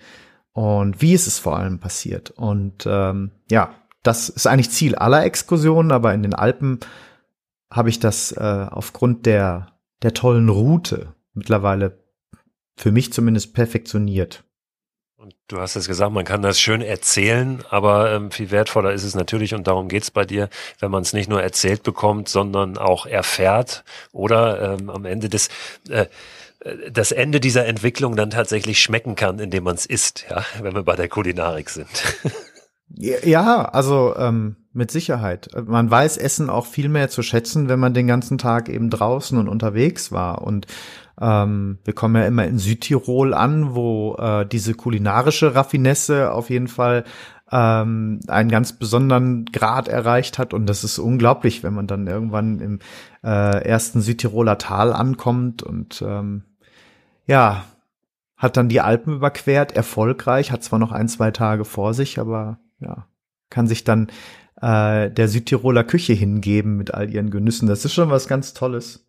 Und 0.53 1.03
wie 1.03 1.13
ist 1.13 1.27
es 1.27 1.41
vor 1.41 1.59
allem 1.59 1.81
passiert? 1.81 2.31
Und 2.31 2.87
ähm, 2.87 3.33
ja, 3.51 3.75
das 4.05 4.29
ist 4.29 4.47
eigentlich 4.47 4.71
Ziel 4.71 4.95
aller 4.95 5.25
Exkursionen, 5.25 5.91
aber 5.91 6.15
in 6.15 6.23
den 6.23 6.35
Alpen 6.35 6.79
habe 7.69 7.89
ich 7.89 7.99
das 7.99 8.31
äh, 8.31 8.67
aufgrund 8.71 9.27
der, 9.27 9.73
der 10.03 10.15
tollen 10.15 10.51
Route 10.51 11.15
mittlerweile 11.35 11.99
für 12.77 12.93
mich 12.93 13.13
zumindest 13.13 13.55
perfektioniert. 13.55 14.45
Und 15.21 15.35
du 15.49 15.59
hast 15.59 15.75
es 15.75 15.89
gesagt, 15.89 16.13
man 16.13 16.25
kann 16.25 16.43
das 16.43 16.61
schön 16.61 16.81
erzählen, 16.81 17.65
aber 17.71 18.13
ähm, 18.13 18.31
viel 18.31 18.53
wertvoller 18.53 18.93
ist 18.93 19.03
es 19.03 19.17
natürlich, 19.17 19.53
und 19.53 19.67
darum 19.67 19.89
geht's 19.89 20.13
bei 20.13 20.25
dir, 20.25 20.49
wenn 20.79 20.93
man 20.93 21.03
es 21.03 21.13
nicht 21.13 21.29
nur 21.29 21.43
erzählt 21.43 21.83
bekommt, 21.83 22.29
sondern 22.29 22.79
auch 22.79 23.05
erfährt 23.05 23.83
oder 24.13 24.79
ähm, 24.79 24.89
am 24.89 25.05
Ende 25.05 25.29
des 25.29 25.49
äh, 25.89 26.07
äh 26.61 26.91
das 26.93 27.11
Ende 27.11 27.41
dieser 27.41 27.67
Entwicklung 27.67 28.15
dann 28.15 28.31
tatsächlich 28.31 28.81
schmecken 28.81 29.17
kann, 29.17 29.41
indem 29.41 29.65
man 29.65 29.75
es 29.75 29.87
isst, 29.87 30.25
ja, 30.31 30.45
wenn 30.63 30.77
wir 30.77 30.85
bei 30.85 30.95
der 30.95 31.09
Kulinarik 31.09 31.69
sind. 31.69 31.89
Ja, 32.91 33.65
also 33.65 34.15
ähm, 34.17 34.55
mit 34.73 34.93
Sicherheit. 34.93 35.51
Man 35.67 35.91
weiß 35.91 36.17
Essen 36.17 36.49
auch 36.49 36.65
viel 36.65 36.89
mehr 36.89 37.11
zu 37.11 37.23
schätzen, 37.23 37.69
wenn 37.69 37.81
man 37.81 37.93
den 37.93 38.07
ganzen 38.07 38.39
Tag 38.39 38.69
eben 38.69 38.89
draußen 38.89 39.37
und 39.37 39.49
unterwegs 39.49 40.13
war. 40.13 40.43
Und 40.43 40.69
ähm, 41.21 41.79
wir 41.85 41.95
kommen 41.95 42.17
ja 42.17 42.27
immer 42.27 42.47
in 42.47 42.59
Südtirol 42.59 43.35
an, 43.35 43.75
wo 43.75 44.17
äh, 44.17 44.47
diese 44.47 44.75
kulinarische 44.75 45.55
Raffinesse 45.55 46.33
auf 46.33 46.51
jeden 46.51 46.69
Fall 46.69 47.05
ähm, 47.51 48.21
einen 48.29 48.51
ganz 48.51 48.73
besonderen 48.73 49.47
Grad 49.47 49.89
erreicht 49.89 50.39
hat. 50.39 50.55
Und 50.55 50.67
das 50.67 50.85
ist 50.85 50.99
unglaublich, 50.99 51.63
wenn 51.63 51.75
man 51.75 51.87
dann 51.87 52.07
irgendwann 52.07 52.61
im 52.61 52.79
äh, 53.25 53.65
ersten 53.65 54.01
Südtiroler 54.01 54.59
Tal 54.59 54.93
ankommt 54.93 55.63
und 55.63 56.03
ähm, 56.07 56.45
ja, 57.27 57.65
hat 58.37 58.57
dann 58.57 58.69
die 58.69 58.81
Alpen 58.81 59.17
überquert, 59.17 59.73
erfolgreich, 59.73 60.53
hat 60.53 60.63
zwar 60.63 60.79
noch 60.79 60.93
ein, 60.93 61.09
zwei 61.09 61.33
Tage 61.33 61.65
vor 61.65 61.93
sich, 61.95 62.21
aber 62.21 62.61
ja, 62.79 63.07
kann 63.51 63.67
sich 63.67 63.83
dann 63.83 64.09
äh, 64.61 65.11
der 65.11 65.29
Südtiroler 65.29 65.83
Küche 65.83 66.13
hingeben 66.13 66.77
mit 66.77 66.95
all 66.95 67.11
ihren 67.11 67.31
Genüssen. 67.31 67.67
Das 67.67 67.85
ist 67.85 67.95
schon 67.95 68.11
was 68.11 68.29
ganz 68.29 68.55
Tolles. 68.55 69.08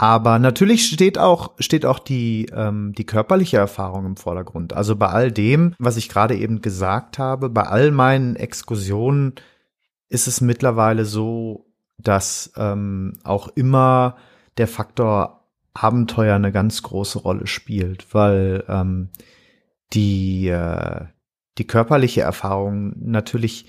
Aber 0.00 0.38
natürlich 0.38 0.86
steht 0.86 1.18
auch, 1.18 1.50
steht 1.58 1.84
auch 1.84 1.98
die, 1.98 2.46
ähm, 2.54 2.94
die 2.96 3.04
körperliche 3.04 3.58
Erfahrung 3.58 4.06
im 4.06 4.16
Vordergrund. 4.16 4.72
Also 4.72 4.96
bei 4.96 5.08
all 5.08 5.30
dem, 5.30 5.74
was 5.78 5.98
ich 5.98 6.08
gerade 6.08 6.34
eben 6.36 6.62
gesagt 6.62 7.18
habe, 7.18 7.50
bei 7.50 7.64
all 7.64 7.90
meinen 7.90 8.34
Exkursionen 8.34 9.34
ist 10.08 10.26
es 10.26 10.40
mittlerweile 10.40 11.04
so, 11.04 11.66
dass 11.98 12.50
ähm, 12.56 13.12
auch 13.24 13.48
immer 13.48 14.16
der 14.56 14.68
Faktor 14.68 15.44
Abenteuer 15.74 16.36
eine 16.36 16.50
ganz 16.50 16.80
große 16.80 17.18
Rolle 17.18 17.46
spielt, 17.46 18.14
weil 18.14 18.64
ähm, 18.68 19.10
die, 19.92 20.48
äh, 20.48 21.04
die 21.58 21.66
körperliche 21.66 22.22
Erfahrung 22.22 22.94
natürlich 22.96 23.66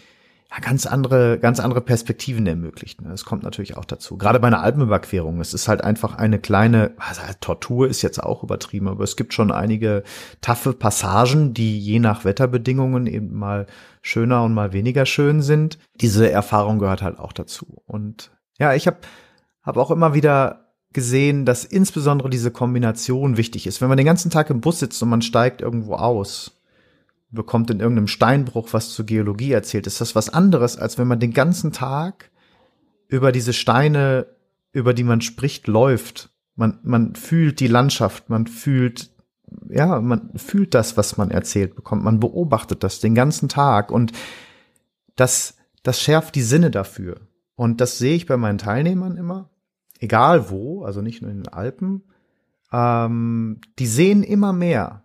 ja, 0.52 0.60
ganz 0.60 0.86
andere, 0.86 1.40
ganz 1.40 1.62
andere 1.62 1.80
Perspektiven 1.80 2.46
ermöglicht. 2.46 3.02
Ne? 3.02 3.10
Das 3.10 3.24
kommt 3.24 3.44
natürlich 3.44 3.78
auch 3.78 3.86
dazu. 3.86 4.18
Gerade 4.18 4.40
bei 4.40 4.48
einer 4.48 4.62
Alpenüberquerung. 4.62 5.40
Es 5.40 5.54
ist 5.54 5.70
halt 5.70 5.82
einfach 5.82 6.16
eine 6.16 6.40
kleine, 6.40 6.92
also 6.98 7.22
Tortur 7.40 7.88
ist 7.88 8.02
jetzt 8.02 8.22
auch 8.22 8.44
übertrieben, 8.44 8.90
aber 8.90 9.06
es 9.06 9.16
gibt 9.16 9.34
schon 9.34 9.52
einige 9.52 10.04
taffe 10.42 10.74
Passagen, 10.74 11.54
die 11.54 11.80
je 11.80 12.00
nach 12.00 12.26
Wetterbedingungen 12.26 13.08
eben 13.08 13.34
mal 13.34 13.66
schöner 14.02 14.44
und 14.44 14.54
mal 14.54 14.74
weniger 14.74 15.06
schön 15.06 15.42
sind. 15.42 15.80
Diese 16.02 16.30
Erfahrung 16.30 16.80
gehört 16.80 17.02
halt 17.02 17.18
auch 17.18 17.32
dazu. 17.32 17.82
Und 17.86 18.32
ja, 18.60 18.74
ich 18.74 18.88
habe 18.88 18.98
hab 19.64 19.78
auch 19.78 19.92
immer 19.92 20.14
wieder 20.14 20.66
gesehen, 20.92 21.46
dass 21.46 21.64
insbesondere 21.64 22.30
diese 22.30 22.52
Kombination 22.52 23.38
wichtig 23.38 23.68
ist. 23.68 23.80
Wenn 23.80 23.88
man 23.88 23.98
den 23.98 24.06
ganzen 24.06 24.30
Tag 24.30 24.50
im 24.50 24.60
Bus 24.60 24.80
sitzt 24.80 25.02
und 25.02 25.08
man 25.08 25.22
steigt 25.22 25.62
irgendwo 25.62 25.94
aus, 25.94 26.61
bekommt 27.32 27.70
in 27.70 27.80
irgendeinem 27.80 28.08
Steinbruch 28.08 28.70
was 28.72 28.92
zur 28.92 29.06
Geologie 29.06 29.52
erzählt, 29.52 29.88
ist 29.88 30.02
das 30.02 30.16
was 30.16 30.30
anderes, 30.30 30.78
als 30.78 30.98
wenn 30.98 31.08
man 31.08 31.20
den 31.20 31.34
ganzen 31.34 31.72
Tag 31.72 32.30
über 33.08 33.32
diese 33.32 33.54
Steine, 33.54 34.28
über 34.72 34.94
die 34.94 35.04
man 35.04 35.22
spricht, 35.22 35.68
läuft. 35.68 36.30
Man, 36.56 36.80
man 36.84 37.16
fühlt 37.16 37.60
die 37.60 37.68
Landschaft, 37.68 38.30
man 38.30 38.48
fühlt, 38.48 39.12
ja, 39.70 40.02
man 40.02 40.32
fühlt 40.38 40.74
das, 40.74 40.98
was 40.98 41.18
man 41.18 41.32
erzählt 41.32 41.76
bekommt. 41.76 42.04
Man 42.04 42.20
beobachtet 42.20 42.84
das 42.84 43.00
den 43.00 43.16
ganzen 43.16 43.50
Tag 43.50 43.92
und 43.92 44.12
das, 45.16 45.56
das 45.84 46.02
schärft 46.02 46.36
die 46.36 46.42
Sinne 46.42 46.72
dafür. 46.72 47.22
Und 47.56 47.82
das 47.82 47.98
sehe 47.98 48.16
ich 48.16 48.26
bei 48.26 48.38
meinen 48.38 48.58
Teilnehmern 48.58 49.18
immer, 49.18 49.50
egal 50.00 50.50
wo, 50.50 50.84
also 50.84 51.02
nicht 51.02 51.22
nur 51.22 51.32
in 51.32 51.44
den 51.44 51.54
Alpen. 51.54 52.04
Ähm, 52.74 53.62
die 53.78 53.88
sehen 53.88 54.24
immer 54.24 54.54
mehr 54.54 55.01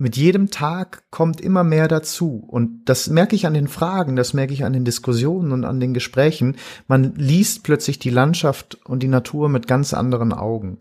mit 0.00 0.16
jedem 0.16 0.50
Tag 0.50 1.02
kommt 1.10 1.42
immer 1.42 1.62
mehr 1.62 1.86
dazu. 1.86 2.42
Und 2.48 2.86
das 2.86 3.10
merke 3.10 3.36
ich 3.36 3.46
an 3.46 3.52
den 3.52 3.68
Fragen, 3.68 4.16
das 4.16 4.32
merke 4.32 4.54
ich 4.54 4.64
an 4.64 4.72
den 4.72 4.86
Diskussionen 4.86 5.52
und 5.52 5.64
an 5.64 5.78
den 5.78 5.92
Gesprächen. 5.92 6.56
Man 6.88 7.14
liest 7.16 7.64
plötzlich 7.64 7.98
die 7.98 8.08
Landschaft 8.08 8.78
und 8.86 9.02
die 9.02 9.08
Natur 9.08 9.50
mit 9.50 9.66
ganz 9.66 9.92
anderen 9.92 10.32
Augen. 10.32 10.78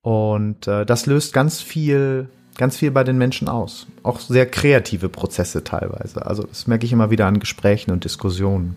Und 0.00 0.66
äh, 0.68 0.86
das 0.86 1.04
löst 1.04 1.34
ganz 1.34 1.60
viel, 1.60 2.28
ganz 2.56 2.78
viel 2.78 2.90
bei 2.90 3.04
den 3.04 3.18
Menschen 3.18 3.48
aus. 3.48 3.88
Auch 4.02 4.20
sehr 4.20 4.46
kreative 4.46 5.10
Prozesse 5.10 5.62
teilweise. 5.62 6.24
Also 6.24 6.44
das 6.44 6.66
merke 6.66 6.86
ich 6.86 6.92
immer 6.92 7.10
wieder 7.10 7.26
an 7.26 7.40
Gesprächen 7.40 7.90
und 7.90 8.04
Diskussionen. 8.04 8.76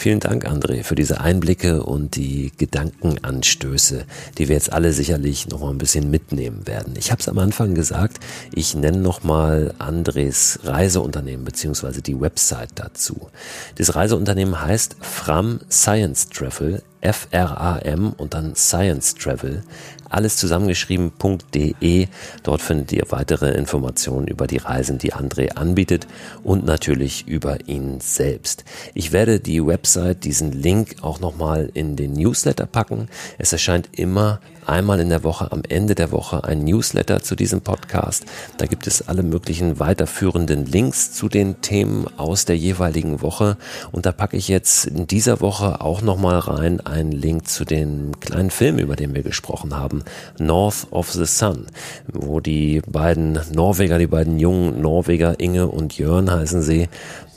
Vielen 0.00 0.20
Dank, 0.20 0.46
André, 0.46 0.84
für 0.84 0.94
diese 0.94 1.20
Einblicke 1.22 1.82
und 1.82 2.14
die 2.14 2.52
Gedankenanstöße, 2.56 4.04
die 4.38 4.46
wir 4.46 4.54
jetzt 4.54 4.72
alle 4.72 4.92
sicherlich 4.92 5.48
noch 5.48 5.58
mal 5.58 5.70
ein 5.70 5.78
bisschen 5.78 6.08
mitnehmen 6.08 6.68
werden. 6.68 6.94
Ich 6.96 7.10
habe 7.10 7.20
es 7.20 7.28
am 7.28 7.36
Anfang 7.40 7.74
gesagt, 7.74 8.20
ich 8.54 8.76
nenne 8.76 8.98
noch 8.98 9.24
mal 9.24 9.74
Andres 9.78 10.60
Reiseunternehmen 10.62 11.44
beziehungsweise 11.44 12.00
die 12.00 12.20
Website 12.20 12.70
dazu. 12.76 13.28
Das 13.74 13.96
Reiseunternehmen 13.96 14.62
heißt 14.62 14.98
Fram 15.00 15.58
Science 15.68 16.28
Travel, 16.28 16.80
F-R-A-M 17.00 18.12
und 18.12 18.34
dann 18.34 18.54
Science 18.54 19.16
Travel 19.16 19.64
alles 20.08 20.36
zusammengeschrieben.de. 20.36 22.08
Dort 22.42 22.62
findet 22.62 22.92
ihr 22.92 23.04
weitere 23.10 23.52
Informationen 23.52 24.26
über 24.26 24.46
die 24.46 24.58
Reisen, 24.58 24.98
die 24.98 25.14
André 25.14 25.52
anbietet 25.52 26.06
und 26.42 26.64
natürlich 26.64 27.26
über 27.26 27.68
ihn 27.68 28.00
selbst. 28.00 28.64
Ich 28.94 29.12
werde 29.12 29.40
die 29.40 29.64
Website, 29.64 30.24
diesen 30.24 30.52
Link 30.52 30.96
auch 31.02 31.20
nochmal 31.20 31.70
in 31.74 31.96
den 31.96 32.12
Newsletter 32.12 32.66
packen. 32.66 33.08
Es 33.38 33.52
erscheint 33.52 33.88
immer 33.92 34.40
einmal 34.68 35.00
in 35.00 35.08
der 35.08 35.24
Woche, 35.24 35.50
am 35.50 35.62
Ende 35.68 35.94
der 35.94 36.12
Woche, 36.12 36.44
ein 36.44 36.64
Newsletter 36.64 37.22
zu 37.22 37.34
diesem 37.34 37.60
Podcast. 37.60 38.24
Da 38.58 38.66
gibt 38.66 38.86
es 38.86 39.08
alle 39.08 39.22
möglichen 39.22 39.80
weiterführenden 39.80 40.66
Links 40.66 41.12
zu 41.12 41.28
den 41.28 41.60
Themen 41.60 42.06
aus 42.18 42.44
der 42.44 42.56
jeweiligen 42.56 43.22
Woche. 43.22 43.56
Und 43.92 44.06
da 44.06 44.12
packe 44.12 44.36
ich 44.36 44.48
jetzt 44.48 44.86
in 44.86 45.06
dieser 45.06 45.40
Woche 45.40 45.80
auch 45.80 46.02
nochmal 46.02 46.38
rein 46.38 46.80
einen 46.80 47.12
Link 47.12 47.48
zu 47.48 47.64
dem 47.64 48.18
kleinen 48.20 48.50
Film, 48.50 48.78
über 48.78 48.96
den 48.96 49.14
wir 49.14 49.22
gesprochen 49.22 49.76
haben 49.76 50.04
North 50.38 50.86
of 50.90 51.10
the 51.12 51.24
Sun, 51.24 51.66
wo 52.12 52.40
die 52.40 52.82
beiden 52.86 53.40
Norweger, 53.52 53.98
die 53.98 54.06
beiden 54.06 54.38
jungen 54.38 54.80
Norweger, 54.80 55.40
Inge 55.40 55.68
und 55.68 55.96
Jörn 55.98 56.30
heißen 56.30 56.62
sie, 56.62 56.88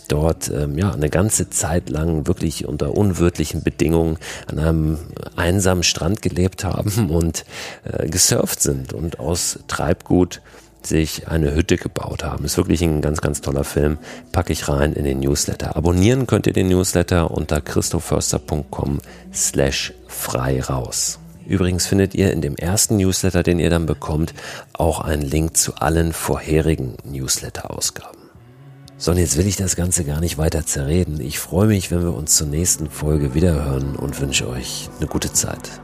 dort 0.08 0.50
ähm, 0.50 0.78
ja 0.78 0.92
eine 0.92 1.10
ganze 1.10 1.50
Zeit 1.50 1.90
lang 1.90 2.28
wirklich 2.28 2.68
unter 2.68 2.96
unwirtlichen 2.96 3.64
Bedingungen 3.64 4.18
an 4.48 4.60
einem 4.60 4.98
einsamen 5.36 5.84
Strand 5.84 6.22
gelebt 6.22 6.64
haben 6.64 7.10
und 7.10 7.46
äh, 7.84 8.08
gesurft 8.10 8.62
sind 8.62 8.94
und 8.94 9.20
aus 9.20 9.60
Treibgut 9.68 10.42
sich 10.86 11.28
eine 11.28 11.54
Hütte 11.54 11.78
gebaut 11.78 12.24
haben. 12.24 12.46
Ist 12.46 12.58
wirklich 12.58 12.82
ein 12.82 13.02
ganz, 13.02 13.22
ganz 13.22 13.42
toller 13.42 13.64
Film. 13.64 13.98
Packe 14.32 14.54
ich 14.54 14.68
rein 14.68 14.94
in 14.94 15.04
den 15.04 15.20
Newsletter. 15.20 15.76
Abonnieren 15.76 16.28
könnt 16.28 16.48
ihr 16.48 16.54
den 16.54 16.70
Newsletter 16.70 17.32
unter 17.32 17.62
christoförster.com 17.62 19.00
slash 19.34 19.94
frei 20.08 20.62
raus. 20.62 21.20
Übrigens 21.46 21.86
findet 21.86 22.16
ihr 22.16 22.32
in 22.32 22.42
dem 22.42 22.56
ersten 22.56 22.98
Newsletter, 22.98 23.44
den 23.44 23.60
ihr 23.60 23.70
dann 23.70 23.86
bekommt, 23.86 24.34
auch 24.74 25.02
einen 25.02 25.24
Link 25.24 25.58
zu 25.58 25.76
allen 25.76 26.14
vorherigen 26.14 26.96
Newsletter-Ausgaben. 27.04 28.21
So, 29.02 29.10
und 29.10 29.18
jetzt 29.18 29.36
will 29.36 29.48
ich 29.48 29.56
das 29.56 29.76
Ganze 29.76 30.06
gar 30.06 30.20
nicht 30.20 30.38
weiter 30.38 30.64
zerreden. 30.64 31.20
Ich 31.22 31.40
freue 31.40 31.66
mich, 31.66 31.90
wenn 31.90 32.04
wir 32.04 32.14
uns 32.14 32.36
zur 32.36 32.46
nächsten 32.46 32.88
Folge 32.88 33.34
wiederhören 33.34 33.96
und 33.96 34.22
wünsche 34.22 34.48
euch 34.48 34.92
eine 35.00 35.08
gute 35.08 35.34
Zeit. 35.34 35.82